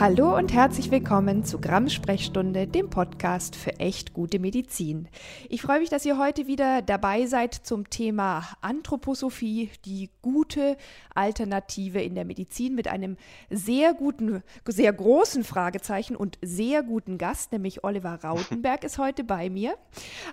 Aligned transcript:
Hallo 0.00 0.34
und 0.34 0.54
herzlich 0.54 0.90
willkommen 0.90 1.44
zu 1.44 1.60
Grams 1.60 1.92
Sprechstunde, 1.92 2.66
dem 2.66 2.88
Podcast 2.88 3.54
für 3.54 3.78
echt 3.80 4.14
gute 4.14 4.38
Medizin. 4.38 5.08
Ich 5.50 5.60
freue 5.60 5.80
mich, 5.80 5.90
dass 5.90 6.06
ihr 6.06 6.16
heute 6.16 6.46
wieder 6.46 6.80
dabei 6.80 7.26
seid 7.26 7.52
zum 7.52 7.90
Thema 7.90 8.48
Anthroposophie, 8.62 9.68
die 9.84 10.08
gute 10.22 10.78
Alternative 11.14 12.00
in 12.00 12.14
der 12.14 12.24
Medizin 12.24 12.74
mit 12.74 12.88
einem 12.88 13.18
sehr 13.50 13.92
guten, 13.92 14.42
sehr 14.66 14.90
großen 14.90 15.44
Fragezeichen 15.44 16.16
und 16.16 16.38
sehr 16.40 16.82
guten 16.82 17.18
Gast, 17.18 17.52
nämlich 17.52 17.84
Oliver 17.84 18.20
Rautenberg 18.24 18.84
ist 18.84 18.96
heute 18.96 19.22
bei 19.22 19.50
mir. 19.50 19.74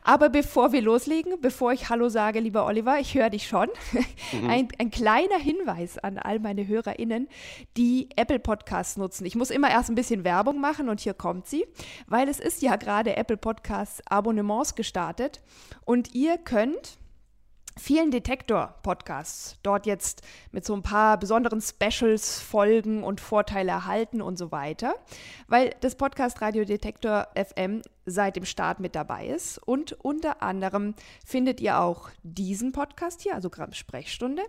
Aber 0.02 0.29
bevor 0.29 0.71
wir 0.71 0.81
loslegen, 0.81 1.34
bevor 1.41 1.73
ich 1.73 1.90
Hallo 1.90 2.07
sage, 2.07 2.40
lieber 2.40 2.65
Oliver, 2.65 2.99
ich 2.99 3.15
höre 3.15 3.29
dich 3.29 3.49
schon, 3.49 3.68
mhm. 4.31 4.49
ein, 4.49 4.68
ein 4.79 4.91
kleiner 4.91 5.40
Hinweis 5.40 5.98
an 5.98 6.20
all 6.20 6.40
meine 6.40 6.65
HörerInnen, 6.68 7.27
die 7.76 8.07
Apple 8.15 8.40
Podcasts 8.40 8.95
nutzen. 8.95 9.26
Ich 9.26 9.35
muss 9.35 9.56
immer 9.57 9.71
erst 9.71 9.89
ein 9.89 9.95
bisschen 9.95 10.23
Werbung 10.23 10.61
machen 10.61 10.88
und 10.88 10.99
hier 10.99 11.16
kommt 11.16 11.47
sie, 11.47 11.65
weil 12.07 12.29
es 12.29 12.39
ist 12.39 12.61
ja 12.61 12.75
gerade 12.75 13.17
Apple 13.17 13.38
Podcasts 13.38 14.02
Abonnements 14.07 14.75
gestartet 14.75 15.41
und 15.84 16.13
ihr 16.13 16.38
könnt 16.38 16.98
vielen 17.75 18.12
Detektor-Podcasts 18.12 19.57
dort 19.63 19.85
jetzt 19.88 20.21
mit 20.51 20.63
so 20.63 20.75
ein 20.75 20.84
paar 20.84 21.17
besonderen 21.17 21.62
Specials 21.62 22.39
folgen 22.39 23.03
und 23.03 23.20
Vorteile 23.20 23.71
erhalten 23.71 24.21
und 24.21 24.38
so 24.38 24.51
weiter, 24.51 24.95
weil 25.48 25.76
das 25.81 25.95
Podcast 25.95 26.41
Radio 26.41 26.63
Detektor 26.63 27.27
FM 27.35 27.81
seit 28.07 28.38
dem 28.38 28.45
Start 28.45 28.79
mit 28.79 28.95
dabei 28.95 29.27
ist. 29.27 29.59
Und 29.59 29.91
unter 30.03 30.41
anderem 30.41 30.95
findet 31.25 31.59
ihr 31.61 31.79
auch 31.79 32.09
diesen 32.23 32.71
Podcast 32.71 33.21
hier, 33.21 33.35
also 33.35 33.49
Gramm 33.49 33.73
Sprechstunde, 33.73 34.41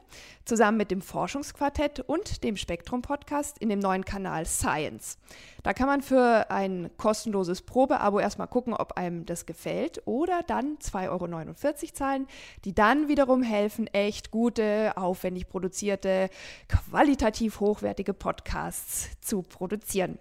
zusammen 0.44 0.78
mit 0.78 0.91
dem 0.91 1.02
Forschungsquartett 1.02 2.00
und 2.00 2.44
dem 2.44 2.56
Spektrum-Podcast 2.56 3.58
in 3.58 3.68
dem 3.68 3.80
neuen 3.80 4.05
Kanal 4.05 4.46
Science. 4.46 5.18
Da 5.64 5.74
kann 5.74 5.88
man 5.88 6.02
für 6.02 6.50
ein 6.50 6.91
kostenloses 6.96 7.62
Probeabo 7.62 8.20
erstmal 8.20 8.46
gucken, 8.46 8.72
ob 8.74 8.92
einem 8.92 9.27
das 9.27 9.44
gefällt 9.44 10.02
oder 10.06 10.42
dann 10.46 10.78
2,49 10.78 11.11
Euro 11.11 11.92
zahlen, 11.92 12.27
die 12.64 12.74
dann 12.74 13.08
wiederum 13.08 13.42
helfen, 13.42 13.88
echt 13.88 14.30
gute, 14.30 14.96
aufwendig 14.96 15.48
produzierte, 15.48 16.30
qualitativ 16.68 17.58
hochwertige 17.58 18.14
Podcasts 18.14 19.11
zu 19.20 19.42
produzieren. 19.42 20.18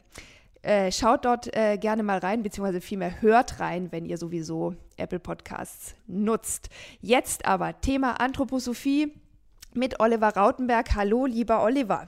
Äh, 0.62 0.92
schaut 0.92 1.26
dort 1.26 1.56
äh, 1.56 1.78
gerne 1.78 2.04
mal 2.04 2.18
rein, 2.18 2.44
beziehungsweise 2.44 2.82
vielmehr 2.82 3.22
hört 3.22 3.60
rein, 3.60 3.92
wenn 3.92 4.06
ihr 4.06 4.18
sowieso 4.18 4.76
Apple 4.98 5.20
Podcasts 5.20 5.96
nutzt. 6.08 6.70
Jetzt 7.00 7.46
aber 7.46 7.80
Thema 7.80 8.20
Anthroposophie 8.20 9.14
mit 9.74 10.00
Oliver 10.00 10.30
Rautenberg. 10.30 10.96
Hallo, 10.96 11.26
lieber 11.26 11.64
Oliver. 11.64 12.08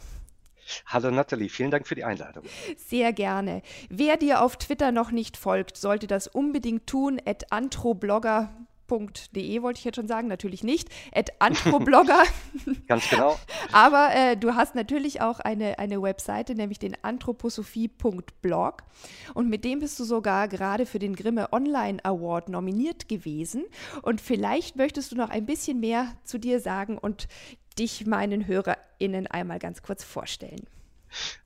Hallo 0.86 1.10
Nathalie, 1.10 1.50
vielen 1.50 1.72
Dank 1.72 1.88
für 1.88 1.96
die 1.96 2.04
Einladung. 2.04 2.44
Sehr 2.78 3.14
gerne. 3.14 3.62
Wer 3.90 4.18
dir 4.18 4.42
auf 4.44 4.58
Twitter 4.58 4.92
noch 4.92 5.12
nicht 5.12 5.38
folgt, 5.38 5.78
sollte 5.78 6.08
das 6.08 6.28
unbedingt 6.28 6.88
tun. 6.88 7.20
At 7.26 7.52
anthroblogger 7.52 8.50
anthroblogger.de 8.90 9.62
wollte 9.62 9.80
ich 9.80 9.86
jetzt 9.86 9.96
schon 9.96 10.08
sagen, 10.08 10.28
natürlich 10.28 10.64
nicht, 10.64 10.90
at 11.14 11.30
anthroblogger. 11.40 12.24
Ganz 12.88 13.10
genau. 13.10 13.38
Aber 13.72 14.10
äh, 14.14 14.38
du 14.38 14.56
hast 14.56 14.76
natürlich 14.76 15.22
auch 15.22 15.40
eine, 15.40 15.80
eine 15.80 16.02
Webseite, 16.02 16.56
nämlich 16.56 16.80
den 16.80 16.96
anthroposophie.blog 17.04 18.84
und 19.34 19.50
mit 19.50 19.64
dem 19.64 19.80
bist 19.80 20.00
du 20.00 20.04
sogar 20.04 20.48
gerade 20.48 20.86
für 20.86 21.00
den 21.00 21.16
Grimme 21.16 21.52
Online 21.54 22.04
Award 22.04 22.50
nominiert 22.50 23.08
gewesen 23.08 23.66
und 24.02 24.22
vielleicht 24.22 24.76
möchtest 24.76 25.12
du 25.12 25.16
noch 25.16 25.30
ein 25.30 25.46
bisschen 25.46 25.80
mehr 25.80 26.08
zu 26.24 26.38
dir 26.38 26.60
sagen 26.60 26.98
und 26.98 27.28
dich 27.78 28.06
meinen 28.06 28.48
HörerInnen 28.48 29.28
einmal 29.28 29.60
ganz 29.60 29.82
kurz 29.82 30.04
vorstellen. 30.04 30.68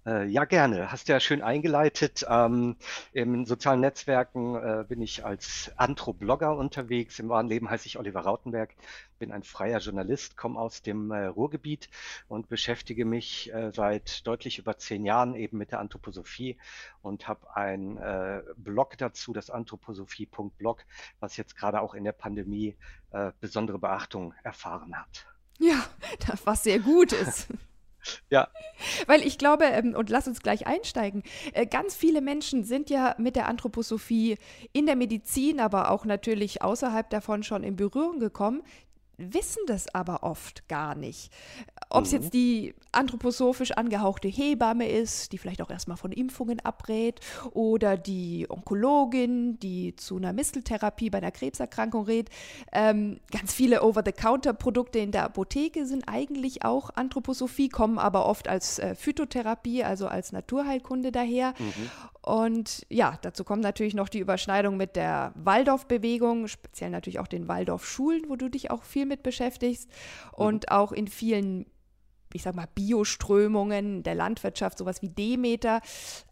Äh, 0.05 0.27
ja, 0.27 0.45
gerne. 0.45 0.91
Hast 0.91 1.07
ja 1.07 1.19
schön 1.19 1.41
eingeleitet. 1.41 2.25
Ähm, 2.29 2.75
in 3.13 3.45
sozialen 3.45 3.79
Netzwerken 3.79 4.55
äh, 4.55 4.85
bin 4.87 5.01
ich 5.01 5.25
als 5.25 5.71
Antro-Blogger 5.77 6.55
unterwegs. 6.57 7.19
Im 7.19 7.29
wahren 7.29 7.47
Leben 7.47 7.69
heiße 7.69 7.87
ich 7.87 7.97
Oliver 7.97 8.21
Rautenberg, 8.21 8.75
bin 9.19 9.31
ein 9.31 9.43
freier 9.43 9.79
Journalist, 9.79 10.37
komme 10.37 10.59
aus 10.59 10.81
dem 10.81 11.11
äh, 11.11 11.25
Ruhrgebiet 11.25 11.89
und 12.27 12.49
beschäftige 12.49 13.05
mich 13.05 13.53
äh, 13.53 13.71
seit 13.73 14.25
deutlich 14.27 14.59
über 14.59 14.77
zehn 14.77 15.05
Jahren 15.05 15.35
eben 15.35 15.57
mit 15.57 15.71
der 15.71 15.79
Anthroposophie 15.79 16.57
und 17.01 17.27
habe 17.27 17.55
ein 17.55 17.97
äh, 17.97 18.41
Blog 18.57 18.97
dazu, 18.97 19.33
das 19.33 19.49
anthroposophie.blog, 19.49 20.83
was 21.19 21.37
jetzt 21.37 21.55
gerade 21.55 21.81
auch 21.81 21.93
in 21.93 22.03
der 22.03 22.11
Pandemie 22.11 22.75
besondere 23.39 23.77
Beachtung 23.77 24.33
erfahren 24.41 24.95
hat. 24.99 25.27
Ja, 25.59 25.85
was 26.45 26.63
sehr 26.63 26.79
gut 26.79 27.11
ist. 27.11 27.47
Ja. 28.29 28.47
Weil 29.07 29.25
ich 29.25 29.37
glaube, 29.37 29.65
ähm, 29.65 29.95
und 29.95 30.09
lass 30.09 30.27
uns 30.27 30.41
gleich 30.41 30.67
einsteigen, 30.67 31.23
äh, 31.53 31.65
ganz 31.65 31.95
viele 31.95 32.21
Menschen 32.21 32.63
sind 32.63 32.89
ja 32.89 33.15
mit 33.17 33.35
der 33.35 33.47
Anthroposophie 33.47 34.37
in 34.71 34.85
der 34.85 34.95
Medizin, 34.95 35.59
aber 35.59 35.91
auch 35.91 36.05
natürlich 36.05 36.61
außerhalb 36.61 37.09
davon 37.09 37.43
schon 37.43 37.63
in 37.63 37.75
Berührung 37.75 38.19
gekommen, 38.19 38.63
wissen 39.17 39.61
das 39.67 39.93
aber 39.93 40.23
oft 40.23 40.67
gar 40.67 40.95
nicht. 40.95 41.31
Ob 41.89 42.05
es 42.05 42.11
mhm. 42.11 42.17
jetzt 42.17 42.33
die 42.33 42.73
anthroposophisch 42.91 43.71
angehauchte 43.71 44.27
Hebamme 44.27 44.89
ist, 44.89 45.31
die 45.31 45.37
vielleicht 45.37 45.61
auch 45.61 45.69
erstmal 45.69 45.97
von 45.97 46.11
Impfungen 46.11 46.59
abrät, 46.59 47.19
oder 47.51 47.97
die 47.97 48.47
Onkologin, 48.49 49.59
die 49.59 49.95
zu 49.95 50.17
einer 50.17 50.33
Misteltherapie 50.33 51.09
bei 51.09 51.19
einer 51.19 51.31
Krebserkrankung 51.31 52.05
rät. 52.05 52.29
Ähm, 52.71 53.19
ganz 53.31 53.53
viele 53.53 53.83
Over-the-Counter-Produkte 53.83 54.99
in 54.99 55.11
der 55.11 55.23
Apotheke 55.25 55.85
sind 55.85 56.07
eigentlich 56.07 56.65
auch 56.65 56.89
Anthroposophie, 56.95 57.69
kommen 57.69 57.99
aber 57.99 58.25
oft 58.25 58.47
als 58.47 58.79
äh, 58.79 58.95
Phytotherapie, 58.95 59.83
also 59.83 60.07
als 60.07 60.31
Naturheilkunde 60.31 61.11
daher. 61.11 61.53
Mhm. 61.59 61.91
Und 62.23 62.85
ja, 62.89 63.19
dazu 63.21 63.43
kommt 63.43 63.63
natürlich 63.63 63.93
noch 63.93 64.07
die 64.07 64.19
Überschneidung 64.19 64.77
mit 64.77 64.95
der 64.95 65.33
Waldorf-Bewegung, 65.35 66.47
speziell 66.47 66.89
natürlich 66.89 67.19
auch 67.19 67.27
den 67.27 67.47
Waldorf-Schulen, 67.47 68.23
wo 68.29 68.37
du 68.37 68.49
dich 68.49 68.71
auch 68.71 68.83
viel 68.83 69.05
mit 69.05 69.23
beschäftigst 69.23 69.89
mhm. 70.37 70.45
und 70.45 70.71
auch 70.71 70.91
in 70.91 71.07
vielen 71.07 71.65
ich 72.35 72.41
sag 72.41 72.55
mal, 72.55 72.67
Bioströmungen 72.73 74.01
der 74.01 74.15
Landwirtschaft, 74.15 74.79
sowas 74.79 75.03
wie 75.03 75.09
Demeter. 75.09 75.81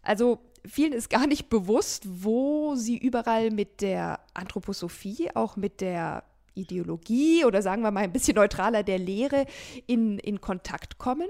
Also 0.02 0.40
vielen 0.66 0.92
ist 0.92 1.10
gar 1.10 1.28
nicht 1.28 1.48
bewusst, 1.48 2.04
wo 2.08 2.74
sie 2.74 2.98
überall 2.98 3.50
mit 3.50 3.80
der 3.80 4.20
Anthroposophie, 4.34 5.30
auch 5.34 5.56
mit 5.56 5.80
der 5.80 6.24
Ideologie 6.54 7.44
oder 7.44 7.62
sagen 7.62 7.82
wir 7.82 7.90
mal 7.90 8.04
ein 8.04 8.12
bisschen 8.12 8.34
neutraler 8.34 8.82
der 8.82 8.98
Lehre 8.98 9.46
in, 9.86 10.18
in 10.18 10.40
Kontakt 10.40 10.98
kommen. 10.98 11.28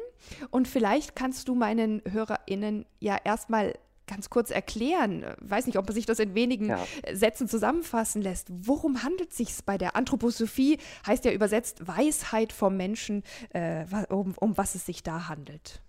Und 0.51 0.67
vielleicht 0.67 1.15
kannst 1.15 1.49
du 1.49 1.55
meinen 1.55 2.03
HörerInnen 2.09 2.87
ja 2.99 3.17
erstmal 3.23 3.75
ganz 4.13 4.29
kurz 4.29 4.51
erklären? 4.51 5.25
Weiß 5.41 5.67
nicht, 5.67 5.79
ob 5.79 5.87
man 5.87 5.95
sich 5.95 6.07
das 6.07 6.19
in 6.19 6.35
wenigen 6.35 6.69
ja. 6.69 6.85
Sätzen 7.13 7.49
zusammenfassen 7.49 8.21
lässt. 8.21 8.49
Worum 8.51 9.03
handelt 9.03 9.31
es 9.31 9.39
sich 9.39 9.49
bei 9.65 9.79
der 9.79 9.97
Anthroposophie? 9.97 10.79
Heißt 11.07 11.25
ja 11.25 11.33
übersetzt 11.33 11.87
Weisheit 11.87 12.53
vom 12.53 12.77
Menschen, 12.77 13.23
äh, 13.51 13.85
um, 14.11 14.35
um 14.39 14.57
was 14.59 14.75
es 14.75 14.85
sich 14.85 15.03
da 15.03 15.29
handelt. 15.29 15.83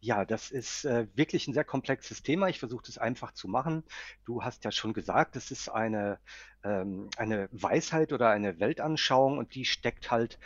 Ja, 0.00 0.24
das 0.24 0.50
ist 0.50 0.84
äh, 0.84 1.06
wirklich 1.14 1.46
ein 1.46 1.54
sehr 1.54 1.62
komplexes 1.62 2.24
Thema. 2.24 2.48
Ich 2.48 2.58
versuche 2.58 2.82
es 2.88 2.98
einfach 2.98 3.32
zu 3.34 3.46
machen. 3.46 3.84
Du 4.24 4.42
hast 4.42 4.64
ja 4.64 4.72
schon 4.72 4.94
gesagt, 4.94 5.36
es 5.36 5.52
ist 5.52 5.68
eine, 5.68 6.18
ähm, 6.64 7.08
eine 7.16 7.48
Weisheit 7.52 8.12
oder 8.12 8.30
eine 8.30 8.58
Weltanschauung 8.58 9.38
und 9.38 9.54
die 9.54 9.64
steckt 9.64 10.10
halt 10.10 10.40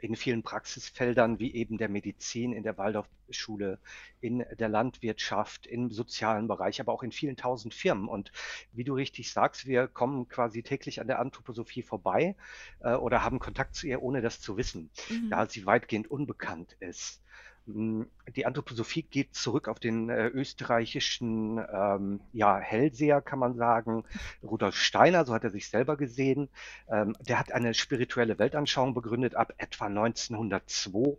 in 0.00 0.16
vielen 0.16 0.42
Praxisfeldern 0.42 1.38
wie 1.38 1.54
eben 1.54 1.78
der 1.78 1.88
Medizin, 1.88 2.52
in 2.52 2.62
der 2.62 2.78
Waldorfschule, 2.78 3.78
in 4.20 4.44
der 4.58 4.68
Landwirtschaft, 4.68 5.66
im 5.66 5.90
sozialen 5.90 6.48
Bereich, 6.48 6.80
aber 6.80 6.92
auch 6.92 7.02
in 7.02 7.12
vielen 7.12 7.36
tausend 7.36 7.74
Firmen. 7.74 8.08
Und 8.08 8.32
wie 8.72 8.84
du 8.84 8.94
richtig 8.94 9.32
sagst, 9.32 9.66
wir 9.66 9.88
kommen 9.88 10.28
quasi 10.28 10.62
täglich 10.62 11.00
an 11.00 11.06
der 11.06 11.18
Anthroposophie 11.18 11.82
vorbei 11.82 12.36
äh, 12.80 12.94
oder 12.94 13.24
haben 13.24 13.38
Kontakt 13.38 13.74
zu 13.74 13.86
ihr, 13.86 14.02
ohne 14.02 14.20
das 14.20 14.40
zu 14.40 14.56
wissen, 14.56 14.90
mhm. 15.08 15.30
da 15.30 15.46
sie 15.46 15.66
weitgehend 15.66 16.10
unbekannt 16.10 16.76
ist. 16.80 17.22
Hm, 17.68 18.06
die 18.34 18.46
Anthroposophie 18.46 19.02
geht 19.02 19.34
zurück 19.34 19.68
auf 19.68 19.78
den 19.78 20.08
äh, 20.08 20.28
österreichischen 20.28 21.58
ähm, 21.70 22.20
ja, 22.32 22.58
Hellseher, 22.58 23.20
kann 23.20 23.38
man 23.38 23.56
sagen, 23.56 24.04
Rudolf 24.42 24.74
Steiner, 24.74 25.24
so 25.26 25.34
hat 25.34 25.44
er 25.44 25.50
sich 25.50 25.68
selber 25.68 25.96
gesehen. 25.96 26.48
Ähm, 26.88 27.14
der 27.20 27.38
hat 27.38 27.52
eine 27.52 27.74
spirituelle 27.74 28.38
Weltanschauung 28.38 28.94
begründet 28.94 29.34
ab 29.34 29.52
etwa 29.58 29.86
1902. 29.86 31.18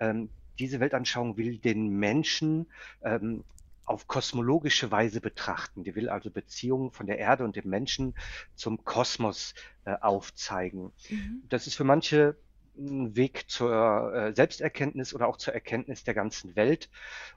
Ähm, 0.00 0.28
diese 0.58 0.80
Weltanschauung 0.80 1.36
will 1.36 1.58
den 1.58 1.88
Menschen 1.88 2.66
ähm, 3.02 3.44
auf 3.84 4.06
kosmologische 4.06 4.90
Weise 4.90 5.22
betrachten. 5.22 5.84
Die 5.84 5.94
will 5.94 6.10
also 6.10 6.30
Beziehungen 6.30 6.90
von 6.90 7.06
der 7.06 7.18
Erde 7.18 7.44
und 7.44 7.56
dem 7.56 7.70
Menschen 7.70 8.14
zum 8.54 8.84
Kosmos 8.84 9.54
äh, 9.86 9.94
aufzeigen. 10.00 10.92
Mhm. 11.08 11.44
Das 11.48 11.66
ist 11.66 11.76
für 11.76 11.84
manche 11.84 12.36
Weg 12.78 13.44
zur 13.48 14.14
äh, 14.14 14.34
Selbsterkenntnis 14.34 15.14
oder 15.14 15.28
auch 15.28 15.36
zur 15.36 15.54
Erkenntnis 15.54 16.04
der 16.04 16.14
ganzen 16.14 16.56
Welt. 16.56 16.88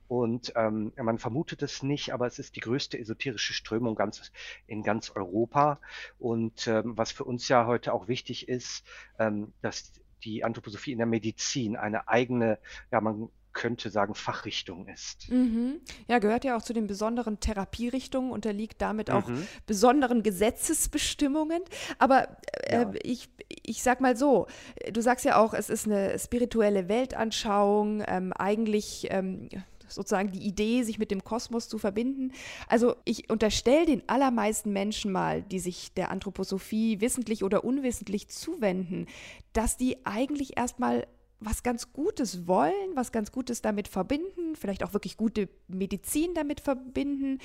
Und 0.07 0.53
ähm, 0.55 0.93
man 0.95 1.17
vermutet 1.17 1.61
es 1.63 1.83
nicht, 1.83 2.13
aber 2.13 2.27
es 2.27 2.39
ist 2.39 2.55
die 2.55 2.59
größte 2.59 2.99
esoterische 2.99 3.53
Strömung 3.53 3.95
ganz, 3.95 4.31
in 4.67 4.83
ganz 4.83 5.11
Europa. 5.11 5.79
Und 6.19 6.67
ähm, 6.67 6.97
was 6.97 7.11
für 7.11 7.23
uns 7.23 7.47
ja 7.47 7.65
heute 7.65 7.93
auch 7.93 8.07
wichtig 8.07 8.47
ist, 8.47 8.85
ähm, 9.19 9.53
dass 9.61 9.93
die 10.23 10.43
Anthroposophie 10.43 10.91
in 10.91 10.99
der 10.99 11.07
Medizin 11.07 11.75
eine 11.75 12.07
eigene, 12.07 12.59
ja, 12.91 13.01
man 13.01 13.29
könnte 13.53 13.89
sagen, 13.89 14.15
Fachrichtung 14.15 14.87
ist. 14.87 15.29
Mhm. 15.29 15.81
Ja, 16.07 16.19
gehört 16.19 16.43
ja 16.45 16.55
auch 16.55 16.61
zu 16.61 16.73
den 16.73 16.87
besonderen 16.87 17.39
Therapierichtungen, 17.39 18.31
unterliegt 18.31 18.81
damit 18.81 19.11
auch 19.11 19.27
mhm. 19.27 19.47
besonderen 19.65 20.23
Gesetzesbestimmungen. 20.23 21.61
Aber 21.99 22.37
äh, 22.63 22.81
ja. 22.81 22.91
ich, 23.03 23.29
ich 23.63 23.83
sag 23.83 24.01
mal 24.01 24.15
so, 24.15 24.47
du 24.91 25.01
sagst 25.01 25.25
ja 25.25 25.37
auch, 25.37 25.53
es 25.53 25.69
ist 25.69 25.85
eine 25.85 26.17
spirituelle 26.17 26.87
Weltanschauung, 26.87 28.03
ähm, 28.07 28.33
eigentlich 28.33 29.07
ähm, 29.09 29.49
sozusagen 29.93 30.31
die 30.31 30.45
Idee, 30.45 30.83
sich 30.83 30.99
mit 30.99 31.11
dem 31.11 31.23
Kosmos 31.23 31.67
zu 31.67 31.77
verbinden. 31.77 32.31
Also 32.67 32.95
ich 33.05 33.29
unterstelle 33.29 33.85
den 33.85 34.07
allermeisten 34.07 34.71
Menschen 34.71 35.11
mal, 35.11 35.41
die 35.43 35.59
sich 35.59 35.93
der 35.93 36.11
Anthroposophie 36.11 37.01
wissentlich 37.01 37.43
oder 37.43 37.63
unwissentlich 37.63 38.29
zuwenden, 38.29 39.07
dass 39.53 39.77
die 39.77 40.05
eigentlich 40.05 40.57
erstmal 40.57 41.07
was 41.41 41.63
ganz 41.63 41.91
Gutes 41.91 42.47
wollen, 42.47 42.95
was 42.95 43.11
ganz 43.11 43.31
Gutes 43.31 43.61
damit 43.61 43.87
verbinden, 43.87 44.55
vielleicht 44.55 44.83
auch 44.83 44.93
wirklich 44.93 45.17
gute 45.17 45.49
Medizin 45.67 46.33
damit 46.35 46.61
verbinden, 46.61 47.39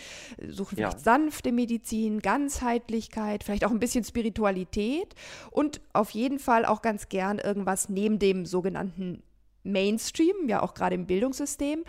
suchen 0.49 0.77
vielleicht 0.77 0.99
ja. 0.99 1.03
sanfte 1.03 1.51
Medizin, 1.51 2.21
Ganzheitlichkeit, 2.21 3.43
vielleicht 3.43 3.65
auch 3.65 3.71
ein 3.71 3.81
bisschen 3.81 4.05
Spiritualität 4.05 5.15
und 5.51 5.81
auf 5.95 6.11
jeden 6.11 6.39
Fall 6.39 6.67
auch 6.67 6.83
ganz 6.83 7.09
gern 7.09 7.39
irgendwas 7.39 7.89
neben 7.89 8.19
dem 8.19 8.45
sogenannten 8.45 9.23
Mainstream, 9.67 10.47
ja 10.47 10.63
auch 10.63 10.75
gerade 10.75 10.95
im 10.95 11.07
Bildungssystem. 11.07 11.85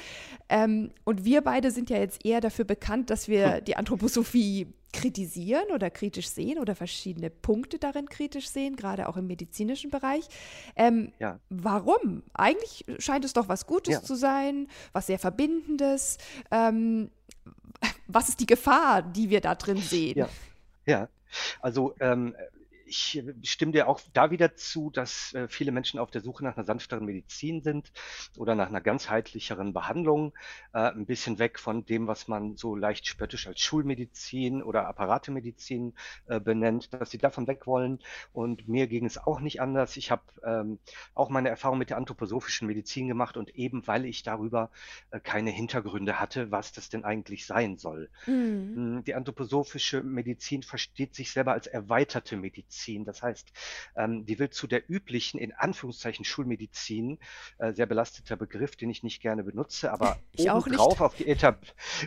Ähm, 0.49 0.91
und 1.03 1.25
wir 1.25 1.41
beide 1.41 1.71
sind 1.71 1.89
ja 1.89 1.97
jetzt 1.97 2.25
eher 2.25 2.41
dafür 2.41 2.65
bekannt, 2.65 3.09
dass 3.09 3.27
wir 3.27 3.61
die 3.67 3.75
Anthroposophie 3.75 4.67
kritisieren 4.93 5.71
oder 5.73 5.89
kritisch 5.89 6.29
sehen 6.29 6.59
oder 6.59 6.75
verschiedene 6.75 7.29
Punkte 7.29 7.77
darin 7.77 8.07
kritisch 8.07 8.49
sehen, 8.49 8.75
gerade 8.75 9.09
auch 9.09 9.17
im 9.17 9.27
medizinischen 9.27 9.91
Bereich. 9.91 10.27
Ähm, 10.75 11.11
ja. 11.19 11.39
Warum? 11.49 12.23
Eigentlich 12.33 12.85
scheint 12.99 13.25
es 13.25 13.33
doch 13.33 13.49
was 13.49 13.67
Gutes 13.67 13.95
ja. 13.95 14.03
zu 14.03 14.15
sein, 14.15 14.67
was 14.93 15.07
sehr 15.07 15.19
Verbindendes. 15.19 16.17
Ähm, 16.51 17.11
was 18.07 18.29
ist 18.29 18.39
die 18.39 18.45
Gefahr, 18.45 19.01
die 19.01 19.29
wir 19.29 19.41
da 19.41 19.55
drin 19.55 19.77
sehen? 19.77 20.17
Ja, 20.17 20.29
ja. 20.85 21.09
also 21.61 21.93
ähm, 21.99 22.35
ich 22.87 23.23
stimme 23.43 23.71
dir 23.71 23.87
auch 23.87 23.99
da 24.13 24.31
wieder 24.31 24.55
zu, 24.55 24.89
dass 24.89 25.33
äh, 25.33 25.47
viele 25.47 25.71
Menschen 25.71 25.99
auf 25.99 26.11
der 26.11 26.21
Suche 26.21 26.43
nach 26.43 26.55
einer 26.57 26.65
sanfteren 26.65 27.05
Medizin 27.05 27.61
sind 27.61 27.91
oder 28.37 28.55
nach 28.55 28.67
einer 28.67 28.81
ganzheitlicheren 28.81 29.73
Behandlung, 29.73 30.33
äh, 30.73 30.79
ein 30.79 31.05
bisschen 31.05 31.39
weg 31.39 31.59
von 31.59 31.85
dem, 31.85 32.07
was 32.07 32.27
man 32.27 32.55
so 32.55 32.75
leicht 32.75 33.07
spöttisch 33.07 33.47
als 33.47 33.59
Schulmedizin 33.59 34.63
oder 34.63 34.87
Apparatemedizin 34.87 35.93
äh, 36.27 36.39
benennt, 36.39 36.93
dass 36.93 37.11
sie 37.11 37.17
davon 37.17 37.47
weg 37.47 37.67
wollen. 37.67 37.99
Und 38.33 38.67
mir 38.67 38.87
ging 38.87 39.05
es 39.05 39.17
auch 39.17 39.39
nicht 39.39 39.61
anders. 39.61 39.97
Ich 39.97 40.11
habe 40.11 40.23
ähm, 40.43 40.79
auch 41.13 41.29
meine 41.29 41.49
Erfahrung 41.49 41.77
mit 41.77 41.89
der 41.89 41.97
anthroposophischen 41.97 42.67
Medizin 42.67 43.07
gemacht 43.07 43.37
und 43.37 43.55
eben 43.55 43.85
weil 43.87 44.05
ich 44.05 44.23
darüber 44.23 44.69
keine 45.23 45.51
Hintergründe 45.51 46.19
hatte, 46.19 46.51
was 46.51 46.71
das 46.71 46.89
denn 46.89 47.03
eigentlich 47.03 47.45
sein 47.45 47.77
soll. 47.77 48.09
Mhm. 48.25 48.75
Hm, 48.75 49.03
die 49.03 49.15
anthroposophische 49.15 50.03
Medizin 50.03 50.63
versteht 50.63 51.15
sich 51.15 51.31
selber 51.31 51.53
als 51.53 51.67
erweiterte 51.67 52.37
Medizin. 52.37 52.76
Schulmedizin. 52.77 53.05
Das 53.05 53.23
heißt, 53.23 53.51
ähm, 53.95 54.25
die 54.25 54.39
will 54.39 54.49
zu 54.49 54.67
der 54.67 54.89
üblichen, 54.89 55.39
in 55.39 55.53
Anführungszeichen, 55.53 56.25
Schulmedizin, 56.25 57.19
äh, 57.57 57.73
sehr 57.73 57.85
belasteter 57.85 58.35
Begriff, 58.35 58.75
den 58.75 58.89
ich 58.89 59.03
nicht 59.03 59.21
gerne 59.21 59.43
benutze, 59.43 59.91
aber 59.91 60.17
ich 60.33 60.49
obendrauf 60.49 61.01
auf 61.01 61.15
die, 61.15 61.35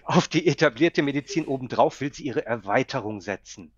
auf 0.04 0.28
die 0.28 0.46
etablierte 0.46 1.02
Medizin 1.02 1.46
obendrauf 1.46 2.00
will 2.00 2.12
sie 2.12 2.24
ihre 2.24 2.46
Erweiterung 2.46 3.20
setzen. 3.20 3.72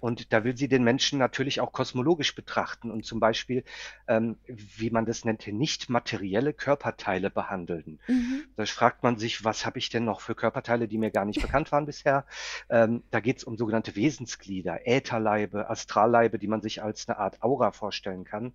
Und 0.00 0.32
da 0.32 0.44
will 0.44 0.56
sie 0.56 0.68
den 0.68 0.84
Menschen 0.84 1.18
natürlich 1.18 1.60
auch 1.60 1.72
kosmologisch 1.72 2.34
betrachten 2.34 2.90
und 2.90 3.06
zum 3.06 3.18
Beispiel, 3.18 3.64
ähm, 4.08 4.36
wie 4.46 4.90
man 4.90 5.06
das 5.06 5.24
nennt, 5.24 5.46
nicht 5.46 5.88
materielle 5.88 6.52
Körperteile 6.52 7.30
behandeln. 7.30 7.98
Mhm. 8.06 8.44
Da 8.56 8.66
fragt 8.66 9.02
man 9.02 9.18
sich, 9.18 9.44
was 9.44 9.64
habe 9.64 9.78
ich 9.78 9.88
denn 9.88 10.04
noch 10.04 10.20
für 10.20 10.34
Körperteile, 10.34 10.86
die 10.86 10.98
mir 10.98 11.10
gar 11.10 11.24
nicht 11.24 11.40
bekannt 11.40 11.72
waren 11.72 11.86
bisher? 11.86 12.26
Ähm, 12.68 13.02
da 13.10 13.20
geht 13.20 13.38
es 13.38 13.44
um 13.44 13.56
sogenannte 13.56 13.96
Wesensglieder, 13.96 14.86
Ätherleibe, 14.86 15.70
Astralleibe, 15.70 16.25
die 16.30 16.48
man 16.48 16.62
sich 16.62 16.82
als 16.82 17.08
eine 17.08 17.18
Art 17.18 17.42
Aura 17.42 17.72
vorstellen 17.72 18.24
kann. 18.24 18.54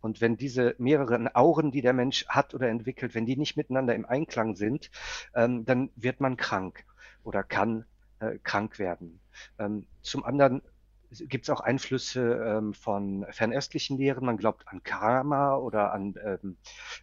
Und 0.00 0.20
wenn 0.20 0.36
diese 0.36 0.74
mehreren 0.78 1.28
Auren, 1.28 1.70
die 1.70 1.82
der 1.82 1.92
Mensch 1.92 2.26
hat 2.28 2.54
oder 2.54 2.68
entwickelt, 2.68 3.14
wenn 3.14 3.26
die 3.26 3.36
nicht 3.36 3.56
miteinander 3.56 3.94
im 3.94 4.04
Einklang 4.04 4.56
sind, 4.56 4.90
ähm, 5.34 5.64
dann 5.64 5.90
wird 5.96 6.20
man 6.20 6.36
krank 6.36 6.84
oder 7.24 7.42
kann 7.42 7.84
äh, 8.20 8.38
krank 8.42 8.78
werden. 8.78 9.20
Ähm, 9.58 9.86
zum 10.02 10.24
anderen 10.24 10.62
gibt 11.10 11.44
es 11.44 11.50
auch 11.50 11.60
Einflüsse 11.60 12.22
ähm, 12.22 12.74
von 12.74 13.26
fernöstlichen 13.30 13.98
Lehren. 13.98 14.24
Man 14.24 14.36
glaubt 14.36 14.66
an 14.68 14.82
Karma 14.82 15.56
oder 15.56 15.92
an, 15.92 16.14
ähm, 16.24 16.56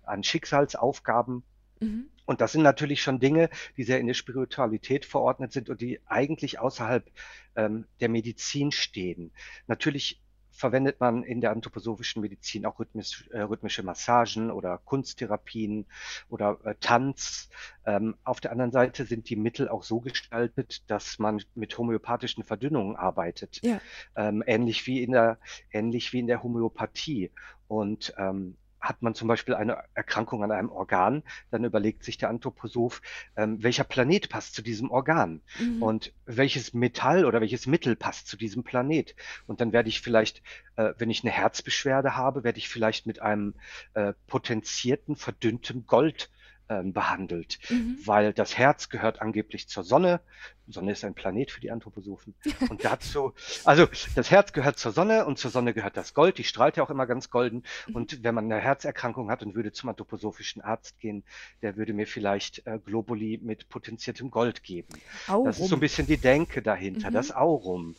an 0.04 0.24
Schicksalsaufgaben. 0.24 1.44
Mhm. 1.80 2.10
Und 2.30 2.42
das 2.42 2.52
sind 2.52 2.62
natürlich 2.62 3.02
schon 3.02 3.20
Dinge, 3.20 3.50
die 3.76 3.84
sehr 3.84 4.00
in 4.00 4.06
der 4.06 4.14
Spiritualität 4.14 5.04
verordnet 5.04 5.52
sind 5.52 5.68
und 5.68 5.82
die 5.82 6.00
eigentlich 6.06 6.60
außerhalb 6.60 7.10
ähm, 7.56 7.86
der 8.02 8.10
Medizin 8.10 8.72
stehen. 8.72 9.32
Natürlich 9.66 10.22
verwendet 10.52 11.00
man 11.00 11.24
in 11.24 11.42
der 11.42 11.50
anthroposophischen 11.50 12.22
Medizin 12.22 12.68
auch 12.68 12.80
rhythmisch, 12.80 13.28
äh, 13.32 13.40
rhythmische 13.40 13.82
Massagen 13.82 14.52
oder 14.52 14.78
Kunsttherapien 14.78 15.88
oder 16.30 16.60
äh, 16.66 16.76
Tanz. 16.80 17.50
Ähm, 17.84 18.16
auf 18.24 18.42
der 18.42 18.52
anderen 18.52 18.72
Seite 18.72 19.06
sind 19.06 19.28
die 19.32 19.36
Mittel 19.36 19.68
auch 19.68 19.82
so 19.82 20.00
gestaltet, 20.00 20.84
dass 20.88 21.18
man 21.18 21.42
mit 21.56 21.76
homöopathischen 21.80 22.44
Verdünnungen 22.44 22.96
arbeitet. 22.96 23.60
Ja. 23.64 23.82
Ähm, 24.16 24.44
ähnlich 24.46 24.86
wie 24.86 25.02
in 25.02 25.14
der, 25.14 25.40
ähnlich 25.72 26.14
wie 26.14 26.20
in 26.20 26.28
der 26.28 26.44
Homöopathie. 26.44 27.32
Und 27.68 28.14
ähm, 28.20 28.56
hat 28.80 29.02
man 29.02 29.16
zum 29.16 29.28
Beispiel 29.28 29.56
eine 29.56 29.84
Erkrankung 29.94 30.44
an 30.44 30.52
einem 30.52 30.70
Organ, 30.70 31.24
dann 31.52 31.64
überlegt 31.64 32.04
sich 32.04 32.18
der 32.18 32.30
Anthroposoph, 32.30 33.02
ähm, 33.36 33.62
welcher 33.62 33.84
Planet 33.84 34.30
passt 34.30 34.56
zu 34.56 34.62
diesem 34.62 34.92
Organ 34.92 35.42
mhm. 35.60 35.84
und 35.84 36.14
welches 36.26 36.74
Metall 36.74 37.26
oder 37.26 37.42
welches 37.42 37.68
Mittel 37.68 37.96
passt 37.96 38.28
zu 38.28 38.38
diesem 38.38 38.64
Planet. 38.64 39.16
Und 39.48 39.62
dann 39.62 39.74
werde 39.74 39.90
ich 39.90 40.02
vielleicht, 40.02 40.42
äh, 40.76 40.94
wenn 40.98 41.10
ich 41.10 41.24
eine 41.24 41.32
Herzbeschwerde 41.32 42.16
habe, 42.16 42.44
werde 42.44 42.60
ich 42.60 42.70
vielleicht 42.70 43.06
mit 43.06 43.22
einem 43.22 43.56
äh, 43.94 44.14
potenzierten, 44.28 45.16
verdünnten 45.16 45.86
Gold 45.86 46.30
ähm, 46.70 46.94
behandelt, 46.94 47.60
mhm. 47.70 47.98
weil 48.06 48.34
das 48.34 48.58
Herz 48.58 48.90
gehört 48.90 49.22
angeblich 49.22 49.68
zur 49.68 49.84
Sonne. 49.84 50.22
Sonne 50.68 50.92
ist 50.92 51.04
ein 51.04 51.16
Planet 51.16 51.52
für 51.52 51.62
die 51.62 51.72
Anthroposophen. 51.72 52.36
Und 52.70 52.86
dazu, 52.86 53.34
also 53.66 53.88
das 54.16 54.30
Herz 54.32 54.54
gehört 54.54 54.78
zur 54.78 54.92
Sonne 54.92 55.26
und 55.26 55.40
zur 55.40 55.50
Sonne 55.50 55.74
gehört 55.74 55.98
das 55.98 56.14
Gold. 56.14 56.38
Die 56.38 56.44
strahlt 56.44 56.78
ja 56.78 56.84
auch 56.84 56.92
immer 56.92 57.08
ganz 57.08 57.30
golden. 57.32 57.64
Mhm. 57.88 57.96
Und 57.96 58.24
wenn 58.24 58.36
man 58.36 58.46
eine 58.46 58.62
Herzerkrankung 58.62 59.32
hat 59.32 59.42
und 59.42 59.56
würde 59.56 59.72
zum 59.72 59.90
anthroposophischen 59.90 60.62
Arzt 60.62 61.00
gehen, 61.00 61.24
der 61.62 61.76
würde 61.76 61.94
mir 61.94 62.06
vielleicht 62.06 62.66
äh, 62.68 62.78
Globuli 62.78 63.40
mit 63.42 63.70
potenziertem 63.70 64.30
Gold 64.30 64.64
geben. 64.64 64.90
Aurum. 65.28 65.46
Das 65.46 65.60
ist 65.60 65.70
so 65.70 65.76
ein 65.76 65.80
bisschen 65.80 66.08
die 66.08 66.18
Denke 66.18 66.62
dahinter, 66.62 67.10
mhm. 67.10 67.14
das 67.16 67.32
Aurum. 67.32 67.96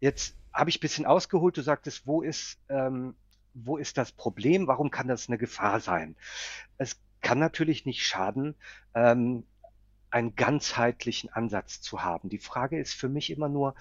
Jetzt 0.00 0.36
habe 0.52 0.70
ich 0.70 0.76
ein 0.76 0.80
bisschen 0.80 1.06
ausgeholt. 1.06 1.56
Du 1.56 1.62
sagtest, 1.62 2.06
wo 2.06 2.22
ist, 2.22 2.58
ähm, 2.68 3.14
wo 3.54 3.78
ist 3.78 3.98
das 3.98 4.12
Problem? 4.12 4.66
Warum 4.66 4.90
kann 4.90 5.08
das 5.08 5.28
eine 5.28 5.38
Gefahr 5.38 5.80
sein? 5.80 6.14
Es 6.78 6.96
kann 7.22 7.38
natürlich 7.38 7.86
nicht 7.86 8.04
schaden, 8.04 8.54
ähm, 8.94 9.44
einen 10.10 10.36
ganzheitlichen 10.36 11.30
Ansatz 11.32 11.80
zu 11.80 12.02
haben. 12.02 12.28
Die 12.28 12.38
Frage 12.38 12.78
ist 12.78 12.94
für 12.94 13.08
mich 13.08 13.30
immer 13.30 13.48
nur, 13.48 13.74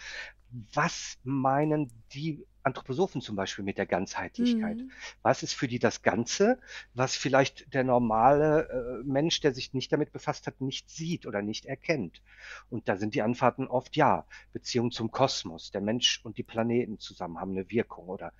was 0.73 1.17
meinen 1.23 1.91
die 2.13 2.45
Anthroposophen 2.63 3.21
zum 3.21 3.35
Beispiel 3.35 3.65
mit 3.65 3.77
der 3.77 3.85
Ganzheitlichkeit. 3.85 4.77
Mhm. 4.77 4.91
Was 5.21 5.43
ist 5.43 5.53
für 5.53 5.67
die 5.67 5.79
das 5.79 6.01
Ganze, 6.01 6.59
was 6.93 7.15
vielleicht 7.15 7.73
der 7.73 7.83
normale 7.83 9.01
äh, 9.01 9.07
Mensch, 9.07 9.39
der 9.41 9.53
sich 9.53 9.73
nicht 9.73 9.91
damit 9.91 10.11
befasst 10.11 10.47
hat, 10.47 10.61
nicht 10.61 10.89
sieht 10.89 11.25
oder 11.25 11.41
nicht 11.41 11.65
erkennt? 11.65 12.21
Und 12.69 12.87
da 12.87 12.97
sind 12.97 13.15
die 13.15 13.21
Antworten 13.21 13.67
oft 13.67 13.95
ja. 13.95 14.25
Beziehung 14.53 14.91
zum 14.91 15.11
Kosmos, 15.11 15.71
der 15.71 15.81
Mensch 15.81 16.21
und 16.23 16.37
die 16.37 16.43
Planeten 16.43 16.99
zusammen 16.99 17.39
haben 17.39 17.51
eine 17.51 17.69
Wirkung. 17.69 18.07
Oder 18.07 18.33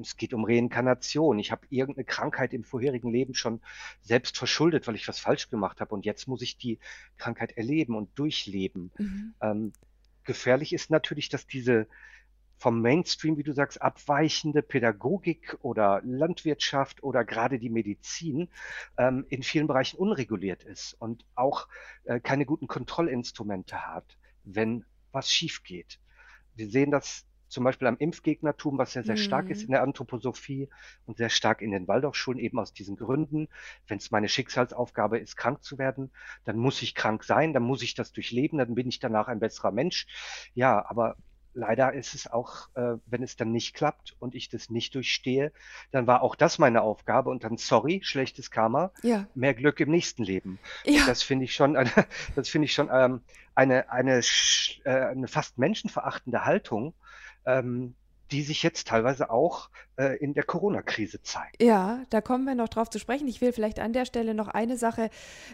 es 0.00 0.16
geht 0.16 0.34
um 0.34 0.44
Reinkarnation. 0.44 1.38
Ich 1.38 1.50
habe 1.52 1.66
irgendeine 1.70 2.04
Krankheit 2.04 2.52
im 2.52 2.64
vorherigen 2.64 3.10
Leben 3.10 3.34
schon 3.34 3.60
selbst 4.00 4.38
verschuldet, 4.38 4.86
weil 4.86 4.94
ich 4.94 5.08
was 5.08 5.18
falsch 5.18 5.50
gemacht 5.50 5.80
habe. 5.80 5.94
Und 5.94 6.04
jetzt 6.04 6.28
muss 6.28 6.42
ich 6.42 6.56
die 6.56 6.78
Krankheit 7.18 7.56
erleben 7.56 7.96
und 7.96 8.18
durchleben. 8.18 8.90
Mhm. 8.98 9.34
Ähm, 9.40 9.72
gefährlich 10.24 10.72
ist 10.72 10.90
natürlich, 10.90 11.28
dass 11.28 11.46
diese 11.46 11.86
vom 12.58 12.80
Mainstream, 12.80 13.36
wie 13.36 13.42
du 13.42 13.52
sagst, 13.52 13.80
abweichende 13.82 14.62
Pädagogik 14.62 15.56
oder 15.60 16.00
Landwirtschaft 16.04 17.02
oder 17.02 17.24
gerade 17.24 17.58
die 17.58 17.70
Medizin 17.70 18.48
ähm, 18.96 19.26
in 19.28 19.42
vielen 19.42 19.66
Bereichen 19.66 19.98
unreguliert 19.98 20.64
ist 20.64 20.94
und 20.94 21.24
auch 21.34 21.68
äh, 22.04 22.20
keine 22.20 22.46
guten 22.46 22.66
Kontrollinstrumente 22.66 23.86
hat, 23.86 24.18
wenn 24.44 24.84
was 25.12 25.30
schief 25.30 25.62
geht. 25.64 26.00
Wir 26.54 26.68
sehen 26.68 26.90
das 26.90 27.26
zum 27.48 27.62
Beispiel 27.62 27.86
am 27.86 27.96
Impfgegnertum, 27.98 28.76
was 28.76 28.94
ja 28.94 29.04
sehr 29.04 29.16
stark 29.16 29.50
ist 29.50 29.62
Mhm. 29.62 29.68
in 29.68 29.70
der 29.72 29.82
Anthroposophie 29.82 30.68
und 31.04 31.16
sehr 31.18 31.28
stark 31.28 31.62
in 31.62 31.70
den 31.70 31.86
Waldorfschulen, 31.86 32.40
eben 32.40 32.58
aus 32.58 32.72
diesen 32.72 32.96
Gründen. 32.96 33.48
Wenn 33.86 33.98
es 33.98 34.10
meine 34.10 34.28
Schicksalsaufgabe 34.28 35.18
ist, 35.18 35.36
krank 35.36 35.62
zu 35.62 35.78
werden, 35.78 36.10
dann 36.44 36.56
muss 36.58 36.82
ich 36.82 36.94
krank 36.96 37.22
sein, 37.22 37.52
dann 37.52 37.62
muss 37.62 37.82
ich 37.82 37.94
das 37.94 38.10
durchleben, 38.12 38.58
dann 38.58 38.74
bin 38.74 38.88
ich 38.88 38.98
danach 38.98 39.28
ein 39.28 39.38
besserer 39.38 39.70
Mensch. 39.70 40.06
Ja, 40.54 40.84
aber 40.88 41.16
leider 41.56 41.92
ist 41.94 42.14
es 42.14 42.30
auch, 42.30 42.68
äh, 42.74 42.98
wenn 43.06 43.22
es 43.22 43.36
dann 43.36 43.50
nicht 43.50 43.74
klappt 43.74 44.14
und 44.20 44.34
ich 44.34 44.48
das 44.48 44.70
nicht 44.70 44.94
durchstehe, 44.94 45.52
dann 45.90 46.06
war 46.06 46.22
auch 46.22 46.36
das 46.36 46.58
meine 46.58 46.82
Aufgabe 46.82 47.30
und 47.30 47.42
dann, 47.44 47.56
sorry, 47.56 48.00
schlechtes 48.04 48.50
Karma, 48.50 48.92
Ja, 49.02 49.26
mehr 49.34 49.54
Glück 49.54 49.80
im 49.80 49.90
nächsten 49.90 50.22
Leben. 50.22 50.58
ja, 50.84 51.04
Das 51.06 51.22
finde 51.22 51.46
ich 51.46 51.54
schon, 51.54 51.76
eine, 51.76 51.90
das 52.36 52.48
finde 52.48 52.66
ich 52.66 52.72
schon 52.74 52.90
ähm, 52.92 53.22
eine, 53.54 53.90
eine, 53.90 54.20
äh, 54.84 54.90
eine 54.90 55.28
fast 55.28 55.58
menschenverachtende 55.58 56.44
Haltung, 56.44 56.94
ähm, 57.46 57.94
die 58.30 58.42
sich 58.42 58.62
jetzt 58.62 58.88
teilweise 58.88 59.30
auch 59.30 59.70
äh, 59.96 60.16
in 60.16 60.34
der 60.34 60.44
Corona-Krise 60.44 61.22
zeigt. 61.22 61.62
Ja, 61.62 62.00
da 62.10 62.20
kommen 62.20 62.44
wir 62.44 62.54
noch 62.54 62.68
drauf 62.68 62.90
zu 62.90 62.98
sprechen. 62.98 63.26
Ich 63.28 63.40
will 63.40 63.52
vielleicht 63.52 63.78
an 63.80 63.92
der 63.92 64.04
Stelle 64.04 64.34
noch 64.34 64.48
eine 64.48 64.76
Sache 64.76 65.10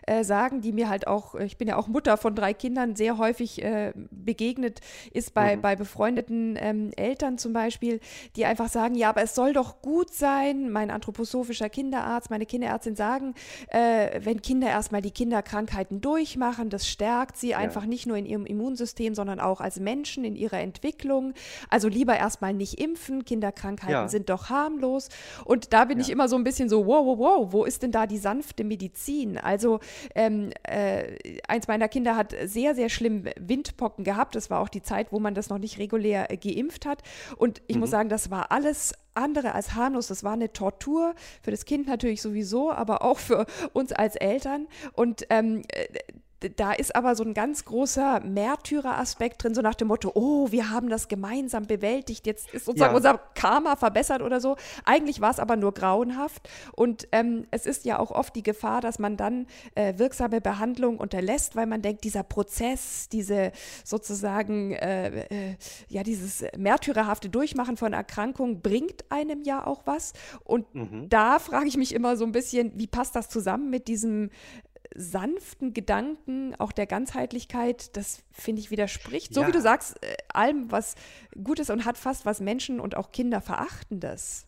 äh, 0.06 0.24
sagen, 0.24 0.60
die 0.60 0.72
mir 0.72 0.88
halt 0.88 1.06
auch, 1.06 1.34
ich 1.34 1.56
bin 1.58 1.68
ja 1.68 1.76
auch 1.76 1.88
Mutter 1.88 2.16
von 2.16 2.34
drei 2.34 2.52
Kindern, 2.54 2.96
sehr 2.96 3.18
häufig 3.18 3.62
äh, 3.62 3.92
begegnet 4.10 4.80
ist 5.12 5.34
bei, 5.34 5.56
Mhm. 5.56 5.60
bei 5.62 5.76
befreundeten 5.76 6.56
ähm, 6.60 6.90
Eltern 6.96 7.38
zum 7.38 7.52
Beispiel, 7.52 8.00
die 8.36 8.44
einfach 8.44 8.68
sagen, 8.68 8.94
ja, 8.94 9.08
aber 9.10 9.22
es 9.22 9.34
soll 9.34 9.52
doch 9.52 9.82
gut 9.82 10.12
sein. 10.12 10.70
Mein 10.70 10.90
anthroposophischer 10.90 11.68
Kinderarzt, 11.68 12.30
meine 12.30 12.46
Kinderärztin 12.46 12.96
sagen, 12.96 13.34
äh, 13.68 14.20
wenn 14.24 14.42
Kinder 14.42 14.68
erstmal 14.68 15.02
die 15.02 15.10
Kinderkrankheiten 15.10 16.00
durchmachen, 16.00 16.70
das 16.70 16.88
stärkt 16.88 17.36
sie 17.36 17.54
einfach 17.54 17.86
nicht 17.86 18.06
nur 18.06 18.16
in 18.16 18.26
ihrem 18.26 18.46
Immunsystem, 18.46 19.14
sondern 19.14 19.40
auch 19.40 19.60
als 19.60 19.78
Menschen 19.80 20.24
in 20.24 20.36
ihrer 20.36 20.60
Entwicklung. 20.60 21.34
Also 21.68 21.88
lieber 21.88 22.16
erstmal 22.16 22.52
nicht 22.54 22.80
impfen, 22.80 23.24
Kinderkrankheiten 23.24 23.92
Ja. 23.92 24.08
sind 24.08 24.28
doch 24.32 24.50
harmlos. 24.50 25.08
Und 25.44 25.72
da 25.72 25.84
bin 25.84 26.00
ich 26.00 26.08
Ja. 26.08 26.12
immer 26.14 26.28
so 26.28 26.36
ein 26.36 26.44
bisschen 26.44 26.68
so, 26.68 26.86
wow, 26.86 27.06
wow, 27.06 27.18
wow, 27.18 27.52
wo 27.52 27.64
ist 27.64 27.82
denn 27.82 27.92
da 27.92 28.06
die 28.06 28.18
sanfte 28.18 28.64
Medizin? 28.64 29.38
Also 29.38 29.80
ähm, 30.14 30.50
äh, 30.64 31.38
eins 31.48 31.68
meiner 31.68 31.88
Kinder 31.88 32.16
hat 32.16 32.34
sehr, 32.44 32.74
sehr 32.74 32.88
schlimm 32.88 33.24
Windpocken 33.38 34.04
gehabt. 34.04 34.34
Das 34.34 34.50
war 34.50 34.60
auch 34.60 34.68
die 34.68 34.82
Zeit, 34.82 35.12
wo 35.12 35.20
man 35.20 35.34
das 35.34 35.48
noch 35.48 35.58
nicht 35.58 35.78
regulär 35.78 36.30
äh, 36.30 36.36
geimpft 36.36 36.86
hat. 36.86 37.02
Und 37.36 37.62
ich 37.66 37.76
muss 37.76 37.90
sagen, 37.90 38.08
das 38.08 38.30
war 38.30 38.50
alles 38.50 38.94
andere 39.14 39.54
als 39.54 39.74
harmlos. 39.74 40.06
Das 40.06 40.24
war 40.24 40.32
eine 40.32 40.52
Tortur 40.52 41.14
für 41.42 41.50
das 41.50 41.64
Kind 41.66 41.86
natürlich 41.86 42.22
sowieso, 42.22 42.72
aber 42.72 43.02
auch 43.02 43.18
für 43.18 43.46
uns 43.74 43.92
als 43.92 44.16
Eltern. 44.16 44.66
Und 44.94 45.26
ähm, 45.30 45.62
äh, 45.68 45.86
da 46.56 46.72
ist 46.72 46.94
aber 46.96 47.14
so 47.14 47.24
ein 47.24 47.34
ganz 47.34 47.64
großer 47.64 48.20
Märtyreraspekt 48.20 49.42
drin, 49.42 49.54
so 49.54 49.62
nach 49.62 49.74
dem 49.74 49.88
Motto, 49.88 50.10
oh, 50.14 50.50
wir 50.50 50.70
haben 50.70 50.88
das 50.88 51.08
gemeinsam 51.08 51.66
bewältigt, 51.66 52.26
jetzt 52.26 52.52
ist 52.52 52.64
sozusagen 52.66 52.92
Ja. 52.92 52.96
unser 52.96 53.18
Karma 53.34 53.76
verbessert 53.76 54.22
oder 54.22 54.40
so. 54.40 54.56
Eigentlich 54.84 55.20
war 55.20 55.30
es 55.30 55.38
aber 55.38 55.56
nur 55.56 55.72
grauenhaft. 55.72 56.48
Und 56.74 57.08
ähm, 57.12 57.46
es 57.50 57.66
ist 57.66 57.84
ja 57.84 57.98
auch 57.98 58.10
oft 58.10 58.34
die 58.36 58.42
Gefahr, 58.42 58.80
dass 58.80 58.98
man 58.98 59.16
dann 59.16 59.46
äh, 59.74 59.94
wirksame 59.98 60.40
Behandlung 60.40 60.98
unterlässt, 60.98 61.56
weil 61.56 61.66
man 61.66 61.82
denkt, 61.82 62.04
dieser 62.04 62.22
Prozess, 62.22 63.08
diese 63.10 63.52
sozusagen, 63.84 64.72
äh, 64.72 65.24
äh, 65.50 65.56
ja, 65.88 66.02
dieses 66.02 66.44
märtyrerhafte 66.56 67.28
Durchmachen 67.28 67.76
von 67.76 67.92
Erkrankungen 67.92 68.60
bringt 68.62 69.04
einem 69.10 69.42
ja 69.42 69.66
auch 69.66 69.82
was. 69.86 70.12
Und 70.44 70.74
Mhm. 70.74 71.08
da 71.08 71.38
frage 71.38 71.66
ich 71.68 71.76
mich 71.76 71.94
immer 71.94 72.16
so 72.16 72.24
ein 72.24 72.32
bisschen, 72.32 72.72
wie 72.76 72.86
passt 72.86 73.14
das 73.16 73.28
zusammen 73.28 73.70
mit 73.70 73.88
diesem 73.88 74.30
sanften 74.94 75.72
Gedanken, 75.72 76.54
auch 76.58 76.72
der 76.72 76.86
Ganzheitlichkeit, 76.86 77.96
das 77.96 78.22
finde 78.30 78.60
ich 78.60 78.70
widerspricht. 78.70 79.34
So 79.34 79.42
Ja. 79.42 79.48
wie 79.48 79.52
du 79.52 79.60
sagst, 79.60 80.02
äh, 80.02 80.14
allem, 80.28 80.70
was 80.70 80.94
gut 81.42 81.58
ist 81.58 81.70
und 81.70 81.84
hat 81.84 81.98
fast 81.98 82.26
was 82.26 82.40
Menschen 82.40 82.80
und 82.80 82.96
auch 82.96 83.12
Kinder 83.12 83.40
verachtendes. 83.40 84.46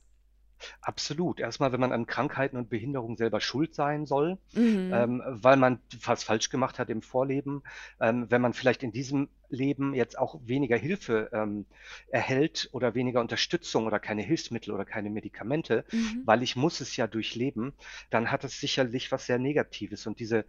Absolut. 0.80 1.40
Erstmal, 1.40 1.72
wenn 1.72 1.80
man 1.80 1.92
an 1.92 2.06
Krankheiten 2.06 2.56
und 2.56 2.68
Behinderungen 2.68 3.16
selber 3.16 3.40
schuld 3.40 3.74
sein 3.74 4.06
soll, 4.06 4.38
Mhm. 4.52 4.90
ähm, 4.90 5.22
weil 5.26 5.56
man 5.56 5.80
was 6.04 6.24
falsch 6.24 6.48
gemacht 6.50 6.78
hat 6.78 6.90
im 6.90 7.02
Vorleben, 7.02 7.62
ähm, 8.00 8.30
wenn 8.30 8.40
man 8.42 8.52
vielleicht 8.54 8.82
in 8.82 8.92
diesem 8.92 9.28
Leben 9.48 9.94
jetzt 9.94 10.18
auch 10.18 10.40
weniger 10.44 10.76
Hilfe 10.76 11.30
ähm, 11.32 11.66
erhält 12.08 12.68
oder 12.72 12.94
weniger 12.94 13.20
Unterstützung 13.20 13.86
oder 13.86 14.00
keine 14.00 14.22
Hilfsmittel 14.22 14.72
oder 14.74 14.84
keine 14.84 15.10
Medikamente, 15.10 15.84
Mhm. 15.92 16.24
weil 16.24 16.42
ich 16.42 16.56
muss 16.56 16.80
es 16.80 16.96
ja 16.96 17.06
durchleben, 17.06 17.72
dann 18.10 18.30
hat 18.30 18.44
es 18.44 18.58
sicherlich 18.60 19.12
was 19.12 19.26
sehr 19.26 19.38
Negatives. 19.38 20.06
Und 20.06 20.18
diese, 20.20 20.44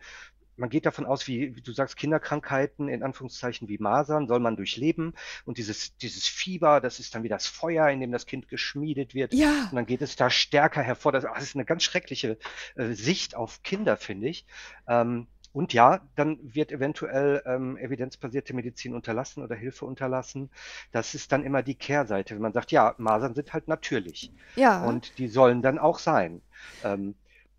man 0.57 0.69
geht 0.69 0.85
davon 0.85 1.05
aus, 1.05 1.27
wie, 1.27 1.55
wie 1.55 1.62
du 1.62 1.71
sagst, 1.71 1.97
Kinderkrankheiten 1.97 2.88
in 2.88 3.03
Anführungszeichen 3.03 3.67
wie 3.67 3.77
Masern 3.77 4.27
soll 4.27 4.39
man 4.39 4.55
durchleben. 4.55 5.13
Und 5.45 5.57
dieses, 5.57 5.97
dieses 5.97 6.27
Fieber, 6.27 6.81
das 6.81 7.00
ist 7.00 7.15
dann 7.15 7.24
wie 7.24 7.29
das 7.29 7.47
Feuer, 7.47 7.89
in 7.89 8.00
dem 8.00 8.12
das 8.12 8.25
Kind 8.25 8.47
geschmiedet 8.47 9.13
wird. 9.13 9.33
Ja, 9.33 9.67
Und 9.69 9.75
dann 9.75 9.85
geht 9.85 10.01
es 10.01 10.15
da 10.15 10.29
stärker 10.29 10.81
hervor. 10.81 11.12
Das, 11.12 11.24
das 11.24 11.43
ist 11.43 11.55
eine 11.55 11.65
ganz 11.65 11.83
schreckliche 11.83 12.38
äh, 12.75 12.93
Sicht 12.93 13.35
auf 13.35 13.63
Kinder, 13.63 13.97
finde 13.97 14.27
ich. 14.27 14.45
Ähm, 14.88 15.27
und 15.55 15.71
ja, 15.71 16.01
dann 16.17 16.38
wird 16.41 16.74
eventuell 16.74 17.41
ähm, 17.45 17.77
evidenzbasierte 17.77 18.53
Medizin 18.53 18.93
unterlassen 18.93 19.41
oder 19.41 19.55
Hilfe 19.55 19.85
unterlassen. 19.85 20.50
Das 20.91 21.15
ist 21.15 21.31
dann 21.31 21.45
immer 21.45 21.63
die 21.63 21.75
Kehrseite, 21.75 22.35
wenn 22.35 22.41
man 22.41 22.51
sagt, 22.51 22.74
ja, 22.74 22.93
Masern 22.97 23.35
sind 23.35 23.53
halt 23.53 23.69
natürlich 23.69 24.33
ja, 24.57 24.83
und 24.83 25.17
die 25.17 25.29
sollen 25.29 25.62
dann 25.62 25.79
auch 25.79 26.00
sein. 26.00 26.41
Ähm, 26.83 27.15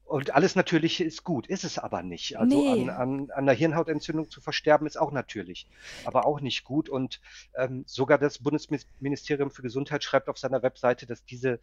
und 0.06 0.34
alles 0.34 0.54
Natürliche 0.54 1.04
ist 1.04 1.24
gut, 1.24 1.48
ist 1.48 1.64
es 1.64 1.78
aber 1.78 2.02
nicht. 2.02 2.38
Also 2.38 2.56
Nee. 2.56 2.82
an, 2.82 2.90
an, 2.90 3.20
an 3.22 3.30
einer 3.32 3.52
Hirnhautentzündung 3.52 4.30
zu 4.30 4.40
versterben 4.40 4.86
ist 4.86 4.96
auch 4.96 5.10
natürlich, 5.10 5.68
aber 6.04 6.26
auch 6.26 6.40
nicht 6.40 6.64
gut. 6.64 6.88
Und 6.88 7.20
ähm, 7.56 7.82
sogar 7.86 8.16
das 8.16 8.38
Bundesministerium 8.38 9.50
für 9.50 9.62
Gesundheit 9.62 10.04
schreibt 10.04 10.28
auf 10.28 10.38
seiner 10.38 10.62
Webseite, 10.62 11.06
dass 11.06 11.24
diese 11.24 11.60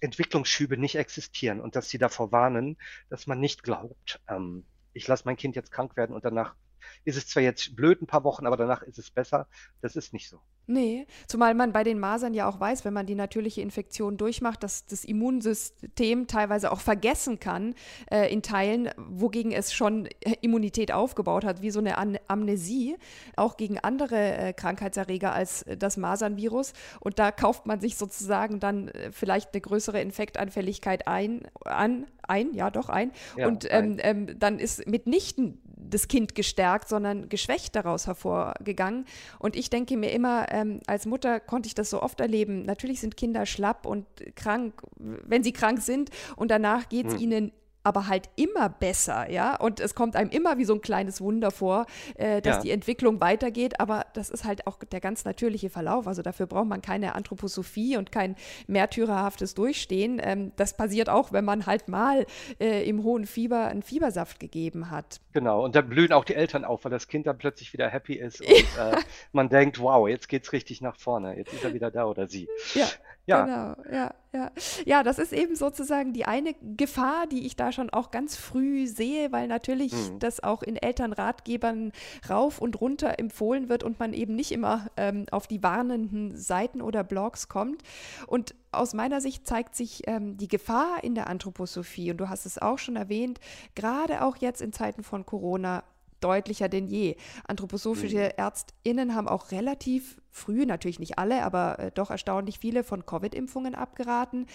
Entwicklungsschübe 0.00 0.76
nicht 0.76 0.96
existieren 0.96 1.60
und 1.60 1.76
dass 1.76 1.88
sie 1.88 1.98
davor 1.98 2.32
warnen, 2.32 2.76
dass 3.08 3.28
man 3.28 3.38
nicht 3.38 3.62
glaubt, 3.62 4.20
ähm, 4.28 4.64
ich 4.92 5.06
lasse 5.06 5.22
mein 5.24 5.36
Kind 5.36 5.54
jetzt 5.54 5.70
krank 5.70 5.96
werden 5.96 6.14
und 6.14 6.24
danach 6.24 6.56
ist 7.04 7.16
es 7.16 7.26
zwar 7.26 7.42
jetzt 7.42 7.74
blöd 7.76 8.02
ein 8.02 8.06
paar 8.06 8.24
Wochen, 8.24 8.46
aber 8.46 8.56
danach 8.56 8.82
ist 8.82 8.98
es 8.98 9.10
besser. 9.10 9.48
Das 9.80 9.96
ist 9.96 10.12
nicht 10.12 10.28
so. 10.28 10.40
nee. 10.66 11.06
Zumal 11.26 11.54
man 11.54 11.72
bei 11.72 11.84
den 11.84 11.98
Masern 11.98 12.34
ja 12.34 12.48
auch 12.48 12.60
weiß, 12.60 12.84
wenn 12.84 12.94
man 12.94 13.06
die 13.06 13.14
natürliche 13.14 13.60
Infektion 13.60 14.16
durchmacht, 14.16 14.62
dass 14.62 14.86
das 14.86 15.04
Immunsystem 15.04 16.26
teilweise 16.26 16.72
auch 16.72 16.80
vergessen 16.80 17.40
kann, 17.40 17.74
äh, 18.10 18.32
in 18.32 18.42
Teilen, 18.42 18.90
wogegen 18.96 19.52
es 19.52 19.72
schon 19.72 20.06
äh, 20.06 20.34
Immunität 20.40 20.92
aufgebaut 20.92 21.44
hat, 21.44 21.62
wie 21.62 21.70
so 21.70 21.80
eine 21.80 21.98
An 21.98 22.18
Amnesie, 22.28 22.96
auch 23.36 23.56
gegen 23.56 23.78
andere 23.78 24.16
äh, 24.16 24.52
Krankheitserreger 24.52 25.32
als 25.32 25.62
äh, 25.62 25.76
das 25.76 25.96
Masernvirus. 25.96 26.72
Und 27.00 27.18
da 27.18 27.30
kauft 27.32 27.66
man 27.66 27.80
sich 27.80 27.96
sozusagen 27.96 28.60
dann 28.60 28.88
äh, 28.88 29.12
vielleicht 29.12 29.52
eine 29.52 29.60
größere 29.60 30.00
Infektanfälligkeit 30.00 31.06
ein, 31.06 31.42
an, 31.64 32.06
ein, 32.22 32.54
ja 32.54 32.70
doch 32.70 32.88
ein. 32.88 33.12
Ja, 33.36 33.46
und 33.46 33.66
ähm, 33.70 33.96
ähm, 34.00 34.38
dann 34.38 34.58
ist 34.58 34.86
mitnichten 34.86 35.60
das 35.92 36.08
Kind 36.08 36.34
gestärkt, 36.34 36.88
sondern 36.88 37.28
geschwächt 37.28 37.76
daraus 37.76 38.06
hervorgegangen. 38.06 39.06
Und 39.38 39.56
ich 39.56 39.70
denke 39.70 39.96
mir 39.96 40.10
immer, 40.12 40.46
ähm, 40.50 40.80
als 40.86 41.06
Mutter 41.06 41.40
konnte 41.40 41.66
ich 41.66 41.74
das 41.74 41.90
so 41.90 42.02
oft 42.02 42.20
erleben. 42.20 42.64
Natürlich 42.64 43.00
sind 43.00 43.16
Kinder 43.16 43.46
schlapp 43.46 43.86
und 43.86 44.06
krank, 44.34 44.82
wenn 44.96 45.42
sie 45.42 45.52
krank 45.52 45.80
sind. 45.80 46.10
Und 46.36 46.50
danach 46.50 46.88
geht 46.88 47.06
es 47.06 47.14
Hm. 47.14 47.20
ihnen 47.20 47.52
aber 47.84 48.06
halt 48.08 48.28
immer 48.36 48.68
besser, 48.68 49.30
ja. 49.30 49.56
Und 49.56 49.80
es 49.80 49.94
kommt 49.94 50.16
einem 50.16 50.30
immer 50.30 50.58
wie 50.58 50.64
so 50.64 50.74
ein 50.74 50.80
kleines 50.80 51.20
Wunder 51.20 51.50
vor, 51.50 51.86
äh, 52.16 52.40
dass 52.42 52.56
Ja. 52.56 52.62
die 52.62 52.70
Entwicklung 52.70 53.20
weitergeht. 53.20 53.80
Aber 53.80 54.06
das 54.14 54.30
ist 54.30 54.44
halt 54.44 54.66
auch 54.66 54.78
der 54.84 55.00
ganz 55.00 55.24
natürliche 55.24 55.70
Verlauf. 55.70 56.06
Also 56.06 56.22
dafür 56.22 56.46
braucht 56.46 56.66
man 56.68 56.82
keine 56.82 57.14
Anthroposophie 57.14 57.96
und 57.96 58.12
kein 58.12 58.36
märtyrerhaftes 58.66 59.54
Durchstehen. 59.54 60.20
Ähm, 60.22 60.52
das 60.56 60.76
passiert 60.76 61.08
auch, 61.08 61.32
wenn 61.32 61.44
man 61.44 61.66
halt 61.66 61.88
mal 61.88 62.26
äh, 62.60 62.88
im 62.88 63.02
hohen 63.02 63.26
Fieber 63.26 63.66
einen 63.66 63.82
Fiebersaft 63.82 64.40
gegeben 64.40 64.90
hat. 64.90 65.20
Genau, 65.32 65.64
und 65.64 65.74
dann 65.74 65.88
blühen 65.88 66.12
auch 66.12 66.24
die 66.24 66.34
Eltern 66.34 66.64
auf, 66.64 66.84
weil 66.84 66.90
das 66.90 67.08
Kind 67.08 67.26
dann 67.26 67.38
plötzlich 67.38 67.72
wieder 67.72 67.88
happy 67.88 68.14
ist 68.14 68.40
und 68.40 68.48
äh, 68.78 68.96
man 69.32 69.48
denkt, 69.48 69.80
wow, 69.80 70.08
jetzt 70.08 70.28
geht's 70.28 70.52
richtig 70.52 70.80
nach 70.80 70.96
vorne, 70.96 71.36
jetzt 71.36 71.52
ist 71.52 71.64
er 71.64 71.74
wieder 71.74 71.90
da 71.90 72.04
oder 72.06 72.28
sie. 72.28 72.48
Ja, 72.74 72.86
Ja. 73.26 73.44
genau, 73.44 73.94
ja, 73.94 74.14
ja. 74.32 74.50
Ja, 74.84 75.02
das 75.04 75.18
ist 75.20 75.32
eben 75.32 75.54
sozusagen 75.54 76.12
die 76.12 76.24
eine 76.24 76.54
Gefahr, 76.76 77.26
die 77.28 77.46
ich 77.46 77.54
da 77.54 77.70
schon 77.70 77.88
auch 77.90 78.10
ganz 78.10 78.34
früh 78.36 78.86
sehe, 78.88 79.30
weil 79.30 79.46
natürlich 79.46 79.92
Mhm. 79.92 80.18
das 80.18 80.42
auch 80.42 80.62
in 80.64 80.76
Elternratgebern 80.76 81.92
rauf 82.28 82.60
und 82.60 82.80
runter 82.80 83.18
empfohlen 83.20 83.68
wird 83.68 83.84
und 83.84 84.00
man 84.00 84.12
eben 84.12 84.34
nicht 84.34 84.50
immer 84.50 84.86
ähm, 84.96 85.26
auf 85.30 85.46
die 85.46 85.62
warnenden 85.62 86.36
Seiten 86.36 86.82
oder 86.82 87.04
Blogs 87.04 87.48
kommt. 87.48 87.82
Und 88.26 88.54
aus 88.72 88.92
meiner 88.94 89.20
Sicht 89.20 89.46
zeigt 89.46 89.76
sich 89.76 90.02
ähm, 90.08 90.36
die 90.36 90.48
Gefahr 90.48 91.04
in 91.04 91.14
der 91.14 91.28
Anthroposophie, 91.28 92.10
und 92.10 92.16
du 92.16 92.28
hast 92.28 92.44
es 92.46 92.58
auch 92.58 92.78
schon 92.78 92.96
erwähnt, 92.96 93.38
gerade 93.76 94.22
auch 94.24 94.36
jetzt 94.38 94.60
in 94.60 94.72
Zeiten 94.72 95.02
von 95.04 95.24
Corona, 95.26 95.84
deutlicher 96.22 96.68
denn 96.68 96.86
je. 96.86 97.16
Anthroposophische 97.46 98.24
mhm. 98.24 98.32
ÄrztInnen 98.36 99.14
haben 99.14 99.28
auch 99.28 99.50
relativ 99.50 100.18
früh, 100.32 100.64
natürlich 100.64 100.98
nicht 100.98 101.18
alle, 101.18 101.42
aber 101.42 101.78
äh, 101.78 101.90
doch 101.92 102.10
erstaunlich 102.10 102.58
viele 102.58 102.84
von 102.84 103.04
Covid-Impfungen 103.04 103.74
abgeraten. 103.74 104.46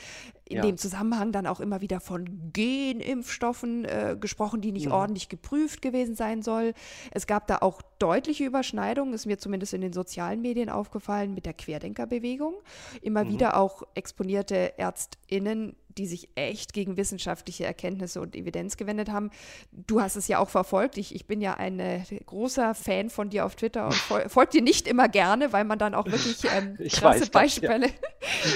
In 0.46 0.58
ja. 0.58 0.62
dem 0.64 0.78
Zusammenhang 0.78 1.32
dann 1.32 1.46
auch 1.46 1.60
immer 1.60 1.82
wieder 1.82 2.00
von 2.00 2.52
Genimpfstoffen 2.52 3.86
äh, 3.86 4.18
gesprochen, 4.20 4.60
die 4.60 4.72
nicht 4.72 4.86
ja. 4.86 4.90
Mhm. 4.90 4.96
ordentlich 4.96 5.30
geprüft 5.30 5.82
gewesen 5.82 6.16
sein 6.16 6.42
soll. 6.42 6.74
Es 7.12 7.28
gab 7.28 7.48
da 7.48 7.60
auch 7.60 7.82
deutliche 8.00 8.44
Überschneidungen, 8.46 9.14
ist 9.14 9.28
mir 9.28 9.38
zumindest 9.38 9.74
in 9.74 9.82
den 9.82 9.94
sozialen 9.94 10.42
Medien 10.42 10.70
aufgefallen, 10.70 11.34
mit 11.34 11.46
der 11.46 11.54
Querdenkerbewegung. 11.54 12.56
Immer 13.02 13.24
mhm. 13.24 13.30
wieder 13.30 13.58
auch 13.58 13.84
exponierte 13.94 14.74
ÄrztInnen, 14.78 15.76
die 15.98 16.06
sich 16.06 16.30
echt 16.36 16.74
gegen 16.74 16.98
wissenschaftliche 16.98 17.66
Erkenntnisse 17.66 18.22
und 18.22 18.36
Evidenz 18.36 18.78
gewendet 18.78 19.10
haben. 19.10 19.32
Du 19.72 20.02
hast 20.02 20.16
es 20.16 20.28
ja 20.28 20.40
auch 20.40 20.50
verfolgt. 20.50 20.98
Ich, 20.98 21.14
ich 21.14 21.26
bin 21.26 21.42
ja 21.42 21.56
ein 21.56 21.80
äh, 21.80 22.04
großer 22.26 22.76
Fan 22.76 23.10
von 23.10 23.30
dir 23.30 23.46
auf 23.46 23.56
Twitter 23.56 23.86
und 23.86 23.94
fol 23.96 24.28
folgt 24.30 24.54
dir 24.54 24.62
nicht 24.62 24.88
immer 24.88 25.10
gerne, 25.10 25.54
weil 25.54 25.64
man 25.64 25.80
dann 25.80 25.96
auch 25.96 26.06
wirklich 26.06 26.44
ähm, 26.46 26.78
krasse 26.90 27.22
weiß, 27.22 27.30
Beispiele, 27.30 27.88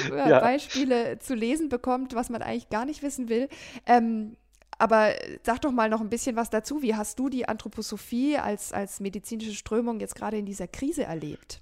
ja. 0.10 0.30
ja. 0.30 0.40
Beispiele 0.40 1.20
zu 1.20 1.34
lesen 1.34 1.70
bekommt, 1.70 2.16
was 2.16 2.30
man 2.30 2.42
eigentlich 2.42 2.70
gar 2.70 2.86
nicht 2.86 3.04
wissen 3.04 3.30
will. 3.30 3.50
Ähm, 3.86 4.38
aber 4.78 5.14
sag 5.44 5.62
doch 5.62 5.72
mal 5.72 5.90
noch 5.90 6.02
ein 6.02 6.10
bisschen 6.10 6.36
was 6.36 6.50
dazu. 6.50 6.82
Wie 6.82 6.96
hast 6.96 7.20
du 7.20 7.30
die 7.30 7.48
Anthroposophie 7.48 8.38
als, 8.38 8.74
als 8.74 9.00
medizinische 9.00 9.54
Strömung 9.54 10.00
jetzt 10.00 10.16
gerade 10.16 10.38
in 10.38 10.46
dieser 10.46 10.68
Krise 10.68 11.04
erlebt? 11.04 11.62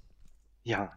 Ja, 0.64 0.92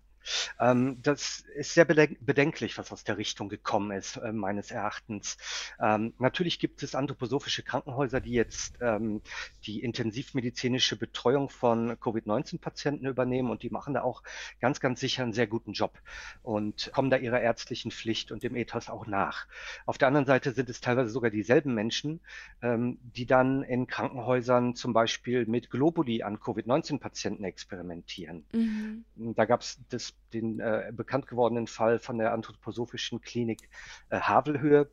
ähm, 0.60 1.02
das 1.02 1.42
ist 1.56 1.74
sehr 1.74 1.86
bedenklich, 1.86 2.78
was 2.78 2.92
aus 2.92 3.04
der 3.04 3.18
Richtung 3.18 3.50
gekommen 3.50 3.92
ist, 3.92 4.18
äh, 4.18 4.32
meines 4.32 4.72
Erachtens. 4.72 5.38
Ähm, 5.80 6.14
natürlich 6.20 6.60
gibt 6.60 6.84
es 6.84 6.96
anthroposophische 6.96 7.64
Krankenhäuser, 7.64 8.22
die 8.22 8.34
jetzt 8.34 8.76
ähm, 8.82 9.22
die 9.66 9.82
intensivmedizinische 9.84 10.96
Betreuung 10.96 11.50
von 11.50 12.00
Covid-19-Patienten 12.00 13.06
übernehmen 13.06 13.50
und 13.50 13.64
die 13.64 13.70
machen 13.70 13.94
da 13.94 14.02
auch 14.02 14.24
ganz, 14.60 14.80
ganz 14.80 15.00
sicher 15.00 15.24
einen 15.24 15.34
sehr 15.34 15.48
guten 15.48 15.74
Job 15.74 16.00
und 16.42 16.92
kommen 16.94 17.10
da 17.10 17.18
ihrer 17.18 17.42
ärztlichen 17.42 17.92
Pflicht 17.92 18.32
und 18.32 18.44
dem 18.44 18.56
Ethos 18.56 18.90
auch 18.90 19.06
nach. 19.08 19.48
Auf 19.86 19.98
der 19.98 20.08
anderen 20.08 20.26
Seite 20.26 20.52
sind 20.52 20.70
es 20.70 20.82
teilweise 20.82 21.10
sogar 21.10 21.32
dieselben 21.32 21.74
Menschen, 21.74 22.20
ähm, 22.62 22.98
die 23.02 23.26
dann 23.26 23.64
in 23.64 23.88
Krankenhäusern 23.88 24.76
zum 24.76 24.94
Beispiel 24.94 25.46
mit 25.46 25.70
Globuli 25.70 26.24
an 26.24 26.40
Covid-19-Patienten 26.40 27.44
experimentieren. 27.44 28.46
Mhm. 28.54 29.06
Da 29.36 29.46
gab 29.46 29.62
es 29.62 29.80
das 29.90 30.13
den 30.34 30.60
äh, 30.60 30.92
bekannt 30.92 31.28
gewordenen 31.28 31.68
Fall 31.68 32.00
von 32.00 32.18
der 32.18 32.34
anthroposophischen 32.34 33.22
Klinik 33.22 33.70
äh, 34.10 34.20
Havelhöhe, 34.20 34.90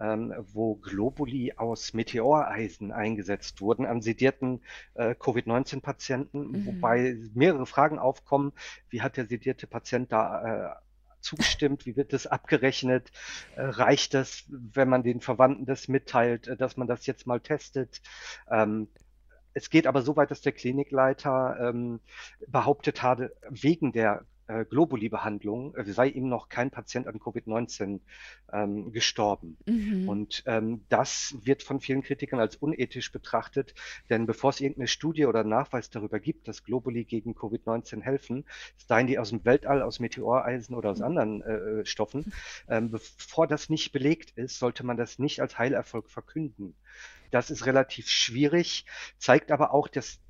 ähm, 0.00 0.34
wo 0.52 0.76
Globuli 0.76 1.54
aus 1.56 1.92
Meteoreisen 1.94 2.92
eingesetzt 2.92 3.60
wurden 3.60 3.86
an 3.86 4.02
sedierten 4.02 4.62
äh, 4.94 5.14
Covid-19-Patienten, 5.14 6.50
mhm. 6.50 6.66
wobei 6.66 7.16
mehrere 7.34 7.66
Fragen 7.66 7.98
aufkommen. 7.98 8.52
Wie 8.88 9.02
hat 9.02 9.16
der 9.16 9.26
sedierte 9.26 9.66
Patient 9.66 10.10
da 10.12 10.72
äh, 10.72 10.74
zugestimmt? 11.20 11.86
Wie 11.86 11.96
wird 11.96 12.12
das 12.12 12.26
abgerechnet? 12.26 13.10
Äh, 13.56 13.62
reicht 13.62 14.14
das, 14.14 14.44
wenn 14.48 14.88
man 14.88 15.02
den 15.02 15.20
Verwandten 15.20 15.66
das 15.66 15.88
mitteilt, 15.88 16.48
äh, 16.48 16.56
dass 16.56 16.76
man 16.76 16.88
das 16.88 17.06
jetzt 17.06 17.26
mal 17.26 17.40
testet? 17.40 18.02
Ähm, 18.50 18.88
es 19.56 19.70
geht 19.70 19.86
aber 19.86 20.02
so 20.02 20.16
weit, 20.16 20.32
dass 20.32 20.40
der 20.40 20.52
Klinikleiter 20.52 21.56
ähm, 21.60 22.00
behauptet 22.48 23.04
hatte, 23.04 23.36
wegen 23.48 23.92
der 23.92 24.24
äh, 24.46 24.64
Globuli-Behandlung 24.64 25.74
äh, 25.74 25.84
sei 25.84 26.08
ihm 26.08 26.28
noch 26.28 26.48
kein 26.48 26.70
Patient 26.70 27.06
an 27.06 27.18
Covid-19 27.18 28.00
ähm, 28.52 28.92
gestorben. 28.92 29.56
Mhm. 29.66 30.08
Und 30.08 30.42
ähm, 30.46 30.84
das 30.88 31.36
wird 31.42 31.62
von 31.62 31.80
vielen 31.80 32.02
Kritikern 32.02 32.40
als 32.40 32.56
unethisch 32.56 33.12
betrachtet, 33.12 33.74
denn 34.10 34.26
bevor 34.26 34.50
es 34.50 34.60
irgendeine 34.60 34.88
Studie 34.88 35.26
oder 35.26 35.44
Nachweis 35.44 35.90
darüber 35.90 36.20
gibt, 36.20 36.48
dass 36.48 36.64
Globuli 36.64 37.04
gegen 37.04 37.34
Covid-19 37.34 38.02
helfen, 38.02 38.44
seien 38.76 39.06
die 39.06 39.18
aus 39.18 39.30
dem 39.30 39.44
Weltall, 39.44 39.82
aus 39.82 40.00
Meteoreisen 40.00 40.74
oder 40.74 40.90
aus 40.90 40.98
mhm. 40.98 41.04
anderen 41.04 41.42
äh, 41.42 41.86
Stoffen, 41.86 42.32
ähm, 42.68 42.90
bevor 42.90 43.46
das 43.46 43.68
nicht 43.68 43.92
belegt 43.92 44.32
ist, 44.36 44.58
sollte 44.58 44.84
man 44.84 44.96
das 44.96 45.18
nicht 45.18 45.40
als 45.40 45.58
Heilerfolg 45.58 46.10
verkünden. 46.10 46.74
Das 47.30 47.50
ist 47.50 47.66
relativ 47.66 48.08
schwierig, 48.08 48.86
zeigt 49.18 49.50
aber 49.50 49.74
auch, 49.74 49.88
dass 49.88 50.20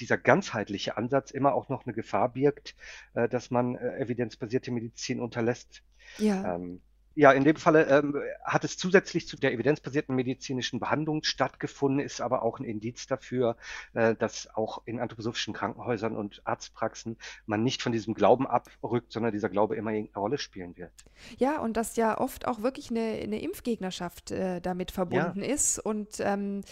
dieser 0.00 0.18
ganzheitliche 0.18 0.96
Ansatz 0.96 1.30
immer 1.30 1.54
auch 1.54 1.68
noch 1.68 1.86
eine 1.86 1.94
Gefahr 1.94 2.30
birgt, 2.30 2.74
äh, 3.14 3.28
dass 3.28 3.50
man 3.50 3.76
äh, 3.76 3.98
evidenzbasierte 3.98 4.70
Medizin 4.70 5.20
unterlässt. 5.20 5.82
Ja. 6.18 6.56
Ähm, 6.56 6.80
ja, 7.16 7.32
in 7.32 7.44
dem 7.44 7.56
Falle 7.56 7.86
ähm, 7.86 8.16
hat 8.44 8.64
es 8.64 8.76
zusätzlich 8.76 9.26
zu 9.26 9.36
der 9.36 9.52
evidenzbasierten 9.52 10.14
medizinischen 10.14 10.78
Behandlung 10.78 11.24
stattgefunden, 11.24 12.00
ist 12.00 12.20
aber 12.20 12.42
auch 12.42 12.60
ein 12.60 12.64
Indiz 12.64 13.06
dafür, 13.06 13.56
äh, 13.94 14.14
dass 14.14 14.48
auch 14.54 14.82
in 14.86 15.00
anthroposophischen 15.00 15.52
Krankenhäusern 15.52 16.16
und 16.16 16.40
Arztpraxen 16.44 17.16
man 17.46 17.64
nicht 17.64 17.82
von 17.82 17.90
diesem 17.90 18.14
Glauben 18.14 18.46
abrückt, 18.46 19.12
sondern 19.12 19.32
dieser 19.32 19.48
Glaube 19.48 19.74
immer 19.74 19.90
irgendeine 19.90 20.22
Rolle 20.22 20.38
spielen 20.38 20.76
wird. 20.76 20.92
Ja, 21.36 21.58
und 21.58 21.76
dass 21.76 21.96
ja 21.96 22.18
oft 22.18 22.46
auch 22.46 22.62
wirklich 22.62 22.90
eine, 22.90 23.20
eine 23.22 23.40
Impfgegnerschaft 23.42 24.30
äh, 24.30 24.60
damit 24.60 24.92
verbunden 24.92 25.42
ja. 25.42 25.52
ist 25.52 25.78
und 25.80 26.20
ähm, 26.20 26.62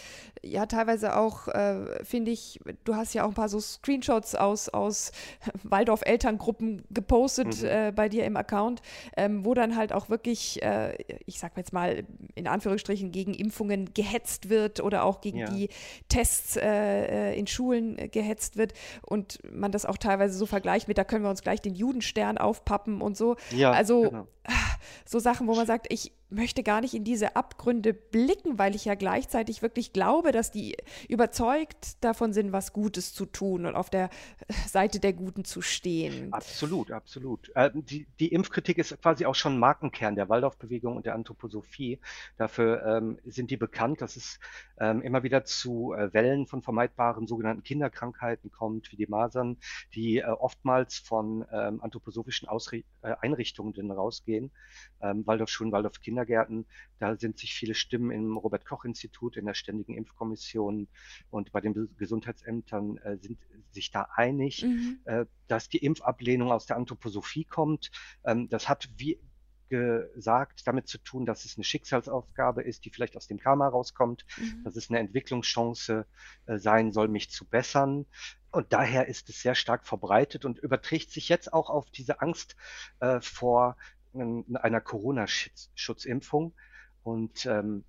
ja, 0.41 0.65
teilweise 0.67 1.17
auch, 1.17 1.49
äh, 1.49 2.03
finde 2.05 2.31
ich, 2.31 2.59
du 2.85 2.95
hast 2.95 3.13
ja 3.13 3.25
auch 3.25 3.29
ein 3.29 3.33
paar 3.33 3.49
so 3.49 3.59
Screenshots 3.59 4.35
aus, 4.35 4.69
aus 4.69 5.11
Waldorf-Elterngruppen 5.63 6.83
gepostet 6.89 7.61
mhm. 7.61 7.67
Äh, 7.69 7.91
bei 7.93 8.09
dir 8.09 8.25
im 8.25 8.37
Account, 8.37 8.81
ähm, 9.17 9.43
wo 9.43 9.53
dann 9.53 9.75
halt 9.75 9.91
auch 9.91 10.09
wirklich 10.09 10.28
wirklich, 10.29 10.61
äh, 10.61 10.95
ich 11.25 11.39
sag 11.39 11.57
jetzt 11.57 11.73
mal 11.73 12.03
in 12.35 12.47
Anführungsstrichen, 12.47 13.11
gegen 13.11 13.33
Impfungen 13.33 13.93
gehetzt 13.93 14.49
wird 14.49 14.79
oder 14.79 15.03
auch 15.03 15.21
gegen 15.21 15.39
ja. 15.39 15.49
die 15.49 15.69
Tests 16.07 16.55
äh, 16.55 17.33
in 17.33 17.47
Schulen 17.47 17.97
gehetzt 18.11 18.57
wird 18.57 18.73
und 19.01 19.39
man 19.51 19.71
das 19.71 19.85
auch 19.85 19.97
teilweise 19.97 20.37
so 20.37 20.45
vergleicht 20.45 20.87
mit, 20.87 20.97
da 20.97 21.03
können 21.03 21.23
wir 21.23 21.29
uns 21.29 21.41
gleich 21.41 21.61
den 21.61 21.75
Judenstern 21.75 22.37
aufpappen 22.37 23.01
und 23.01 23.17
so. 23.17 23.35
Ja, 23.51 23.71
also 23.71 24.03
genau. 24.03 24.27
so 25.05 25.19
Sachen, 25.19 25.47
wo 25.47 25.55
man 25.55 25.65
sagt, 25.65 25.91
ich, 25.91 26.11
möchte 26.29 26.63
gar 26.63 26.81
nicht 26.81 26.93
in 26.93 27.03
diese 27.03 27.35
Abgründe 27.35 27.93
blicken, 27.93 28.59
weil 28.59 28.75
ich 28.75 28.85
ja 28.85 28.95
gleichzeitig 28.95 29.61
wirklich 29.61 29.93
glaube, 29.93 30.31
dass 30.31 30.51
die 30.51 30.77
überzeugt 31.07 32.03
davon 32.03 32.33
sind, 32.33 32.51
was 32.51 32.73
Gutes 32.73 33.13
zu 33.13 33.25
tun 33.25 33.65
und 33.65 33.75
auf 33.75 33.89
der 33.89 34.09
Seite 34.67 34.99
der 34.99 35.13
Guten 35.13 35.43
zu 35.45 35.61
stehen. 35.61 36.31
Absolut, 36.33 36.91
absolut. 36.91 37.51
Äh, 37.55 37.71
die, 37.73 38.07
die, 38.19 38.29
Impfkritik 38.29 38.77
ist 38.77 39.01
quasi 39.01 39.25
auch 39.25 39.35
schon 39.35 39.57
Markenkern 39.57 40.15
der 40.15 40.29
Waldorfbewegung 40.29 40.95
und 40.95 41.05
der 41.05 41.15
Anthroposophie. 41.15 41.99
Dafür 42.37 42.85
ähm, 42.85 43.19
sind 43.25 43.51
die 43.51 43.57
bekannt, 43.57 44.01
dass 44.01 44.15
es 44.15 44.39
ähm, 44.79 45.01
immer 45.01 45.23
wieder 45.23 45.43
zu 45.43 45.93
äh, 45.93 46.13
Wellen 46.13 46.45
von 46.45 46.61
vermeidbaren 46.61 47.27
sogenannten 47.27 47.63
Kinderkrankheiten 47.63 48.51
kommt, 48.51 48.91
wie 48.91 48.97
die 48.97 49.07
Masern, 49.07 49.57
die 49.95 50.19
äh, 50.19 50.25
oftmals 50.25 50.97
von 50.97 51.45
ähm, 51.51 51.81
anthroposophischen 51.81 52.47
Ausri 52.47 52.85
äh, 53.01 53.15
Einrichtungen 53.19 53.91
rausgehen. 53.91 54.51
Ähm, 55.01 55.25
Waldorfschulen, 55.25 55.71
Waldorf-Kinder 55.71 56.18
Kindergärten. 56.19 56.65
Da 56.99 57.15
sind 57.15 57.39
sich 57.39 57.53
viele 57.53 57.73
Stimmen 57.73 58.11
im 58.11 58.37
Robert-Koch-Institut, 58.37 59.37
in 59.37 59.45
der 59.45 59.53
Ständigen 59.53 59.95
Impfkommission 59.95 60.87
und 61.29 61.51
bei 61.51 61.61
den 61.61 61.89
Gesundheitsämtern 61.97 62.97
äh, 62.97 63.17
sind 63.17 63.39
sich 63.71 63.91
da 63.91 64.09
einig, 64.15 64.63
mhm. 64.63 64.99
äh, 65.05 65.25
dass 65.47 65.69
die 65.69 65.77
Impfablehnung 65.77 66.51
aus 66.51 66.65
der 66.65 66.77
Anthroposophie 66.77 67.45
kommt. 67.45 67.91
Ähm, 68.25 68.49
das 68.49 68.67
hat 68.67 68.89
wie 68.97 69.19
gesagt, 69.69 70.65
damit 70.65 70.87
zu 70.87 70.97
tun, 70.97 71.27
dass 71.27 71.45
es 71.45 71.55
eine 71.55 71.63
Schicksalsaufgabe 71.63 72.63
ist, 72.63 72.85
die 72.85 72.89
vielleicht 72.89 73.15
aus 73.15 73.27
dem 73.27 73.39
Karma 73.39 73.67
rauskommt, 73.67 74.25
mhm. 74.37 74.63
dass 74.63 74.75
es 74.75 74.89
eine 74.89 74.97
Entwicklungschance 74.97 76.07
äh, 76.47 76.57
sein 76.57 76.91
soll, 76.91 77.07
mich 77.07 77.29
zu 77.29 77.45
bessern. 77.45 78.07
Und 78.51 78.73
daher 78.73 79.07
ist 79.07 79.29
es 79.29 79.43
sehr 79.43 79.53
stark 79.53 79.85
verbreitet 79.85 80.43
und 80.43 80.57
überträgt 80.57 81.11
sich 81.11 81.29
jetzt 81.29 81.53
auch 81.53 81.69
auf 81.69 81.91
diese 81.91 82.19
Angst 82.19 82.55
äh, 82.99 83.21
vor 83.21 83.77
einer 84.13 84.81
Corona-Schutzimpfung. 84.81 86.53
Und 87.03 87.45
ähm, 87.45 87.83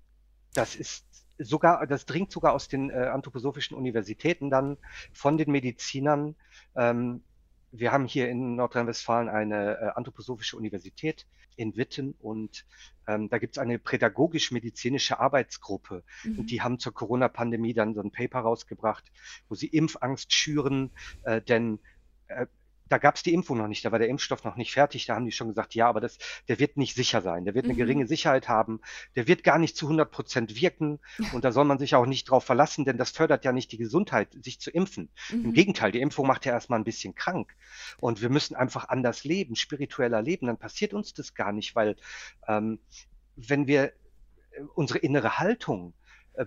das 0.53 0.75
ist 0.75 1.05
sogar, 1.37 1.85
das 1.87 2.05
dringt 2.05 2.31
sogar 2.31 2.53
aus 2.53 2.67
den 2.67 2.89
äh, 2.89 2.93
anthroposophischen 2.93 3.75
Universitäten 3.75 4.49
dann 4.49 4.77
von 5.13 5.37
den 5.37 5.51
Medizinern. 5.51 6.35
Ähm, 6.75 7.23
wir 7.71 7.91
haben 7.91 8.05
hier 8.05 8.29
in 8.29 8.55
Nordrhein-Westfalen 8.55 9.29
eine 9.29 9.77
äh, 9.77 9.89
anthroposophische 9.95 10.57
Universität 10.57 11.25
in 11.55 11.75
Witten 11.75 12.15
und 12.19 12.65
ähm, 13.07 13.29
da 13.29 13.37
gibt 13.37 13.55
es 13.55 13.61
eine 13.61 13.79
pädagogisch-medizinische 13.79 15.19
Arbeitsgruppe 15.19 16.03
mhm. 16.23 16.39
und 16.39 16.51
die 16.51 16.61
haben 16.61 16.79
zur 16.79 16.93
Corona-Pandemie 16.93 17.73
dann 17.73 17.93
so 17.93 18.01
ein 18.01 18.11
Paper 18.11 18.39
rausgebracht, 18.39 19.11
wo 19.47 19.55
sie 19.55 19.67
Impfangst 19.67 20.33
schüren, 20.33 20.91
äh, 21.23 21.41
denn 21.41 21.79
äh, 22.27 22.47
da 22.91 22.97
gab 22.97 23.15
es 23.15 23.23
die 23.23 23.33
Impfung 23.33 23.57
noch 23.57 23.69
nicht, 23.69 23.85
da 23.85 23.91
war 23.93 23.99
der 23.99 24.09
Impfstoff 24.09 24.43
noch 24.43 24.57
nicht 24.57 24.73
fertig, 24.73 25.05
da 25.05 25.15
haben 25.15 25.25
die 25.25 25.31
schon 25.31 25.47
gesagt, 25.47 25.75
ja, 25.75 25.87
aber 25.87 26.01
das, 26.01 26.17
der 26.49 26.59
wird 26.59 26.75
nicht 26.75 26.93
sicher 26.93 27.21
sein, 27.21 27.45
der 27.45 27.55
wird 27.55 27.65
eine 27.65 27.73
mhm. 27.73 27.77
geringe 27.77 28.07
Sicherheit 28.07 28.49
haben, 28.49 28.81
der 29.15 29.27
wird 29.27 29.43
gar 29.45 29.57
nicht 29.57 29.77
zu 29.77 29.85
100 29.85 30.11
Prozent 30.11 30.59
wirken 30.59 30.99
und 31.31 31.45
da 31.45 31.53
soll 31.53 31.63
man 31.63 31.79
sich 31.79 31.95
auch 31.95 32.05
nicht 32.05 32.29
drauf 32.29 32.43
verlassen, 32.43 32.83
denn 32.83 32.97
das 32.97 33.11
fördert 33.11 33.45
ja 33.45 33.53
nicht 33.53 33.71
die 33.71 33.77
Gesundheit, 33.77 34.35
sich 34.43 34.59
zu 34.59 34.71
impfen. 34.71 35.09
Mhm. 35.31 35.45
Im 35.45 35.53
Gegenteil, 35.53 35.93
die 35.93 36.01
Impfung 36.01 36.27
macht 36.27 36.45
ja 36.45 36.51
erstmal 36.51 36.79
ein 36.79 36.83
bisschen 36.83 37.15
krank 37.15 37.55
und 37.97 38.21
wir 38.21 38.29
müssen 38.29 38.55
einfach 38.55 38.89
anders 38.89 39.23
leben, 39.23 39.55
spiritueller 39.55 40.21
leben, 40.21 40.47
dann 40.47 40.57
passiert 40.57 40.93
uns 40.93 41.13
das 41.13 41.33
gar 41.33 41.53
nicht, 41.53 41.75
weil 41.75 41.95
ähm, 42.47 42.79
wenn 43.37 43.67
wir 43.67 43.85
äh, 44.51 44.61
unsere 44.75 44.99
innere 44.99 45.39
Haltung 45.39 45.93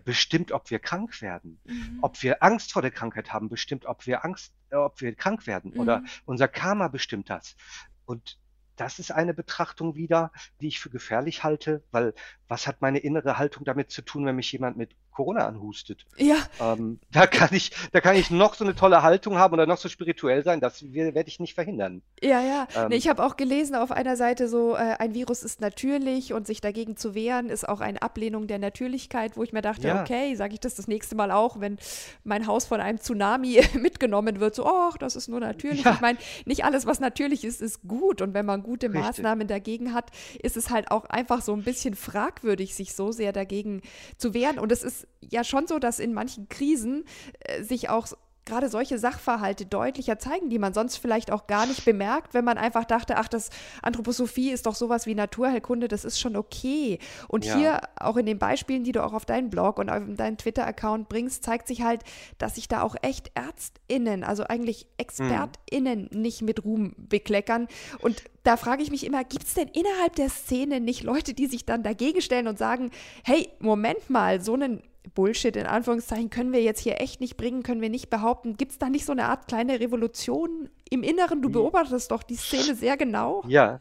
bestimmt, 0.05 0.53
ob 0.53 0.70
wir 0.70 0.79
krank 0.79 1.20
werden. 1.20 1.61
Mhm. 1.64 1.99
Ob 2.03 2.23
wir 2.23 2.42
Angst 2.42 2.73
vor 2.73 2.83
der 2.83 2.90
Krankheit 2.90 3.33
haben, 3.33 3.49
bestimmt, 3.49 3.87
ob 3.87 4.07
wir 4.07 4.25
Angst, 4.25 4.53
äh, 4.70 4.77
ob 4.77 5.01
wir 5.01 5.14
krank 5.14 5.47
werden. 5.47 5.73
Mhm. 5.75 5.81
Oder 5.81 6.05
unser 6.25 6.49
Karma 6.49 6.88
bestimmt 6.88 7.31
das. 7.31 7.57
Und 8.05 8.38
das 8.77 8.99
ist 8.99 9.12
eine 9.12 9.35
Betrachtung 9.35 9.94
wieder, 9.94 10.33
die 10.61 10.68
ich 10.68 10.81
für 10.81 10.90
gefährlich 10.90 11.44
halte, 11.44 11.85
weil 11.90 12.14
was 12.49 12.66
hat 12.66 12.81
meine 12.81 12.99
innere 12.99 13.38
Haltung 13.38 13.64
damit 13.64 13.90
zu 13.90 14.03
tun, 14.03 14.27
wenn 14.27 14.37
mich 14.37 14.51
jemand 14.51 14.77
mit 14.77 14.97
Corona 15.14 15.46
anhustet? 15.46 16.05
Ja. 16.16 16.37
Ähm, 16.61 16.98
da 17.12 17.27
kann 17.27 17.48
ich, 17.53 17.70
da 17.92 18.00
kann 18.00 18.16
ich 18.16 18.31
noch 18.31 18.55
so 18.55 18.64
eine 18.64 18.74
tolle 18.74 19.03
Haltung 19.03 19.38
haben 19.38 19.55
oder 19.55 19.66
noch 19.66 19.79
so 19.79 19.88
spirituell 19.88 20.44
sein, 20.44 20.61
das 20.61 20.92
werde 20.92 21.29
ich 21.29 21.40
nicht 21.40 21.55
verhindern. 21.55 22.03
Ja, 22.22 22.40
ja. 22.40 22.66
Ähm, 22.77 22.88
nee, 22.88 22.96
ich 22.96 23.09
habe 23.09 23.24
auch 23.24 23.37
gelesen 23.37 23.77
auf 23.77 23.90
einer 23.90 24.16
Seite 24.16 24.48
so, 24.48 24.74
äh, 24.74 24.96
ein 24.98 25.14
Virus 25.14 25.42
ist 25.42 25.61
natürlich 25.61 26.33
und 26.33 26.46
sich 26.46 26.61
dagegen 26.61 26.96
zu 26.96 27.14
wehren 27.14 27.48
ist 27.48 27.68
auch 27.68 27.81
eine 27.81 28.03
Ablehnung 28.03 28.46
der 28.46 28.59
Natürlichkeit, 28.59 29.37
wo 29.37 29.42
ich 29.42 29.53
mir 29.53 29.62
dachte, 29.62 29.88
ja. 29.88 30.03
okay, 30.03 30.35
sage 30.35 30.55
ich 30.55 30.61
das 30.61 30.74
das 30.74 30.88
nächste 30.88 31.14
Mal 31.14 31.31
auch, 31.31 31.61
wenn 31.61 31.79
mein 32.24 32.46
Haus 32.46 32.66
von 32.66 32.81
einem 32.81 32.98
Tsunami 32.98 33.62
mitgenommen 33.81 34.40
wird, 34.40 34.55
so, 34.55 34.66
ach, 34.66 34.96
das 34.98 35.16
ist 35.16 35.29
nur 35.29 35.40
natürlich. 35.40 35.85
Ja. 35.85 35.94
Ich 35.94 36.00
meine, 36.00 36.18
nicht 36.44 36.64
alles, 36.64 36.87
was 36.87 37.00
natürlich 37.00 37.44
ist, 37.44 37.62
ist 37.62 37.83
gut 37.87 38.20
und 38.20 38.35
wenn 38.35 38.46
man 38.46 38.62
gute 38.62 38.87
Richtig. 38.87 39.03
Maßnahmen 39.03 39.46
dagegen 39.46 39.94
hat, 39.94 40.11
ist 40.42 40.57
es 40.57 40.70
halt 40.70 40.90
auch 40.90 41.05
einfach 41.05 41.42
so 41.42 41.53
ein 41.53 41.62
bisschen 41.62 41.94
fragwürdig, 41.94 42.74
sich 42.74 42.94
so 42.94 43.12
sehr 43.12 43.33
dagegen 43.33 43.83
zu 44.18 44.35
wehren 44.35 44.59
und 44.59 44.72
es 44.72 44.83
ist 44.83 45.04
ja 45.21 45.45
schon 45.45 45.67
so, 45.67 45.79
dass 45.79 45.99
in 45.99 46.12
manchen 46.12 46.49
Krisen 46.49 47.05
äh, 47.40 47.62
sich 47.62 47.88
auch 47.88 48.07
gerade 48.45 48.69
solche 48.69 48.99
Sachverhalte 48.99 49.67
deutlicher 49.67 50.19
zeigen, 50.19 50.51
die 50.51 50.59
man 50.59 50.75
sonst 50.75 50.99
vielleicht 50.99 51.31
auch 51.31 51.47
gar 51.47 51.67
nicht 51.67 51.85
bemerkt, 51.85 52.35
wenn 52.35 52.45
man 52.45 52.59
einfach 52.59 52.85
dachte, 52.85 53.17
ach, 53.17 53.29
das 53.29 53.51
Anthroposophie 53.83 54.51
ist 54.51 54.67
doch 54.67 54.75
sowas 54.75 55.07
wie 55.07 55.14
Naturheilkunde, 55.14 55.88
das 55.88 56.05
ist 56.05 56.21
schon 56.21 56.37
okay. 56.37 56.99
Und 57.29 57.45
ja. 57.45 57.57
hier 57.57 57.81
auch 57.97 58.17
in 58.17 58.27
den 58.27 58.38
Beispielen, 58.38 58.85
die 58.85 58.93
du 58.93 59.03
auch 59.03 59.14
auf 59.14 59.25
deinen 59.25 59.51
Blog 59.51 59.79
und 59.79 59.88
auf 59.88 60.03
deinen 60.09 60.37
Twitter-Account 60.37 61.09
bringst, 61.09 61.43
zeigt 61.43 61.69
sich 61.69 61.83
halt, 61.83 62.03
dass 62.38 62.57
sich 62.57 62.69
da 62.69 62.83
auch 62.83 62.97
echt 63.03 63.31
ÄrztInnen, 63.35 64.25
also 64.25 64.45
eigentlich 64.45 64.87
ExpertInnen 64.99 66.09
mhm. 66.11 66.21
nicht 66.21 66.43
mit 66.43 66.64
Ruhm 66.64 66.95
bekleckern. 66.99 67.69
Und 68.01 68.25
da 68.43 68.59
frage 68.59 68.83
ich 68.83 68.90
mich 68.90 69.07
immer, 69.07 69.25
gibt 69.25 69.45
es 69.45 69.55
denn 69.55 69.69
innerhalb 69.69 70.17
der 70.17 70.29
Szene 70.29 70.81
nicht 70.81 71.03
Leute, 71.03 71.33
die 71.33 71.47
sich 71.47 71.64
dann 71.64 71.83
dagegen 71.83 72.21
stellen 72.21 72.47
und 72.47 72.59
sagen, 72.59 72.90
hey, 73.25 73.49
Moment 73.59 74.11
mal, 74.11 74.43
so 74.43 74.53
einen 74.53 74.83
Bullshit 75.14 75.57
in 75.57 75.67
Anführungszeichen 75.67 76.31
können 76.31 76.53
wir 76.53 76.62
jetzt 76.62 76.81
hier 76.81 77.01
echt 77.01 77.21
nicht 77.21 77.37
bringen, 77.37 77.62
können 77.62 77.83
wir 77.83 77.90
nicht 77.90 78.11
behaupten. 78.11 78.57
Gibt 78.57 78.73
es 78.73 78.79
da 78.79 78.88
nicht 78.88 79.05
so 79.05 79.12
eine 79.12 79.27
Art 79.27 79.47
kleine 79.49 79.81
Revolution 79.81 80.71
im 80.90 81.03
Inneren? 81.03 81.42
Du 81.42 81.51
beobachtest 81.51 82.11
doch 82.11 82.23
die 82.23 82.37
Szene 82.37 82.75
sehr 82.75 82.97
genau. 82.97 83.42
Ja, 83.47 83.81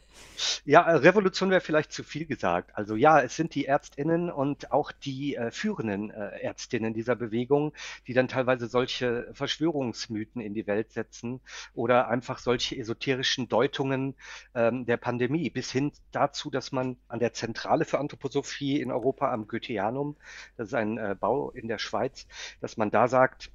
ja, 0.66 0.82
Revolution 0.82 1.50
wäre 1.50 1.62
vielleicht 1.62 1.92
zu 1.92 2.04
viel 2.04 2.26
gesagt. 2.26 2.72
Also 2.76 2.96
ja, 2.96 3.22
es 3.22 3.36
sind 3.36 3.56
die 3.56 3.66
Ärztinnen 3.66 4.32
und 4.32 4.72
auch 4.72 4.92
die 4.92 5.36
äh, 5.36 5.52
führenden 5.52 6.12
äh, 6.12 6.40
Ärztinnen 6.40 6.94
dieser 6.94 7.16
Bewegung, 7.16 7.74
die 8.08 8.14
dann 8.14 8.28
teilweise 8.28 8.68
solche 8.68 9.30
Verschwörungsmythen 9.34 10.42
in 10.42 10.54
die 10.54 10.68
Welt 10.68 10.92
setzen 10.92 11.42
oder 11.74 12.08
einfach 12.08 12.40
solche 12.40 12.78
esoterischen 12.78 13.48
Deutungen 13.48 14.16
ähm, 14.56 14.86
der 14.86 14.98
Pandemie, 14.98 15.50
bis 15.50 15.72
hin 15.72 15.92
dazu, 16.12 16.50
dass 16.50 16.72
man 16.72 16.98
an 17.08 17.20
der 17.20 17.34
Zentrale 17.34 17.86
für 17.86 18.00
Anthroposophie 18.00 18.80
in 18.80 18.92
Europa 18.92 19.32
am 19.32 19.48
Goetheanum, 19.48 20.16
das 20.58 20.70
ist 20.70 20.74
ein 20.74 20.98
äh, 20.98 21.16
Bau 21.20 21.52
in 21.52 21.68
der 21.68 21.78
Schweiz, 21.78 22.28
dass 22.62 22.78
man 22.78 22.92
da 22.92 23.08
sagt, 23.08 23.52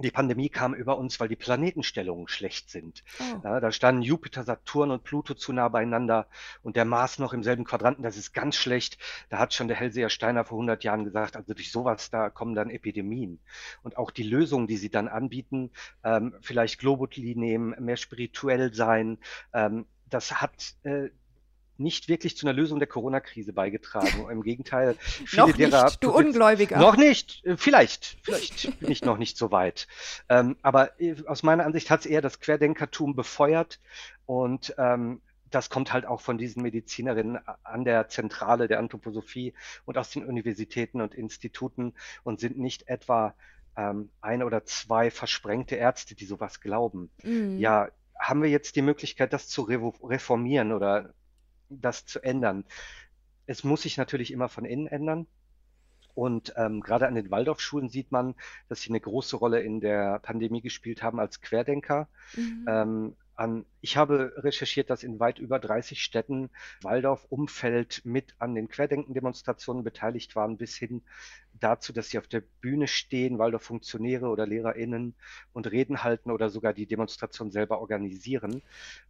die 0.00 0.10
Pandemie 0.10 0.48
kam 0.48 0.74
über 0.74 0.98
uns, 0.98 1.20
weil 1.20 1.28
die 1.28 1.36
Planetenstellungen 1.36 2.28
schlecht 2.28 2.70
sind. 2.70 3.04
Oh. 3.20 3.40
Ja, 3.44 3.60
da 3.60 3.70
standen 3.70 4.02
Jupiter, 4.02 4.42
Saturn 4.42 4.90
und 4.90 5.04
Pluto 5.04 5.34
zu 5.34 5.52
nah 5.52 5.68
beieinander 5.68 6.26
und 6.62 6.76
der 6.76 6.84
Mars 6.84 7.18
noch 7.18 7.32
im 7.32 7.42
selben 7.42 7.64
Quadranten. 7.64 8.02
Das 8.02 8.16
ist 8.16 8.32
ganz 8.32 8.56
schlecht. 8.56 8.98
Da 9.28 9.38
hat 9.38 9.54
schon 9.54 9.68
der 9.68 9.76
Hellseher 9.76 10.10
Steiner 10.10 10.44
vor 10.44 10.58
100 10.58 10.82
Jahren 10.82 11.04
gesagt, 11.04 11.36
also 11.36 11.54
durch 11.54 11.70
sowas, 11.70 12.10
da 12.10 12.30
kommen 12.30 12.54
dann 12.54 12.70
Epidemien. 12.70 13.40
Und 13.82 13.96
auch 13.96 14.10
die 14.10 14.24
Lösungen, 14.24 14.66
die 14.66 14.76
sie 14.76 14.90
dann 14.90 15.08
anbieten, 15.08 15.70
ähm, 16.02 16.34
vielleicht 16.40 16.80
Globuli 16.80 17.34
nehmen, 17.36 17.74
mehr 17.78 17.96
spirituell 17.96 18.74
sein, 18.74 19.18
ähm, 19.52 19.86
das 20.10 20.40
hat 20.40 20.74
äh, 20.84 21.08
nicht 21.76 22.08
wirklich 22.08 22.36
zu 22.36 22.46
einer 22.46 22.52
Lösung 22.52 22.78
der 22.78 22.88
Corona-Krise 22.88 23.52
beigetragen. 23.52 24.28
Im 24.30 24.42
Gegenteil, 24.42 24.94
viele 25.00 25.42
noch 25.42 25.56
derer. 25.56 25.84
Nicht, 25.84 26.04
du 26.04 26.12
Ungläubiger. 26.12 26.78
Noch 26.78 26.96
nicht, 26.96 27.44
äh, 27.44 27.56
vielleicht, 27.56 28.18
vielleicht 28.22 28.78
bin 28.80 28.90
ich 28.90 29.04
noch 29.04 29.18
nicht 29.18 29.36
so 29.36 29.50
weit. 29.50 29.88
Ähm, 30.28 30.56
aber 30.62 31.00
äh, 31.00 31.16
aus 31.26 31.42
meiner 31.42 31.64
Ansicht 31.64 31.90
hat 31.90 32.00
es 32.00 32.06
eher 32.06 32.22
das 32.22 32.40
Querdenkertum 32.40 33.16
befeuert 33.16 33.80
und 34.26 34.74
ähm, 34.78 35.20
das 35.50 35.70
kommt 35.70 35.92
halt 35.92 36.04
auch 36.04 36.20
von 36.20 36.36
diesen 36.36 36.62
Medizinerinnen 36.62 37.38
an 37.62 37.84
der 37.84 38.08
Zentrale 38.08 38.66
der 38.66 38.80
Anthroposophie 38.80 39.54
und 39.84 39.96
aus 39.98 40.10
den 40.10 40.24
Universitäten 40.24 41.00
und 41.00 41.14
Instituten 41.14 41.94
und 42.24 42.40
sind 42.40 42.58
nicht 42.58 42.88
etwa 42.88 43.34
ähm, 43.76 44.10
ein 44.20 44.42
oder 44.42 44.64
zwei 44.64 45.10
versprengte 45.10 45.76
Ärzte, 45.76 46.14
die 46.14 46.24
sowas 46.24 46.60
glauben. 46.60 47.10
Mhm. 47.22 47.58
Ja, 47.58 47.88
haben 48.18 48.42
wir 48.42 48.50
jetzt 48.50 48.76
die 48.76 48.82
Möglichkeit, 48.82 49.32
das 49.32 49.48
zu 49.48 49.62
reformieren 49.62 50.72
oder 50.72 51.12
das 51.80 52.06
zu 52.06 52.22
ändern. 52.22 52.64
Es 53.46 53.64
muss 53.64 53.82
sich 53.82 53.96
natürlich 53.96 54.30
immer 54.30 54.48
von 54.48 54.64
innen 54.64 54.86
ändern. 54.86 55.26
Und 56.14 56.54
ähm, 56.56 56.80
gerade 56.80 57.08
an 57.08 57.16
den 57.16 57.30
Waldorfschulen 57.30 57.88
sieht 57.88 58.12
man, 58.12 58.34
dass 58.68 58.80
sie 58.80 58.90
eine 58.90 59.00
große 59.00 59.36
Rolle 59.36 59.62
in 59.62 59.80
der 59.80 60.20
Pandemie 60.20 60.60
gespielt 60.60 61.02
haben 61.02 61.18
als 61.18 61.40
Querdenker. 61.40 62.08
Mhm. 62.36 62.66
Ähm, 62.68 63.16
an, 63.36 63.66
ich 63.80 63.96
habe 63.96 64.32
recherchiert, 64.36 64.90
dass 64.90 65.02
in 65.02 65.18
weit 65.20 65.38
über 65.38 65.58
30 65.58 66.02
Städten 66.02 66.50
Waldorf-Umfeld 66.82 68.02
mit 68.04 68.34
an 68.38 68.54
den 68.54 68.68
Querdenken-Demonstrationen 68.68 69.84
beteiligt 69.84 70.36
waren, 70.36 70.56
bis 70.56 70.76
hin 70.76 71.02
dazu, 71.60 71.92
dass 71.92 72.10
sie 72.10 72.18
auf 72.18 72.26
der 72.26 72.42
Bühne 72.60 72.86
stehen, 72.86 73.38
Waldorf-Funktionäre 73.38 74.26
oder 74.26 74.46
LehrerInnen 74.46 75.14
und 75.52 75.70
Reden 75.70 76.02
halten 76.02 76.30
oder 76.30 76.50
sogar 76.50 76.72
die 76.72 76.86
Demonstration 76.86 77.50
selber 77.50 77.80
organisieren. 77.80 78.62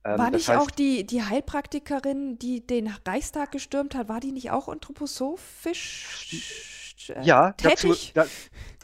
Ähm, 0.05 0.19
war 0.19 0.31
nicht 0.31 0.49
heißt, 0.49 0.61
auch 0.61 0.71
die, 0.71 1.05
die 1.07 1.23
Heilpraktikerin, 1.23 2.39
die 2.39 2.67
den 2.67 2.89
Reichstag 3.07 3.53
gestürmt 3.53 3.95
hat, 3.95 4.09
war 4.09 4.21
die 4.21 4.33
nicht 4.33 4.51
auch 4.51 4.69
anthroposophisch? 4.69 6.55
ja, 7.23 7.53
tätig? 7.53 8.13
Dazu, 8.15 8.27
da, 8.27 8.27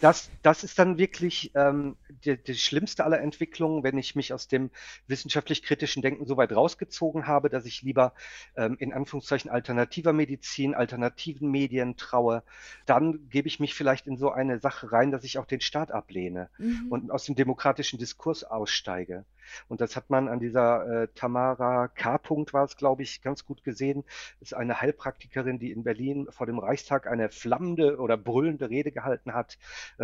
das, 0.00 0.30
das 0.42 0.64
ist 0.64 0.78
dann 0.78 0.98
wirklich 0.98 1.52
ähm, 1.54 1.96
die, 2.24 2.36
die 2.36 2.54
schlimmste 2.54 3.04
aller 3.04 3.20
Entwicklungen, 3.20 3.82
wenn 3.82 3.98
ich 3.98 4.16
mich 4.16 4.32
aus 4.32 4.48
dem 4.48 4.70
wissenschaftlich-kritischen 5.06 6.02
Denken 6.02 6.26
so 6.26 6.36
weit 6.36 6.52
rausgezogen 6.52 7.26
habe, 7.26 7.50
dass 7.50 7.66
ich 7.66 7.82
lieber 7.82 8.14
ähm, 8.56 8.76
in 8.78 8.92
Anführungszeichen 8.92 9.50
alternativer 9.50 10.12
Medizin, 10.12 10.74
alternativen 10.74 11.50
Medien 11.50 11.96
traue, 11.96 12.42
dann 12.86 13.28
gebe 13.28 13.48
ich 13.48 13.60
mich 13.60 13.74
vielleicht 13.74 14.06
in 14.06 14.16
so 14.16 14.30
eine 14.30 14.58
Sache 14.58 14.90
rein, 14.92 15.10
dass 15.10 15.24
ich 15.24 15.38
auch 15.38 15.46
den 15.46 15.60
Staat 15.60 15.90
ablehne 15.90 16.48
mhm. 16.58 16.86
und 16.90 17.10
aus 17.10 17.24
dem 17.24 17.34
demokratischen 17.34 17.98
Diskurs 17.98 18.44
aussteige. 18.44 19.24
Und 19.68 19.80
das 19.80 19.96
hat 19.96 20.10
man 20.10 20.28
an 20.28 20.38
dieser 20.38 21.02
äh, 21.02 21.08
Tamara 21.14 21.88
K. 21.88 22.16
-Punkt 22.16 22.52
war 22.52 22.64
es, 22.64 22.76
glaube 22.76 23.02
ich, 23.02 23.22
ganz 23.22 23.44
gut 23.44 23.64
gesehen. 23.64 24.04
Das 24.38 24.52
ist 24.52 24.54
eine 24.54 24.80
Heilpraktikerin, 24.80 25.58
die 25.58 25.72
in 25.72 25.82
Berlin 25.82 26.28
vor 26.30 26.46
dem 26.46 26.58
Reichstag 26.58 27.06
eine 27.06 27.30
flammende 27.30 27.98
oder 27.98 28.16
brüllende 28.16 28.70
Rede 28.70 28.92
gehalten 28.92 29.34
hat 29.34 29.58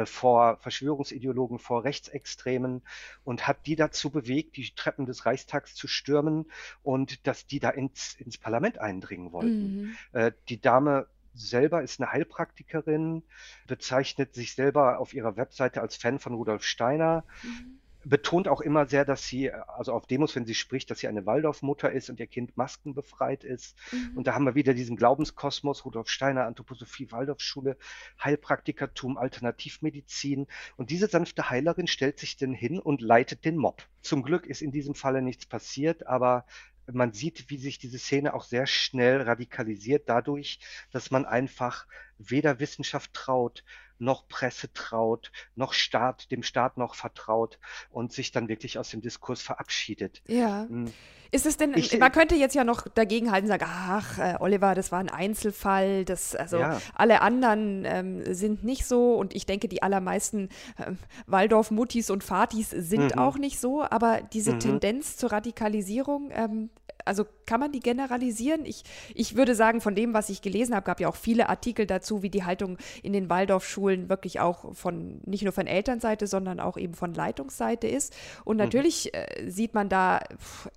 vor 0.05 0.59
Verschwörungsideologen, 0.59 1.59
vor 1.59 1.85
Rechtsextremen 1.85 2.83
und 3.25 3.47
hat 3.47 3.67
die 3.67 3.77
dazu 3.77 4.11
bewegt, 4.11 4.57
die 4.57 4.71
Treppen 4.75 5.07
des 5.07 5.27
Reichstags 5.27 5.75
zu 5.75 5.89
stürmen 5.89 6.51
und 6.83 7.27
dass 7.27 7.47
die 7.47 7.61
da 7.61 7.71
ins, 7.71 8.15
ins 8.15 8.39
Parlament 8.39 8.79
eindringen 8.79 9.33
wollten. 9.33 9.83
Mhm. 9.83 9.97
Äh, 10.13 10.33
die 10.49 10.61
Dame 10.61 11.07
selber 11.35 11.83
ist 11.83 12.01
eine 12.01 12.13
Heilpraktikerin, 12.13 13.23
bezeichnet 13.67 14.35
sich 14.35 14.55
selber 14.55 14.99
auf 14.99 15.13
ihrer 15.13 15.37
Webseite 15.37 15.83
als 15.83 15.97
Fan 15.97 16.19
von 16.19 16.35
Rudolf 16.35 16.65
Steiner. 16.65 17.25
Mhm 17.43 17.79
betont 18.09 18.47
auch 18.47 18.61
immer 18.61 18.87
sehr, 18.87 19.05
dass 19.05 19.27
sie, 19.27 19.53
also 19.53 19.93
auf 19.93 20.07
Demos, 20.07 20.37
wenn 20.37 20.47
sie 20.47 20.55
spricht, 20.55 20.91
dass 20.91 21.01
sie 21.01 21.09
eine 21.09 21.27
Waldorfmutter 21.27 21.91
ist 21.91 22.09
und 22.09 22.21
ihr 22.21 22.29
Kind 22.29 22.57
maskenbefreit 22.57 23.43
ist. 23.43 23.77
Mhm. 23.91 24.17
Und 24.17 24.27
da 24.27 24.35
haben 24.35 24.45
wir 24.45 24.55
wieder 24.55 24.75
diesen 24.75 24.97
Glaubenskosmos, 24.97 25.85
Rudolf 25.85 26.09
Steiner, 26.09 26.47
Anthroposophie, 26.47 27.11
Waldorfschule, 27.11 27.77
Heilpraktikertum, 28.23 29.19
Alternativmedizin. 29.19 30.47
Und 30.77 30.91
diese 30.91 31.09
sanfte 31.09 31.51
Heilerin 31.51 31.89
stellt 31.89 32.21
sich 32.21 32.37
denn 32.37 32.55
hin 32.55 32.79
und 32.79 33.01
leitet 33.01 33.45
den 33.45 33.57
Mob. 33.57 33.83
Zum 34.03 34.23
Glück 34.23 34.47
ist 34.47 34.63
in 34.63 34.71
diesem 34.71 34.95
Falle 34.95 35.21
nichts 35.21 35.47
passiert, 35.47 36.07
aber 36.07 36.47
man 36.93 37.13
sieht, 37.13 37.51
wie 37.51 37.59
sich 37.59 37.79
diese 37.79 37.99
Szene 37.99 38.35
auch 38.35 38.45
sehr 38.45 38.69
schnell 38.69 39.23
radikalisiert 39.23 40.09
dadurch, 40.09 40.61
dass 40.93 41.11
man 41.11 41.25
einfach 41.25 41.87
weder 42.19 42.61
Wissenschaft 42.61 43.13
traut, 43.13 43.65
noch 43.99 44.29
Presse 44.29 44.73
traut, 44.73 45.33
noch 45.55 45.73
Staat, 45.73 46.31
dem 46.31 46.43
Staat 46.43 46.77
noch 46.77 46.95
vertraut 46.95 47.59
und 47.91 48.13
sich 48.13 48.33
dann 48.33 48.49
wirklich 48.49 48.79
aus 48.79 48.91
dem 48.91 49.01
Diskurs 49.01 49.43
verabschiedet. 49.43 50.23
Ja. 50.27 50.67
Hm. 50.69 50.93
Ist 51.33 51.45
es 51.47 51.57
denn, 51.57 51.75
ich, 51.77 51.99
man 51.99 52.13
könnte 52.13 52.37
jetzt 52.37 52.55
ja 52.55 52.65
noch 52.65 52.87
dagegen 52.89 53.33
halten, 53.33 53.49
sagen, 53.49 53.67
ach, 53.67 54.19
äh, 54.19 54.37
Oliver, 54.39 54.75
das 54.75 54.93
war 54.93 55.01
ein 55.01 55.11
Einzelfall, 55.11 56.05
das, 56.05 56.37
also 56.37 56.59
ja. 56.59 56.81
alle 56.95 57.21
anderen 57.21 57.85
ähm, 57.85 58.35
sind 58.35 58.65
nicht 58.65 58.87
so 58.87 59.15
und 59.15 59.35
ich 59.35 59.45
denke, 59.45 59.69
die 59.69 59.83
allermeisten 59.83 60.49
äh, 60.79 60.93
Waldorf-Muttis 61.27 62.11
und 62.11 62.23
Fatis 62.23 62.71
sind 62.71 63.15
mhm. 63.15 63.19
auch 63.19 63.39
nicht 63.39 63.59
so, 63.59 63.83
aber 63.83 64.21
diese 64.33 64.53
mhm. 64.53 64.61
Tendenz 64.61 65.17
zur 65.17 65.33
Radikalisierung, 65.33 66.31
ähm, 66.33 66.71
Also 67.07 67.27
kann 67.47 67.61
man 67.61 67.73
die 67.73 67.81
generalisieren? 67.81 68.65
Ich, 68.65 68.83
ich 69.15 69.37
würde 69.37 69.55
sagen, 69.55 69.81
von 69.81 69.95
dem, 69.95 70.15
was 70.15 70.29
ich 70.29 70.43
gelesen 70.43 70.75
habe, 70.75 70.85
gab 70.85 71.01
ja 71.01 71.09
auch 71.09 71.17
viele 71.17 71.49
Artikel 71.49 71.87
dazu, 71.87 72.23
wie 72.23 72.31
die 72.31 72.45
Haltung 72.45 72.79
in 73.03 73.13
den 73.13 73.31
Waldorfschulen 73.31 74.09
wirklich 74.09 74.41
auch 74.41 74.75
von, 74.75 75.21
nicht 75.25 75.43
nur 75.43 75.53
von 75.53 75.67
Elternseite, 75.67 76.27
sondern 76.27 76.61
auch 76.61 76.77
eben 76.77 76.95
von 76.95 77.15
Leitungsseite 77.15 77.87
ist. 77.87 78.15
Und 78.45 78.57
mhm. 78.57 78.65
natürlich 78.65 79.13
mhm. 79.15 79.51
sieht 79.51 79.75
man 79.75 79.89
da 79.89 80.21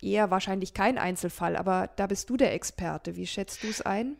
eher 0.01 0.31
wahrscheinlich 0.31 0.73
keinen 0.73 0.97
Einzelfall, 0.97 1.55
aber 1.55 1.89
da 1.95 2.07
bist 2.07 2.29
du 2.29 2.37
der 2.37 2.53
Experte. 2.53 3.15
Wie 3.15 3.27
schätzt 3.27 3.63
du 3.63 3.67
es 3.67 3.81
ein? 3.81 4.15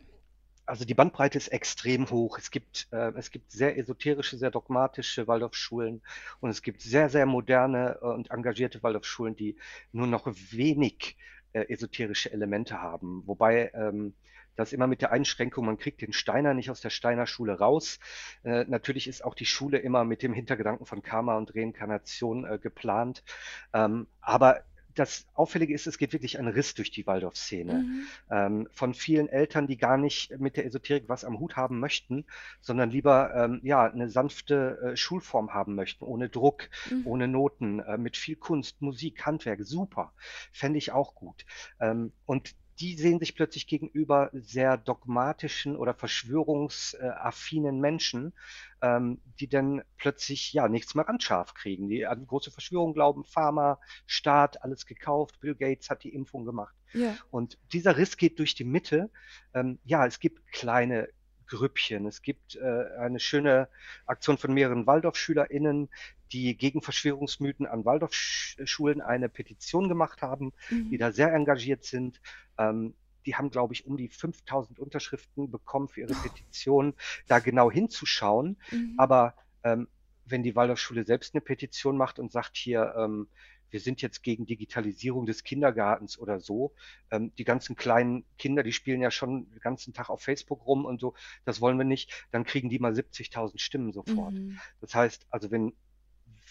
also 0.70 0.84
die 0.84 0.94
Bandbreite 0.94 1.36
ist 1.36 1.48
extrem 1.48 2.08
hoch. 2.10 2.38
Es 2.38 2.52
gibt, 2.52 2.86
äh, 2.92 3.12
es 3.16 3.32
gibt 3.32 3.50
sehr 3.50 3.76
esoterische, 3.76 4.38
sehr 4.38 4.52
dogmatische 4.52 5.26
Waldorfschulen 5.26 6.00
und 6.38 6.50
es 6.50 6.62
gibt 6.62 6.80
sehr, 6.80 7.08
sehr 7.08 7.26
moderne 7.26 7.98
äh, 8.00 8.06
und 8.06 8.30
engagierte 8.30 8.80
Waldorfschulen, 8.82 9.34
die 9.34 9.56
nur 9.90 10.06
noch 10.06 10.26
wenig 10.26 11.16
äh, 11.52 11.66
esoterische 11.68 12.32
Elemente 12.32 12.80
haben. 12.80 13.22
Wobei 13.26 13.70
ähm, 13.74 14.14
das 14.56 14.72
immer 14.72 14.86
mit 14.86 15.00
der 15.00 15.12
Einschränkung, 15.12 15.64
man 15.64 15.78
kriegt 15.78 16.02
den 16.02 16.12
Steiner 16.12 16.54
nicht 16.54 16.70
aus 16.70 16.80
der 16.80 16.90
Steiner 16.90 17.26
Schule 17.26 17.58
raus. 17.58 17.98
Äh, 18.42 18.64
natürlich 18.68 19.08
ist 19.08 19.24
auch 19.24 19.34
die 19.34 19.46
Schule 19.46 19.78
immer 19.78 20.04
mit 20.04 20.22
dem 20.22 20.32
Hintergedanken 20.32 20.86
von 20.86 21.02
Karma 21.02 21.36
und 21.36 21.54
Reinkarnation 21.54 22.44
äh, 22.44 22.58
geplant. 22.58 23.24
Ähm, 23.72 24.06
aber 24.20 24.62
das 25.00 25.26
Auffällige 25.34 25.74
ist, 25.74 25.86
es 25.86 25.96
geht 25.96 26.12
wirklich 26.12 26.38
ein 26.38 26.46
Riss 26.46 26.74
durch 26.74 26.90
die 26.90 27.06
Waldorf-Szene. 27.06 27.72
Mhm. 27.72 28.06
Ähm, 28.30 28.68
von 28.70 28.92
vielen 28.92 29.28
Eltern, 29.28 29.66
die 29.66 29.78
gar 29.78 29.96
nicht 29.96 30.38
mit 30.38 30.58
der 30.58 30.66
Esoterik 30.66 31.04
was 31.08 31.24
am 31.24 31.40
Hut 31.40 31.56
haben 31.56 31.80
möchten, 31.80 32.26
sondern 32.60 32.90
lieber 32.90 33.34
ähm, 33.34 33.60
ja, 33.62 33.90
eine 33.90 34.10
sanfte 34.10 34.92
äh, 34.92 34.96
Schulform 34.96 35.54
haben 35.54 35.74
möchten, 35.74 36.04
ohne 36.04 36.28
Druck, 36.28 36.68
mhm. 36.90 37.06
ohne 37.06 37.28
Noten, 37.28 37.80
äh, 37.80 37.96
mit 37.96 38.18
viel 38.18 38.36
Kunst, 38.36 38.82
Musik, 38.82 39.24
Handwerk. 39.24 39.60
Super. 39.62 40.12
Fände 40.52 40.76
ich 40.76 40.92
auch 40.92 41.14
gut. 41.14 41.46
Ähm, 41.80 42.12
und 42.26 42.54
die 42.80 42.96
sehen 42.96 43.18
sich 43.18 43.34
plötzlich 43.34 43.66
gegenüber 43.66 44.30
sehr 44.32 44.78
dogmatischen 44.78 45.76
oder 45.76 45.92
verschwörungsaffinen 45.92 47.78
Menschen, 47.78 48.32
ähm, 48.80 49.20
die 49.38 49.48
dann 49.48 49.82
plötzlich 49.98 50.52
ja 50.54 50.68
nichts 50.68 50.94
mehr 50.94 51.08
anscharf 51.08 51.52
kriegen, 51.52 51.88
die 51.88 52.06
an 52.06 52.26
große 52.26 52.50
Verschwörungen 52.50 52.94
glauben, 52.94 53.24
Pharma, 53.24 53.78
Staat, 54.06 54.62
alles 54.64 54.86
gekauft, 54.86 55.40
Bill 55.40 55.54
Gates 55.54 55.90
hat 55.90 56.04
die 56.04 56.14
Impfung 56.14 56.46
gemacht. 56.46 56.74
Ja. 56.94 57.16
Und 57.30 57.58
dieser 57.72 57.96
Riss 57.96 58.16
geht 58.16 58.38
durch 58.38 58.54
die 58.54 58.64
Mitte. 58.64 59.10
Ähm, 59.54 59.78
ja, 59.84 60.06
es 60.06 60.18
gibt 60.18 60.50
kleine 60.50 61.08
Grüppchen. 61.46 62.06
Es 62.06 62.22
gibt 62.22 62.56
äh, 62.56 62.84
eine 62.98 63.20
schöne 63.20 63.68
Aktion 64.06 64.38
von 64.38 64.54
mehreren 64.54 64.86
Waldorfschülerinnen, 64.86 65.90
die 66.32 66.56
gegen 66.56 66.82
Verschwörungsmythen 66.82 67.66
an 67.66 67.84
Waldorfschulen 67.84 69.00
eine 69.00 69.28
Petition 69.28 69.88
gemacht 69.88 70.22
haben, 70.22 70.52
mhm. 70.70 70.90
die 70.90 70.98
da 70.98 71.12
sehr 71.12 71.32
engagiert 71.32 71.84
sind. 71.84 72.20
Ähm, 72.58 72.94
die 73.26 73.34
haben, 73.34 73.50
glaube 73.50 73.74
ich, 73.74 73.86
um 73.86 73.96
die 73.96 74.08
5000 74.08 74.78
Unterschriften 74.78 75.50
bekommen 75.50 75.88
für 75.88 76.00
ihre 76.00 76.14
Petition, 76.14 76.94
da 77.26 77.38
genau 77.38 77.70
hinzuschauen. 77.70 78.56
Mhm. 78.70 78.94
Aber 78.96 79.34
ähm, 79.62 79.88
wenn 80.24 80.42
die 80.42 80.56
Waldorfschule 80.56 81.04
selbst 81.04 81.34
eine 81.34 81.40
Petition 81.40 81.96
macht 81.96 82.18
und 82.18 82.32
sagt 82.32 82.56
hier, 82.56 82.94
ähm, 82.96 83.28
wir 83.70 83.80
sind 83.80 84.02
jetzt 84.02 84.22
gegen 84.22 84.46
Digitalisierung 84.46 85.26
des 85.26 85.44
Kindergartens 85.44 86.18
oder 86.18 86.40
so. 86.40 86.74
Ähm, 87.10 87.32
die 87.36 87.44
ganzen 87.44 87.76
kleinen 87.76 88.24
Kinder, 88.36 88.62
die 88.62 88.72
spielen 88.72 89.00
ja 89.00 89.10
schon 89.10 89.48
den 89.50 89.60
ganzen 89.60 89.94
Tag 89.94 90.10
auf 90.10 90.22
Facebook 90.22 90.66
rum 90.66 90.84
und 90.84 91.00
so. 91.00 91.14
Das 91.44 91.60
wollen 91.60 91.78
wir 91.78 91.84
nicht. 91.84 92.26
Dann 92.32 92.44
kriegen 92.44 92.68
die 92.68 92.78
mal 92.78 92.92
70.000 92.92 93.58
Stimmen 93.58 93.92
sofort. 93.92 94.34
Mhm. 94.34 94.58
Das 94.80 94.94
heißt, 94.94 95.26
also 95.30 95.50
wenn 95.50 95.72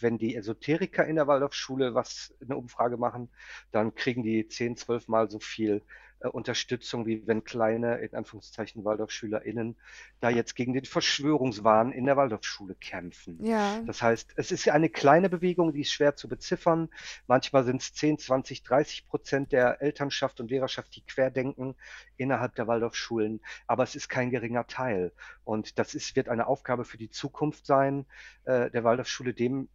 wenn 0.02 0.18
die 0.18 0.36
Esoteriker 0.36 1.06
in 1.06 1.16
der 1.16 1.28
Waldorfschule 1.28 1.94
was 1.96 2.34
eine 2.42 2.58
Umfrage 2.58 2.98
machen, 2.98 3.30
dann 3.72 3.96
kriegen 3.96 4.24
die 4.24 4.48
10, 4.48 4.78
12 4.78 5.08
Mal 5.08 5.30
so 5.30 5.40
viel 5.40 5.84
Unterstützung, 6.22 7.06
wie 7.06 7.26
wenn 7.28 7.44
kleine, 7.44 8.00
in 8.00 8.14
Anführungszeichen, 8.14 8.84
WaldorfschülerInnen 8.84 9.78
da 10.20 10.30
jetzt 10.30 10.56
gegen 10.56 10.74
den 10.74 10.86
Verschwörungswahn 10.86 11.92
in 11.92 12.06
der 12.06 12.18
Waldorfschule 12.18 12.76
kämpfen. 12.76 13.44
Ja. 13.46 13.82
Das 13.86 14.02
heißt, 14.02 14.34
es 14.36 14.52
ist 14.52 14.68
eine 14.70 14.90
kleine 14.90 15.30
Bewegung, 15.30 15.74
die 15.74 15.82
ist 15.82 15.92
schwer 15.92 16.16
zu 16.16 16.28
beziffern. 16.28 16.90
Manchmal 17.28 17.64
sind 17.64 17.82
es 17.82 17.94
10, 17.94 18.20
20, 18.20 18.64
30 18.64 19.08
Prozent 19.08 19.52
der 19.52 19.82
Elternschaft 19.82 20.40
und 20.40 20.52
Lehrerschaft, 20.52 20.96
die 20.96 21.06
querdenken 21.06 21.76
innerhalb 22.18 22.56
der 22.56 22.68
Waldorfschulen. 22.68 23.42
Aber 23.68 23.84
es 23.84 23.96
ist 23.96 24.10
kein 24.10 24.30
geringer 24.30 24.68
Teil. 24.68 25.14
Und 25.46 25.80
das 25.80 25.96
ist, 25.96 26.16
wird 26.16 26.28
eine 26.28 26.48
Aufgabe 26.48 26.84
für 26.84 26.98
die 26.98 27.10
Zukunft 27.10 27.66
sein, 27.66 28.06
äh, 28.44 28.70
der 28.70 28.84
Waldorfschule 28.84 29.34
dem 29.34 29.70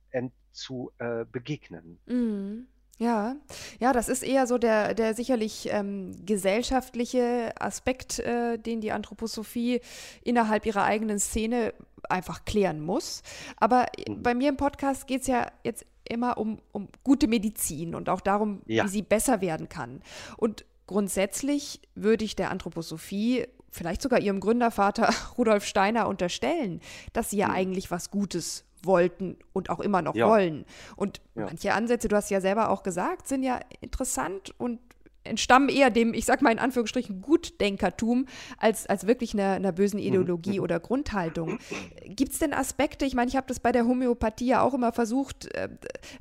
zu 0.54 0.92
äh, 0.98 1.24
begegnen. 1.24 1.98
Mhm. 2.06 2.68
Ja, 2.98 3.34
ja, 3.80 3.92
das 3.92 4.08
ist 4.08 4.22
eher 4.22 4.46
so 4.46 4.56
der, 4.56 4.94
der 4.94 5.14
sicherlich 5.14 5.68
ähm, 5.70 6.12
gesellschaftliche 6.24 7.52
Aspekt, 7.58 8.20
äh, 8.20 8.56
den 8.56 8.80
die 8.80 8.92
Anthroposophie 8.92 9.80
innerhalb 10.22 10.64
ihrer 10.64 10.84
eigenen 10.84 11.18
Szene 11.18 11.74
einfach 12.08 12.44
klären 12.44 12.80
muss. 12.80 13.22
Aber 13.56 13.86
mhm. 14.08 14.22
bei 14.22 14.34
mir 14.34 14.48
im 14.48 14.56
Podcast 14.56 15.06
geht 15.08 15.22
es 15.22 15.26
ja 15.26 15.50
jetzt 15.64 15.84
immer 16.08 16.38
um, 16.38 16.60
um 16.70 16.88
gute 17.02 17.26
Medizin 17.26 17.94
und 17.94 18.08
auch 18.08 18.20
darum, 18.20 18.62
ja. 18.66 18.84
wie 18.84 18.88
sie 18.88 19.02
besser 19.02 19.40
werden 19.40 19.68
kann. 19.68 20.02
Und 20.36 20.64
grundsätzlich 20.86 21.80
würde 21.94 22.24
ich 22.24 22.36
der 22.36 22.50
Anthroposophie 22.50 23.46
vielleicht 23.70 24.02
sogar 24.02 24.20
ihrem 24.20 24.38
Gründervater 24.38 25.12
Rudolf 25.38 25.64
Steiner 25.64 26.06
unterstellen, 26.06 26.80
dass 27.12 27.30
sie 27.30 27.38
ja 27.38 27.48
mhm. 27.48 27.54
eigentlich 27.54 27.90
was 27.90 28.10
Gutes 28.10 28.64
wollten 28.86 29.36
und 29.52 29.70
auch 29.70 29.80
immer 29.80 30.02
noch 30.02 30.14
ja. 30.14 30.28
wollen. 30.28 30.64
Und 30.96 31.20
ja. 31.34 31.44
manche 31.46 31.72
Ansätze, 31.72 32.08
du 32.08 32.16
hast 32.16 32.30
ja 32.30 32.40
selber 32.40 32.70
auch 32.70 32.82
gesagt, 32.82 33.28
sind 33.28 33.42
ja 33.42 33.60
interessant 33.80 34.54
und 34.58 34.80
entstammen 35.24 35.68
eher 35.68 35.90
dem, 35.90 36.14
ich 36.14 36.26
sag 36.26 36.42
mal 36.42 36.52
in 36.52 36.58
Anführungsstrichen, 36.58 37.22
Gutdenkertum 37.22 38.26
als, 38.58 38.86
als 38.86 39.06
wirklich 39.06 39.34
einer, 39.34 39.52
einer 39.52 39.72
bösen 39.72 39.98
mhm. 39.98 40.06
Ideologie 40.06 40.60
oder 40.60 40.78
Grundhaltung. 40.78 41.58
Gibt 42.04 42.32
es 42.32 42.38
denn 42.38 42.52
Aspekte, 42.52 43.04
ich 43.04 43.14
meine, 43.14 43.28
ich 43.28 43.36
habe 43.36 43.46
das 43.48 43.60
bei 43.60 43.72
der 43.72 43.86
Homöopathie 43.86 44.46
ja 44.46 44.62
auch 44.62 44.74
immer 44.74 44.92
versucht, 44.92 45.52
äh, 45.54 45.68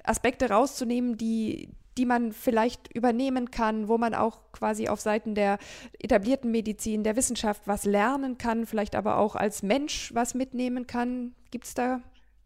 Aspekte 0.03 0.49
rauszunehmen, 0.49 1.17
die, 1.17 1.69
die 1.97 2.05
man 2.05 2.31
vielleicht 2.31 2.93
übernehmen 2.95 3.51
kann, 3.51 3.87
wo 3.87 3.97
man 3.97 4.15
auch 4.15 4.39
quasi 4.51 4.87
auf 4.87 5.01
Seiten 5.01 5.35
der 5.35 5.59
etablierten 5.99 6.49
Medizin, 6.49 7.03
der 7.03 7.15
Wissenschaft 7.15 7.63
was 7.65 7.83
lernen 7.85 8.37
kann, 8.37 8.65
vielleicht 8.65 8.95
aber 8.95 9.17
auch 9.17 9.35
als 9.35 9.63
Mensch 9.63 10.13
was 10.13 10.33
mitnehmen 10.33 10.87
kann. 10.87 11.35
Gibt 11.51 11.65
es 11.65 11.73
da 11.73 12.01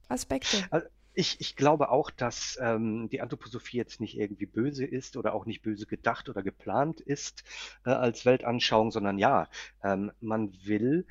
Aspekte. 0.08 0.65
Also 0.72 0.88
ich, 1.13 1.41
ich 1.41 1.56
glaube 1.56 1.89
auch, 1.89 2.12
dass 2.12 2.60
ähm, 2.62 3.10
die 3.10 3.22
Anthroposophie 3.22 3.78
jetzt 3.78 4.00
nicht 4.00 4.17
irgendwie 4.20 4.46
böse 4.46 4.86
ist 4.86 5.17
oder 5.17 5.34
auch 5.34 5.48
nicht 5.48 5.63
böse 5.63 5.88
gedacht 5.88 6.30
oder 6.30 6.43
geplant 6.43 7.02
ist 7.02 7.43
äh, 7.86 7.89
als 7.89 8.26
Weltanschauung, 8.26 8.91
sondern 8.91 9.17
ja, 9.17 9.50
ähm, 9.84 10.12
man 10.22 10.54
will 10.63 11.08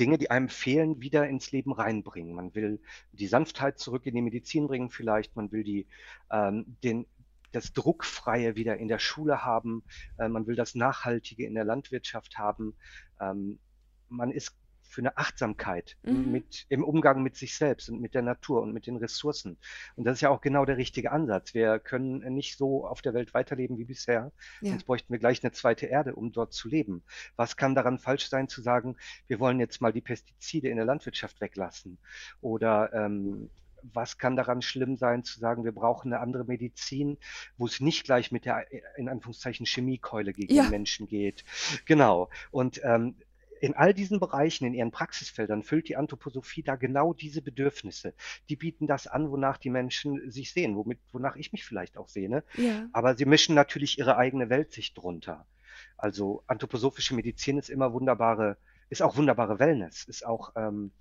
Dinge, 0.00 0.18
die 0.18 0.32
einem 0.32 0.48
fehlen, 0.48 1.00
wieder 1.00 1.28
ins 1.28 1.52
Leben 1.52 1.72
reinbringen. 1.72 2.34
Man 2.34 2.56
will 2.56 2.80
die 3.12 3.28
Sanftheit 3.28 3.78
zurück 3.78 4.04
in 4.06 4.16
die 4.16 4.22
Medizin 4.22 4.66
bringen 4.66 4.90
vielleicht, 4.90 5.36
man 5.36 5.52
will 5.52 5.62
die, 5.62 5.86
ähm, 6.30 6.76
den, 6.82 7.06
das 7.52 7.72
Druckfreie 7.72 8.56
wieder 8.56 8.76
in 8.78 8.88
der 8.88 8.98
Schule 8.98 9.44
haben, 9.44 9.84
äh, 10.18 10.28
man 10.28 10.48
will 10.48 10.56
das 10.56 10.74
Nachhaltige 10.74 11.46
in 11.46 11.54
der 11.54 11.64
Landwirtschaft 11.64 12.36
haben. 12.36 12.74
Ähm, 13.20 13.60
man 14.08 14.32
ist 14.32 14.56
für 14.96 15.02
eine 15.02 15.18
Achtsamkeit 15.18 15.98
mhm. 16.04 16.32
mit, 16.32 16.64
im 16.70 16.82
Umgang 16.82 17.22
mit 17.22 17.36
sich 17.36 17.54
selbst 17.54 17.90
und 17.90 18.00
mit 18.00 18.14
der 18.14 18.22
Natur 18.22 18.62
und 18.62 18.72
mit 18.72 18.86
den 18.86 18.96
Ressourcen. 18.96 19.58
Und 19.94 20.04
das 20.04 20.14
ist 20.14 20.20
ja 20.22 20.30
auch 20.30 20.40
genau 20.40 20.64
der 20.64 20.78
richtige 20.78 21.12
Ansatz. 21.12 21.52
Wir 21.52 21.78
können 21.78 22.20
nicht 22.32 22.56
so 22.56 22.86
auf 22.86 23.02
der 23.02 23.12
Welt 23.12 23.34
weiterleben 23.34 23.76
wie 23.76 23.84
bisher, 23.84 24.32
ja. 24.62 24.70
sonst 24.70 24.84
bräuchten 24.84 25.12
wir 25.12 25.18
gleich 25.18 25.44
eine 25.44 25.52
zweite 25.52 25.84
Erde, 25.84 26.14
um 26.14 26.32
dort 26.32 26.54
zu 26.54 26.70
leben. 26.70 27.02
Was 27.36 27.58
kann 27.58 27.74
daran 27.74 27.98
falsch 27.98 28.30
sein, 28.30 28.48
zu 28.48 28.62
sagen, 28.62 28.96
wir 29.26 29.38
wollen 29.38 29.60
jetzt 29.60 29.82
mal 29.82 29.92
die 29.92 30.00
Pestizide 30.00 30.70
in 30.70 30.76
der 30.76 30.86
Landwirtschaft 30.86 31.42
weglassen? 31.42 31.98
Oder 32.40 32.90
ähm, 32.94 33.50
was 33.92 34.16
kann 34.16 34.34
daran 34.34 34.62
schlimm 34.62 34.96
sein, 34.96 35.24
zu 35.24 35.38
sagen, 35.38 35.64
wir 35.64 35.72
brauchen 35.72 36.10
eine 36.10 36.22
andere 36.22 36.44
Medizin, 36.44 37.18
wo 37.58 37.66
es 37.66 37.80
nicht 37.80 38.04
gleich 38.04 38.32
mit 38.32 38.46
der, 38.46 38.64
in 38.96 39.10
Anführungszeichen, 39.10 39.66
Chemiekeule 39.66 40.32
gegen 40.32 40.54
ja. 40.54 40.62
den 40.64 40.70
Menschen 40.70 41.06
geht. 41.06 41.44
Genau. 41.84 42.30
Und 42.50 42.80
ähm, 42.82 43.16
in 43.66 43.74
all 43.74 43.92
diesen 43.92 44.20
Bereichen, 44.20 44.64
in 44.64 44.74
ihren 44.74 44.92
Praxisfeldern, 44.92 45.64
füllt 45.64 45.88
die 45.88 45.96
Anthroposophie 45.96 46.62
da 46.62 46.76
genau 46.76 47.12
diese 47.12 47.42
Bedürfnisse. 47.42 48.14
Die 48.48 48.54
bieten 48.54 48.86
das 48.86 49.08
an, 49.08 49.30
wonach 49.32 49.58
die 49.58 49.70
Menschen 49.70 50.30
sich 50.30 50.52
sehen, 50.52 50.76
womit, 50.76 51.00
wonach 51.12 51.34
ich 51.34 51.50
mich 51.50 51.64
vielleicht 51.64 51.98
auch 51.98 52.08
sehne. 52.08 52.44
Ja. 52.56 52.86
Aber 52.92 53.16
sie 53.16 53.24
mischen 53.24 53.56
natürlich 53.56 53.98
ihre 53.98 54.16
eigene 54.18 54.50
Weltsicht 54.50 54.96
drunter. 54.96 55.46
Also 55.96 56.44
anthroposophische 56.46 57.16
Medizin 57.16 57.58
ist 57.58 57.68
immer 57.68 57.92
wunderbare, 57.92 58.56
ist 58.88 59.02
auch 59.02 59.16
wunderbare 59.16 59.58
Wellness, 59.58 60.04
ist 60.04 60.24
auch 60.24 60.52
ähm, 60.54 60.92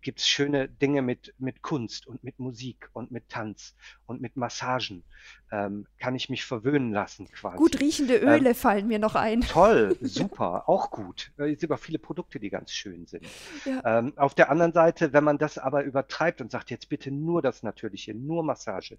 gibt 0.00 0.20
es 0.20 0.28
schöne 0.28 0.68
Dinge 0.68 1.02
mit, 1.02 1.34
mit 1.38 1.62
Kunst 1.62 2.06
und 2.06 2.24
mit 2.24 2.38
Musik 2.38 2.88
und 2.92 3.10
mit 3.10 3.28
Tanz 3.28 3.74
und 4.06 4.20
mit 4.20 4.36
Massagen. 4.36 5.04
Ähm, 5.50 5.86
kann 5.98 6.14
ich 6.14 6.28
mich 6.28 6.44
verwöhnen 6.44 6.92
lassen 6.92 7.30
quasi. 7.30 7.56
Gut 7.56 7.80
riechende 7.80 8.16
ähm, 8.16 8.28
Öle 8.28 8.48
ähm, 8.50 8.54
fallen 8.54 8.88
mir 8.88 8.98
noch 8.98 9.14
ein. 9.14 9.40
Toll, 9.42 9.96
super, 10.00 10.68
auch 10.68 10.90
gut. 10.90 11.32
Es 11.36 11.60
gibt 11.60 11.64
aber 11.64 11.78
viele 11.78 11.98
Produkte, 11.98 12.40
die 12.40 12.50
ganz 12.50 12.72
schön 12.72 13.06
sind. 13.06 13.24
Ja. 13.64 13.98
Ähm, 13.98 14.12
auf 14.16 14.34
der 14.34 14.50
anderen 14.50 14.72
Seite, 14.72 15.12
wenn 15.12 15.24
man 15.24 15.38
das 15.38 15.58
aber 15.58 15.84
übertreibt 15.84 16.40
und 16.40 16.50
sagt, 16.50 16.70
jetzt 16.70 16.88
bitte 16.88 17.10
nur 17.10 17.40
das 17.40 17.62
Natürliche, 17.62 18.14
nur 18.14 18.42
Massage, 18.42 18.98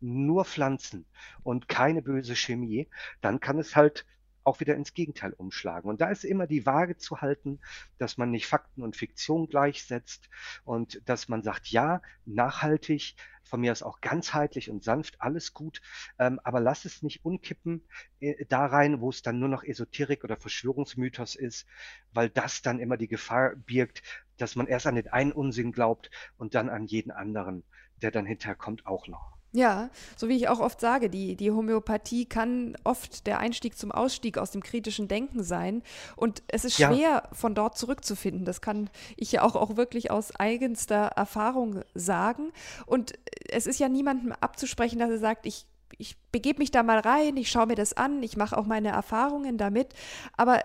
nur 0.00 0.44
Pflanzen 0.44 1.06
und 1.42 1.68
keine 1.68 2.02
böse 2.02 2.36
Chemie, 2.36 2.88
dann 3.20 3.40
kann 3.40 3.58
es 3.58 3.76
halt 3.76 4.04
auch 4.44 4.60
wieder 4.60 4.74
ins 4.74 4.94
Gegenteil 4.94 5.32
umschlagen. 5.32 5.88
Und 5.88 6.00
da 6.00 6.10
ist 6.10 6.24
immer 6.24 6.46
die 6.46 6.66
Waage 6.66 6.96
zu 6.96 7.20
halten, 7.20 7.60
dass 7.98 8.16
man 8.18 8.30
nicht 8.30 8.46
Fakten 8.46 8.82
und 8.82 8.96
Fiktion 8.96 9.48
gleichsetzt 9.48 10.28
und 10.64 11.00
dass 11.08 11.28
man 11.28 11.42
sagt, 11.42 11.68
ja, 11.68 12.02
nachhaltig, 12.24 13.16
von 13.44 13.60
mir 13.60 13.72
aus 13.72 13.82
auch 13.82 14.00
ganzheitlich 14.00 14.70
und 14.70 14.82
sanft, 14.82 15.20
alles 15.20 15.52
gut, 15.52 15.82
ähm, 16.18 16.40
aber 16.42 16.60
lass 16.60 16.84
es 16.84 17.02
nicht 17.02 17.24
umkippen 17.24 17.82
äh, 18.20 18.46
da 18.46 18.66
rein, 18.66 19.00
wo 19.00 19.10
es 19.10 19.22
dann 19.22 19.38
nur 19.38 19.48
noch 19.48 19.64
Esoterik 19.64 20.24
oder 20.24 20.36
Verschwörungsmythos 20.36 21.34
ist, 21.34 21.66
weil 22.12 22.30
das 22.30 22.62
dann 22.62 22.78
immer 22.78 22.96
die 22.96 23.08
Gefahr 23.08 23.54
birgt, 23.56 24.02
dass 24.38 24.56
man 24.56 24.66
erst 24.66 24.86
an 24.86 24.94
den 24.94 25.08
einen 25.08 25.32
Unsinn 25.32 25.72
glaubt 25.72 26.10
und 26.38 26.54
dann 26.54 26.68
an 26.68 26.86
jeden 26.86 27.10
anderen, 27.10 27.64
der 27.96 28.10
dann 28.10 28.26
hinterher 28.26 28.56
kommt, 28.56 28.86
auch 28.86 29.06
noch. 29.06 29.41
Ja, 29.54 29.90
so 30.16 30.28
wie 30.28 30.36
ich 30.36 30.48
auch 30.48 30.60
oft 30.60 30.80
sage, 30.80 31.10
die, 31.10 31.36
die 31.36 31.50
Homöopathie 31.50 32.24
kann 32.24 32.74
oft 32.84 33.26
der 33.26 33.38
Einstieg 33.38 33.76
zum 33.76 33.92
Ausstieg 33.92 34.38
aus 34.38 34.50
dem 34.50 34.62
kritischen 34.62 35.08
Denken 35.08 35.42
sein. 35.42 35.82
Und 36.16 36.42
es 36.48 36.64
ist 36.64 36.76
schwer, 36.76 36.96
ja. 36.98 37.22
von 37.32 37.54
dort 37.54 37.76
zurückzufinden. 37.76 38.46
Das 38.46 38.62
kann 38.62 38.88
ich 39.16 39.30
ja 39.32 39.42
auch, 39.42 39.54
auch 39.54 39.76
wirklich 39.76 40.10
aus 40.10 40.34
eigenster 40.36 41.08
Erfahrung 41.16 41.82
sagen. 41.94 42.52
Und 42.86 43.12
es 43.50 43.66
ist 43.66 43.78
ja 43.78 43.90
niemandem 43.90 44.32
abzusprechen, 44.32 44.98
dass 44.98 45.10
er 45.10 45.18
sagt, 45.18 45.44
ich 45.44 45.66
ich 45.98 46.16
begebe 46.32 46.58
mich 46.58 46.70
da 46.70 46.82
mal 46.82 46.98
rein, 46.98 47.36
ich 47.36 47.50
schaue 47.50 47.66
mir 47.66 47.74
das 47.74 47.92
an, 47.92 48.22
ich 48.22 48.36
mache 48.36 48.56
auch 48.56 48.64
meine 48.64 48.88
Erfahrungen 48.88 49.58
damit. 49.58 49.88
Aber 50.36 50.62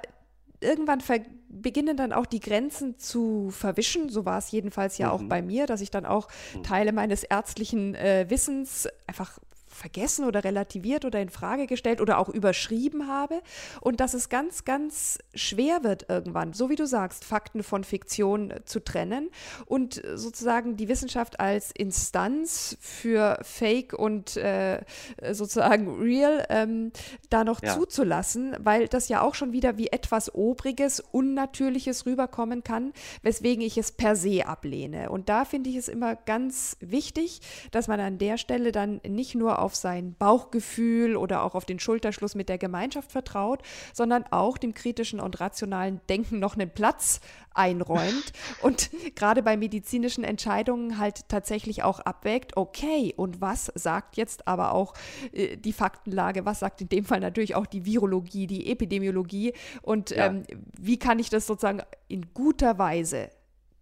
irgendwann 0.60 1.02
beginnen 1.50 1.98
dann 1.98 2.13
auch 2.13 2.26
die 2.26 2.39
Grenzen 2.39 2.98
zu 2.98 3.50
verwischen. 3.52 4.10
So 4.10 4.26
war 4.26 4.38
es 4.38 4.52
jedenfalls 4.52 4.98
ja 4.98 5.08
mhm. 5.08 5.13
auch 5.13 5.24
bei 5.24 5.41
mir, 5.41 5.65
dass 5.65 5.82
ich 5.82 5.91
dann 5.91 6.06
auch 6.06 6.28
mhm. 6.54 6.63
Teile 6.63 6.91
meines 6.93 7.24
ärztlichen 7.24 7.96
äh, 7.96 8.26
Wissens 8.30 8.88
einfach 9.06 9.39
vergessen 9.78 10.26
oder 10.26 10.44
relativiert 10.44 11.06
oder 11.06 11.22
in 11.22 11.30
Frage 11.30 11.68
gestellt 11.68 12.02
oder 12.02 12.18
auch 12.18 12.30
überschrieben 12.30 13.08
habe 13.08 13.42
und 13.82 14.00
dass 14.00 14.13
es 14.13 14.30
ganz, 14.30 14.66
ganz 14.66 15.20
schwer 15.34 15.84
wird 15.84 16.10
irgendwann, 16.10 16.54
so 16.54 16.70
wie 16.70 16.76
du 16.76 16.86
sagst, 16.86 17.24
Fakten 17.24 17.63
von 17.63 17.84
Fiktion 17.84 18.54
zu 18.66 18.84
trennen 18.84 19.30
und 19.66 20.02
sozusagen 20.16 20.76
die 20.78 20.88
Wissenschaft 20.88 21.40
als 21.40 21.72
Instanz 21.72 22.78
für 22.80 23.40
Fake 23.44 23.94
und 23.94 24.36
äh, 24.38 24.82
sozusagen 25.32 26.02
Real 26.02 26.46
ähm, 26.50 26.92
da 27.30 27.44
noch 27.44 27.62
ja. 27.62 27.78
zuzulassen, 27.78 28.56
weil 28.60 28.88
das 28.88 29.10
ja 29.10 29.22
auch 29.22 29.36
schon 29.36 29.52
wieder 29.52 29.78
wie 29.78 29.88
etwas 29.88 30.34
Obriges, 30.34 31.00
Unnatürliches 31.12 32.06
rüberkommen 32.06 32.63
kann, 32.63 32.94
weswegen 33.22 33.63
ich 33.63 33.78
es 33.78 33.92
per 33.92 34.16
se 34.16 34.46
ablehne. 34.46 35.10
Und 35.10 35.30
da 35.30 35.46
finde 35.46 35.70
ich 35.70 35.76
es 35.76 35.88
immer 35.88 36.16
ganz 36.16 36.78
wichtig, 36.80 37.42
dass 37.72 37.88
man 37.88 38.00
an 38.00 38.18
der 38.18 38.38
Stelle 38.38 38.72
dann 38.72 39.02
nicht 39.08 39.36
nur 39.36 39.60
auf 39.60 39.67
auf 39.68 39.76
sein 39.76 40.16
Bauchgefühl 40.18 41.18
oder 41.18 41.44
auch 41.44 41.54
auf 41.54 41.66
den 41.66 41.78
Schulterschluss 41.78 42.36
mit 42.36 42.48
der 42.48 42.58
Gemeinschaft 42.58 43.12
vertraut, 43.12 43.62
sondern 43.94 44.24
auch 44.32 44.58
dem 44.58 44.74
kritischen 44.74 45.20
und 45.20 45.42
rationalen 45.42 46.00
Denken 46.08 46.40
noch 46.40 46.56
einen 46.56 46.70
Platz 46.70 47.20
einräumt 47.54 48.32
und 48.62 48.90
gerade 49.16 49.44
bei 49.44 49.58
medizinischen 49.58 50.24
Entscheidungen 50.24 51.00
halt 51.00 51.28
tatsächlich 51.28 51.84
auch 51.84 52.00
abwägt, 52.00 52.56
okay, 52.56 53.14
und 53.18 53.42
was 53.42 53.70
sagt 53.76 54.16
jetzt 54.16 54.48
aber 54.48 54.72
auch 54.72 54.94
äh, 55.34 55.58
die 55.58 55.74
Faktenlage, 55.74 56.46
was 56.46 56.60
sagt 56.60 56.80
in 56.80 56.88
dem 56.88 57.04
Fall 57.04 57.20
natürlich 57.20 57.56
auch 57.56 57.66
die 57.66 57.84
Virologie, 57.84 58.48
die 58.48 58.72
Epidemiologie 58.72 59.52
und 59.82 60.12
ja. 60.12 60.28
ähm, 60.28 60.44
wie 60.80 60.98
kann 60.98 61.20
ich 61.20 61.30
das 61.30 61.46
sozusagen 61.46 61.82
in 62.08 62.34
guter 62.34 62.80
Weise 62.80 63.32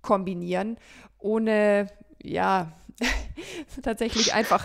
kombinieren, 0.01 0.77
ohne 1.19 1.89
ja, 2.23 2.71
tatsächlich 3.83 4.33
einfach, 4.33 4.63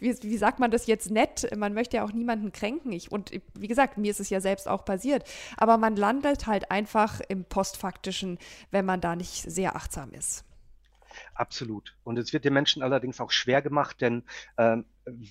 wie, 0.00 0.14
wie, 0.22 0.36
sagt 0.36 0.58
man 0.58 0.70
das 0.70 0.86
jetzt 0.86 1.10
nett? 1.10 1.48
Man 1.56 1.74
möchte 1.74 1.98
ja 1.98 2.04
auch 2.04 2.12
niemanden 2.12 2.52
kränken. 2.52 2.92
Ich, 2.92 3.12
und 3.12 3.30
wie 3.54 3.68
gesagt, 3.68 3.98
mir 3.98 4.10
ist 4.10 4.20
es 4.20 4.30
ja 4.30 4.40
selbst 4.40 4.68
auch 4.68 4.84
passiert. 4.84 5.24
Aber 5.56 5.78
man 5.78 5.96
landet 5.96 6.46
halt 6.46 6.70
einfach 6.70 7.20
im 7.28 7.44
Postfaktischen, 7.44 8.38
wenn 8.70 8.84
man 8.84 9.00
da 9.00 9.16
nicht 9.16 9.50
sehr 9.50 9.76
achtsam 9.76 10.12
ist. 10.12 10.44
Absolut. 11.34 11.94
Und 12.04 12.18
es 12.18 12.32
wird 12.32 12.44
den 12.44 12.54
Menschen 12.54 12.82
allerdings 12.82 13.20
auch 13.20 13.30
schwer 13.30 13.62
gemacht, 13.62 14.00
denn 14.00 14.24
ähm, 14.56 14.86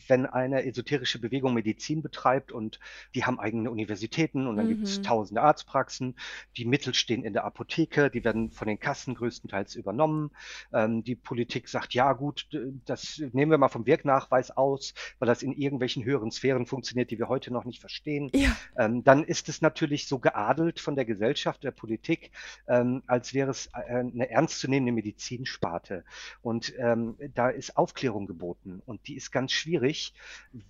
wenn 0.08 0.26
eine 0.26 0.66
esoterische 0.66 1.20
Bewegung 1.20 1.54
Medizin 1.54 2.02
betreibt 2.02 2.52
und 2.52 2.80
die 3.16 3.24
haben 3.26 3.40
eigene 3.40 3.72
Universitäten 3.72 4.48
und 4.48 4.58
dann 4.58 4.66
mhm. 4.66 4.70
gibt 4.70 4.84
es 4.84 5.02
tausende 5.02 5.42
Arztpraxen, 5.42 6.16
die 6.58 6.66
Mittel 6.66 6.94
stehen 6.94 7.24
in 7.24 7.34
der 7.34 7.46
Apotheke, 7.46 8.10
die 8.10 8.24
werden 8.24 8.52
von 8.52 8.68
den 8.68 8.80
Kassen 8.80 9.16
größtenteils 9.16 9.76
übernommen. 9.76 10.32
Ähm, 10.74 11.04
die 11.04 11.16
Politik 11.16 11.70
sagt, 11.70 11.94
ja 11.94 12.14
gut, 12.14 12.48
das 12.86 13.22
nehmen 13.32 13.52
wir 13.52 13.58
mal 13.58 13.70
vom 13.70 13.86
Wirknachweis 13.86 14.52
aus, 14.52 14.94
weil 15.20 15.28
das 15.28 15.44
in 15.44 15.54
irgendwelchen 15.54 16.04
höheren 16.04 16.32
Sphären 16.32 16.66
funktioniert, 16.66 17.12
die 17.12 17.20
wir 17.20 17.30
heute 17.30 17.52
noch 17.52 17.66
nicht 17.66 17.80
verstehen. 17.80 18.30
Ja. 18.34 18.56
Ähm, 18.78 19.04
dann 19.04 19.24
ist 19.24 19.50
es 19.50 19.62
natürlich 19.62 20.08
so 20.08 20.20
geadelt 20.20 20.80
von 20.80 20.96
der 20.96 21.06
Gesellschaft, 21.06 21.64
der 21.64 21.72
Politik, 21.72 22.32
ähm, 22.68 23.04
als 23.08 23.34
wäre 23.34 23.52
es 23.52 23.68
äh, 23.68 24.00
eine 24.00 24.30
ernstzunehmende 24.30 24.92
Medizinsparte. 24.92 26.04
Und 26.42 26.74
ähm, 26.78 27.16
da 27.34 27.50
ist 27.50 27.78
Aufklärung 27.78 28.28
geboten 28.28 28.82
und 28.86 29.08
die 29.08 29.16
ist 29.16 29.32
ganz 29.32 29.52
schwierig, 29.62 30.13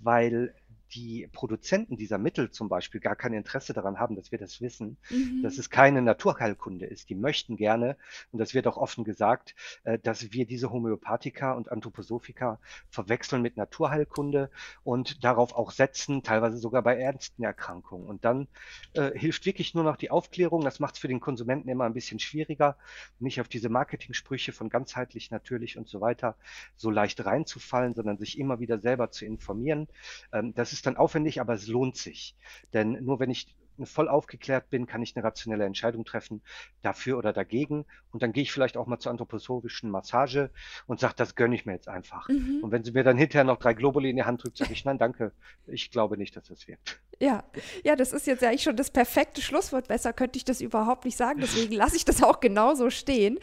weil 0.02 0.54
die 0.94 1.28
Produzenten 1.32 1.98
dieser 1.98 2.18
Mittel 2.18 2.52
zum 2.52 2.70
Beispiel 2.70 3.00
gar 3.02 3.16
kein 3.16 3.34
Interesse 3.34 3.74
daran 3.74 4.00
haben, 4.00 4.16
dass 4.16 4.32
wir 4.32 4.40
das 4.40 4.62
wissen, 4.62 4.98
mhm. 5.10 5.42
dass 5.44 5.58
es 5.58 5.70
keine 5.70 6.02
Naturheilkunde 6.02 6.86
ist. 6.86 7.10
Die 7.10 7.16
möchten 7.16 7.56
gerne, 7.56 7.98
und 8.32 8.40
das 8.40 8.54
wird 8.54 8.68
auch 8.68 8.78
offen 8.78 9.04
gesagt, 9.04 9.56
äh, 9.84 10.00
dass 10.00 10.32
wir 10.32 10.46
diese 10.46 10.72
Homöopathika 10.72 11.54
und 11.54 11.72
Anthroposophika 11.72 12.60
verwechseln 12.90 13.42
mit 13.42 13.58
Naturheilkunde 13.58 14.50
und 14.84 15.24
darauf 15.24 15.54
auch 15.54 15.72
setzen, 15.72 16.24
teilweise 16.24 16.58
sogar 16.58 16.82
bei 16.82 16.98
ernsten 16.98 17.44
Erkrankungen. 17.44 18.08
Und 18.08 18.26
dann 18.26 18.48
äh, 18.94 19.18
hilft 19.18 19.46
wirklich 19.46 19.74
nur 19.74 19.84
noch 19.84 19.98
die 19.98 20.12
Aufklärung. 20.12 20.64
Das 20.64 20.80
macht 20.80 20.96
es 20.96 21.00
für 21.00 21.08
den 21.08 21.20
Konsumenten 21.20 21.70
immer 21.70 21.86
ein 21.86 21.94
bisschen 21.94 22.20
schwieriger, 22.20 22.78
nicht 23.20 23.40
auf 23.40 23.48
diese 23.48 23.70
Marketingsprüche 23.70 24.52
von 24.52 24.70
ganzheitlich, 24.70 25.32
natürlich 25.32 25.78
und 25.78 25.88
so 25.88 26.02
weiter 26.02 26.36
so 26.76 26.90
leicht 26.90 27.26
reinzufallen, 27.26 27.94
sondern 27.94 28.18
sich 28.18 28.38
immer 28.38 28.60
wieder 28.60 28.80
selber 28.80 29.12
zu 29.12 29.26
informieren. 29.26 29.88
Ähm, 30.34 30.54
das 30.54 30.74
ist 30.74 30.81
ist 30.82 30.88
dann 30.88 30.98
aufwendig, 30.98 31.40
aber 31.40 31.54
es 31.54 31.68
lohnt 31.68 31.96
sich. 31.96 32.36
Denn 32.74 32.94
nur 33.04 33.20
wenn 33.20 33.30
ich 33.30 33.56
voll 33.86 34.08
aufgeklärt 34.08 34.70
bin, 34.70 34.86
kann 34.86 35.02
ich 35.02 35.16
eine 35.16 35.24
rationelle 35.24 35.66
Entscheidung 35.66 36.06
treffen, 36.06 36.42
dafür 36.82 37.18
oder 37.18 37.34
dagegen. 37.34 37.86
Und 38.12 38.24
dann 38.24 38.34
gehe 38.34 38.44
ich 38.44 38.52
vielleicht 38.52 38.78
auch 38.78 38.88
mal 38.88 39.00
zur 39.00 39.12
anthroposophischen 39.12 39.90
Massage 39.90 40.50
und 40.88 41.00
sage, 41.00 41.14
das 41.18 41.36
gönne 41.36 41.56
ich 41.56 41.66
mir 41.66 41.74
jetzt 41.74 41.88
einfach. 41.88 42.28
Mhm. 42.30 42.60
Und 42.62 42.72
wenn 42.72 42.84
sie 42.84 42.92
mir 42.92 43.04
dann 43.04 43.18
hinterher 43.18 43.44
noch 43.44 43.58
drei 43.58 43.74
Globuli 43.74 44.10
in 44.10 44.16
die 44.16 44.24
Hand 44.24 44.44
drückt, 44.44 44.58
sage 44.58 44.74
ich, 44.74 44.86
nein, 44.86 44.98
danke, 44.98 45.32
ich 45.68 45.92
glaube 45.92 46.18
nicht, 46.18 46.36
dass 46.36 46.48
das 46.48 46.68
wirkt. 46.68 47.02
Ja, 47.22 47.44
ja, 47.84 47.96
das 47.96 48.14
ist 48.14 48.26
jetzt 48.26 48.44
eigentlich 48.44 48.64
schon 48.64 48.76
das 48.76 48.90
perfekte 48.90 49.44
Schlusswort. 49.44 49.88
Besser 49.88 50.12
könnte 50.12 50.38
ich 50.38 50.46
das 50.46 50.60
überhaupt 50.60 51.06
nicht 51.06 51.16
sagen. 51.16 51.40
Deswegen 51.40 51.72
lasse 51.76 51.96
ich 51.96 52.04
das 52.04 52.24
auch 52.24 52.40
genauso 52.40 52.90
stehen. 52.90 53.38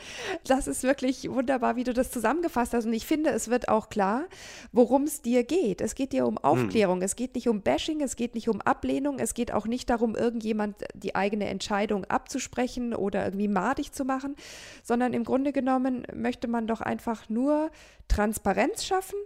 Das 0.45 0.67
ist 0.67 0.83
wirklich 0.83 1.31
wunderbar, 1.31 1.77
wie 1.77 1.85
du 1.85 1.95
das 1.95 2.11
zusammengefasst 2.11 2.75
hast. 2.75 2.87
Und 2.87 2.93
ich 2.93 3.07
finde, 3.07 3.31
es 3.31 3.51
wird 3.51 3.69
auch 3.69 3.89
klar, 3.89 4.27
worum 4.73 5.05
es 5.05 5.23
dir 5.23 5.45
geht. 5.45 5.81
Es 5.81 5.95
geht 5.95 6.13
dir 6.13 6.27
um 6.27 6.39
hm. 6.39 6.45
Aufklärung. 6.45 6.97
Hm. 6.97 7.05
Es 7.05 7.15
geht 7.15 7.37
nicht 7.37 7.49
um 7.49 7.63
Bashing. 7.63 8.01
Es 8.01 8.17
geht 8.17 8.35
nicht 8.35 8.49
um 8.49 8.61
Ablehnung. 8.61 9.21
Es 9.21 9.33
geht 9.33 9.53
auch 9.53 9.67
nicht 9.69 9.89
darum, 9.91 10.17
irgendjemand 10.29 10.77
die 10.95 11.15
eigene 11.15 11.49
Entscheidung 11.49 12.05
abzusprechen 12.05 12.95
oder 12.95 13.25
irgendwie 13.25 13.49
madig 13.49 13.93
zu 13.93 14.05
machen, 14.05 14.37
sondern 14.83 15.15
im 15.15 15.25
Grunde 15.25 15.53
genommen 15.53 16.07
möchte 16.15 16.49
man 16.49 16.67
doch 16.67 16.83
einfach 16.83 17.29
nur 17.31 17.71
Transparenz 18.09 18.85
schaffen, 18.85 19.19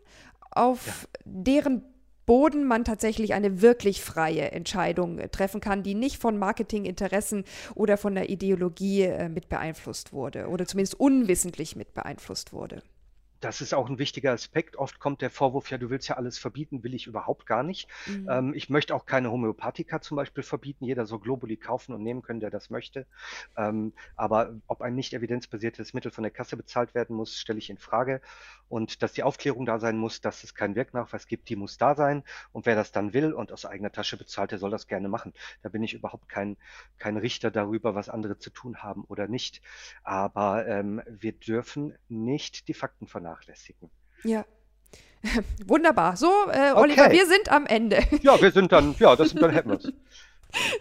auf 0.53 0.87
ja. 0.87 0.93
deren 1.25 1.83
Boden 2.25 2.65
man 2.65 2.85
tatsächlich 2.85 3.35
eine 3.35 3.63
wirklich 3.63 4.03
freie 4.03 4.53
Entscheidung 4.53 5.19
treffen 5.33 5.61
kann, 5.61 5.83
die 5.83 5.95
nicht 5.95 6.19
von 6.19 6.39
Marketinginteressen 6.39 7.45
oder 7.75 7.97
von 7.97 8.15
der 8.15 8.31
Ideologie 8.31 9.03
äh, 9.03 9.29
mit 9.29 9.49
beeinflusst 9.49 10.13
wurde 10.13 10.47
oder 10.47 10.67
zumindest 10.67 10.99
unwissentlich 11.01 11.75
mit 11.75 11.95
beeinflusst 11.95 12.53
wurde. 12.53 12.83
Das 13.43 13.61
ist 13.61 13.75
auch 13.75 13.91
ein 13.91 13.99
wichtiger 13.99 14.33
Aspekt. 14.33 14.77
Oft 14.77 15.01
kommt 15.01 15.21
der 15.21 15.29
Vorwurf, 15.29 15.69
ja, 15.71 15.77
du 15.77 15.91
willst 15.91 16.09
ja 16.09 16.17
alles 16.17 16.39
verbieten, 16.39 16.85
will 16.85 16.95
ich 16.95 17.09
überhaupt 17.09 17.45
gar 17.45 17.65
nicht. 17.65 17.89
Mhm. 18.07 18.29
Ähm, 18.31 18.55
ich 18.55 18.71
möchte 18.71 18.95
auch 18.95 19.05
keine 19.05 19.33
Homöopathika 19.33 20.01
zum 20.01 20.17
Beispiel 20.17 20.45
verbieten. 20.45 20.85
Jeder 20.85 21.07
soll 21.07 21.19
Globuli 21.19 21.57
kaufen 21.57 21.93
und 21.93 22.03
nehmen 22.05 22.23
können, 22.23 22.39
der 22.39 22.51
das 22.51 22.71
möchte. 22.71 23.05
Ähm, 23.57 23.93
aber 24.15 24.55
ob 24.69 24.81
ein 24.81 24.95
nicht 24.95 25.13
evidenzbasiertes 25.13 25.93
Mittel 25.93 26.13
von 26.13 26.23
der 26.23 26.31
Kasse 26.31 26.57
bezahlt 26.57 26.95
werden 26.95 27.17
muss, 27.17 27.37
stelle 27.37 27.59
ich 27.59 27.69
in 27.69 27.79
Frage. 27.79 28.21
Und 28.69 29.03
dass 29.03 29.13
die 29.13 29.25
Aufklärung 29.25 29.67
da 29.67 29.81
sein 29.81 29.99
muss, 29.99 30.21
dass 30.21 30.45
es 30.45 30.55
keinen 30.55 30.77
Wirknachweis 30.77 31.27
gibt, 31.27 31.49
die 31.49 31.57
muss 31.57 31.79
da 31.79 31.95
sein. 31.97 32.23
Und 32.53 32.65
wer 32.65 32.77
das 32.77 32.93
dann 32.93 33.13
will 33.13 33.33
und 33.33 33.53
aus 33.53 33.67
eigener 33.67 33.91
Tasche 33.91 34.17
bezahlt, 34.17 34.53
der 34.53 34.59
soll 34.59 34.71
das 34.71 34.87
gerne 34.87 35.09
machen. 35.09 35.35
Da 35.63 35.69
bin 35.69 35.83
ich 35.83 35.95
überhaupt 35.95 36.29
kein, 36.29 36.57
kein 36.99 37.17
Richter 37.17 37.51
darüber, 37.51 37.97
was 37.97 38.09
andere 38.09 38.39
zu 38.39 38.51
tun 38.51 38.83
haben 38.83 39.05
oder 39.09 39.27
nicht. 39.27 39.61
Aber 40.05 40.67
ähm, 40.67 41.03
wir 41.07 41.33
dürfen 41.33 41.95
nicht 42.09 42.69
die 42.69 42.75
Fakten 42.75 43.09
vernachlässigen 43.09 43.32
vernachlässigen. 43.33 43.91
Ja. 44.25 44.45
Wunderbar. 45.67 46.17
So, 46.17 46.31
äh, 46.51 46.73
Oliver, 46.73 47.07
okay. 47.07 47.13
wir 47.13 47.27
sind 47.27 47.51
am 47.51 47.67
Ende. 47.67 48.03
Ja, 48.23 48.41
wir 48.41 48.51
sind 48.51 48.73
dann, 48.73 48.95
ja, 48.99 49.17
das, 49.17 49.35
dann 49.35 49.51
hätten 49.51 49.71
wir 49.71 49.79
es. 49.79 49.93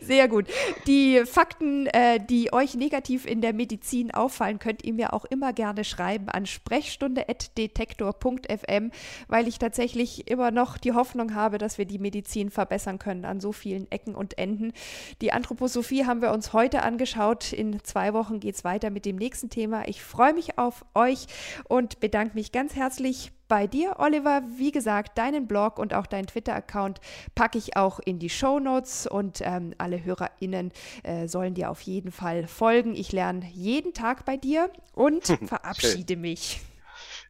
Sehr 0.02 0.28
gut. 0.28 0.48
Die 0.88 1.22
Fakten, 1.26 1.86
äh, 1.88 2.20
die 2.20 2.52
euch 2.54 2.76
negativ 2.76 3.26
in 3.26 3.42
der 3.42 3.54
Medizin 3.54 4.12
auffallen, 4.12 4.60
könnt 4.60 4.84
ihr 4.84 4.94
mir 4.94 5.14
auch 5.14 5.26
immer 5.26 5.54
gerne 5.54 5.84
schreiben 5.84 6.30
an 6.30 6.46
sprechstunde.detektor.fm, 6.46 8.92
weil 9.28 9.48
ich 9.48 9.58
tatsächlich 9.60 10.30
immer 10.30 10.52
noch 10.52 10.78
die 10.78 10.94
Hoffnung 10.94 11.34
habe, 11.36 11.58
dass 11.58 11.78
wir 11.78 11.86
die 11.86 12.00
Medizin 12.00 12.52
verbessern 12.52 13.00
können 13.00 13.24
an 13.26 13.40
so 13.40 13.54
vielen 13.54 13.90
Ecken 13.92 14.16
und 14.16 14.38
Enden. 14.38 14.74
Die 15.22 15.32
Anthroposophie 15.32 16.06
haben 16.06 16.22
wir 16.22 16.32
uns 16.32 16.54
heute 16.54 16.84
angeschaut. 16.84 17.54
In 17.54 17.84
zwei 17.84 18.14
Wochen 18.14 18.40
geht 18.40 18.56
es 18.56 18.64
weiter 18.64 18.90
mit 18.90 19.06
dem 19.06 19.16
nächsten 19.16 19.50
Thema. 19.50 19.88
Ich 19.88 20.02
freue 20.02 20.34
mich 20.34 20.58
auf 20.58 20.86
euch 20.96 21.28
und 21.68 22.00
bedanke 22.00 22.36
mich 22.36 22.52
ganz 22.52 22.76
herzlich 22.76 23.32
bei 23.52 23.68
dir, 23.68 23.96
Oliver. 24.00 24.44
Wie 24.56 24.72
gesagt, 24.72 25.18
deinen 25.18 25.46
Blog 25.46 25.78
und 25.78 25.94
auch 25.94 26.08
deinen 26.08 26.26
Twitter-Account 26.26 27.02
packe 27.36 27.58
ich 27.58 27.76
auch 27.76 28.00
in 28.00 28.18
die 28.18 28.30
Show 28.30 28.62
Notes 28.62 29.08
und 29.08 29.42
ähm, 29.42 29.74
alle 29.78 30.06
HörerInnen 30.06 30.72
äh, 31.04 31.28
sollen 31.28 31.54
dir 31.54 31.70
auf 31.70 31.82
jeden 31.82 32.14
Fall 32.14 32.48
folgen. 32.48 32.96
Ich 32.96 33.12
lerne 33.12 33.46
jeden 33.52 33.94
Tag 33.94 34.24
bei 34.24 34.38
dir 34.38 34.70
und 34.94 35.26
verabschiede 35.46 36.16
mich. 36.16 36.62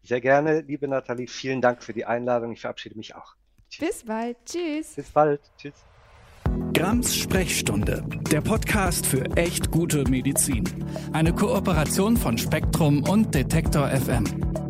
Sehr 0.03 0.21
gerne, 0.21 0.61
liebe 0.61 0.87
Nathalie. 0.87 1.27
Vielen 1.27 1.59
Dank 1.59 1.81
für 1.81 1.93
die 1.93 2.05
Einladung. 2.05 2.51
Ich 2.51 2.61
verabschiede 2.61 2.95
mich 2.97 3.15
auch. 3.15 3.33
Tschüss. 3.71 3.87
Bis 3.87 4.05
bald. 4.05 4.37
Tschüss. 4.45 4.93
Bis 4.93 5.09
bald. 5.09 5.41
Tschüss. 5.57 5.73
Grams 6.75 7.15
Sprechstunde, 7.15 8.05
der 8.31 8.41
Podcast 8.41 9.07
für 9.07 9.25
echt 9.35 9.71
gute 9.71 10.07
Medizin. 10.07 10.65
Eine 11.13 11.33
Kooperation 11.33 12.15
von 12.15 12.37
Spektrum 12.37 13.01
und 13.09 13.33
Detektor 13.33 13.87
FM. 13.89 14.60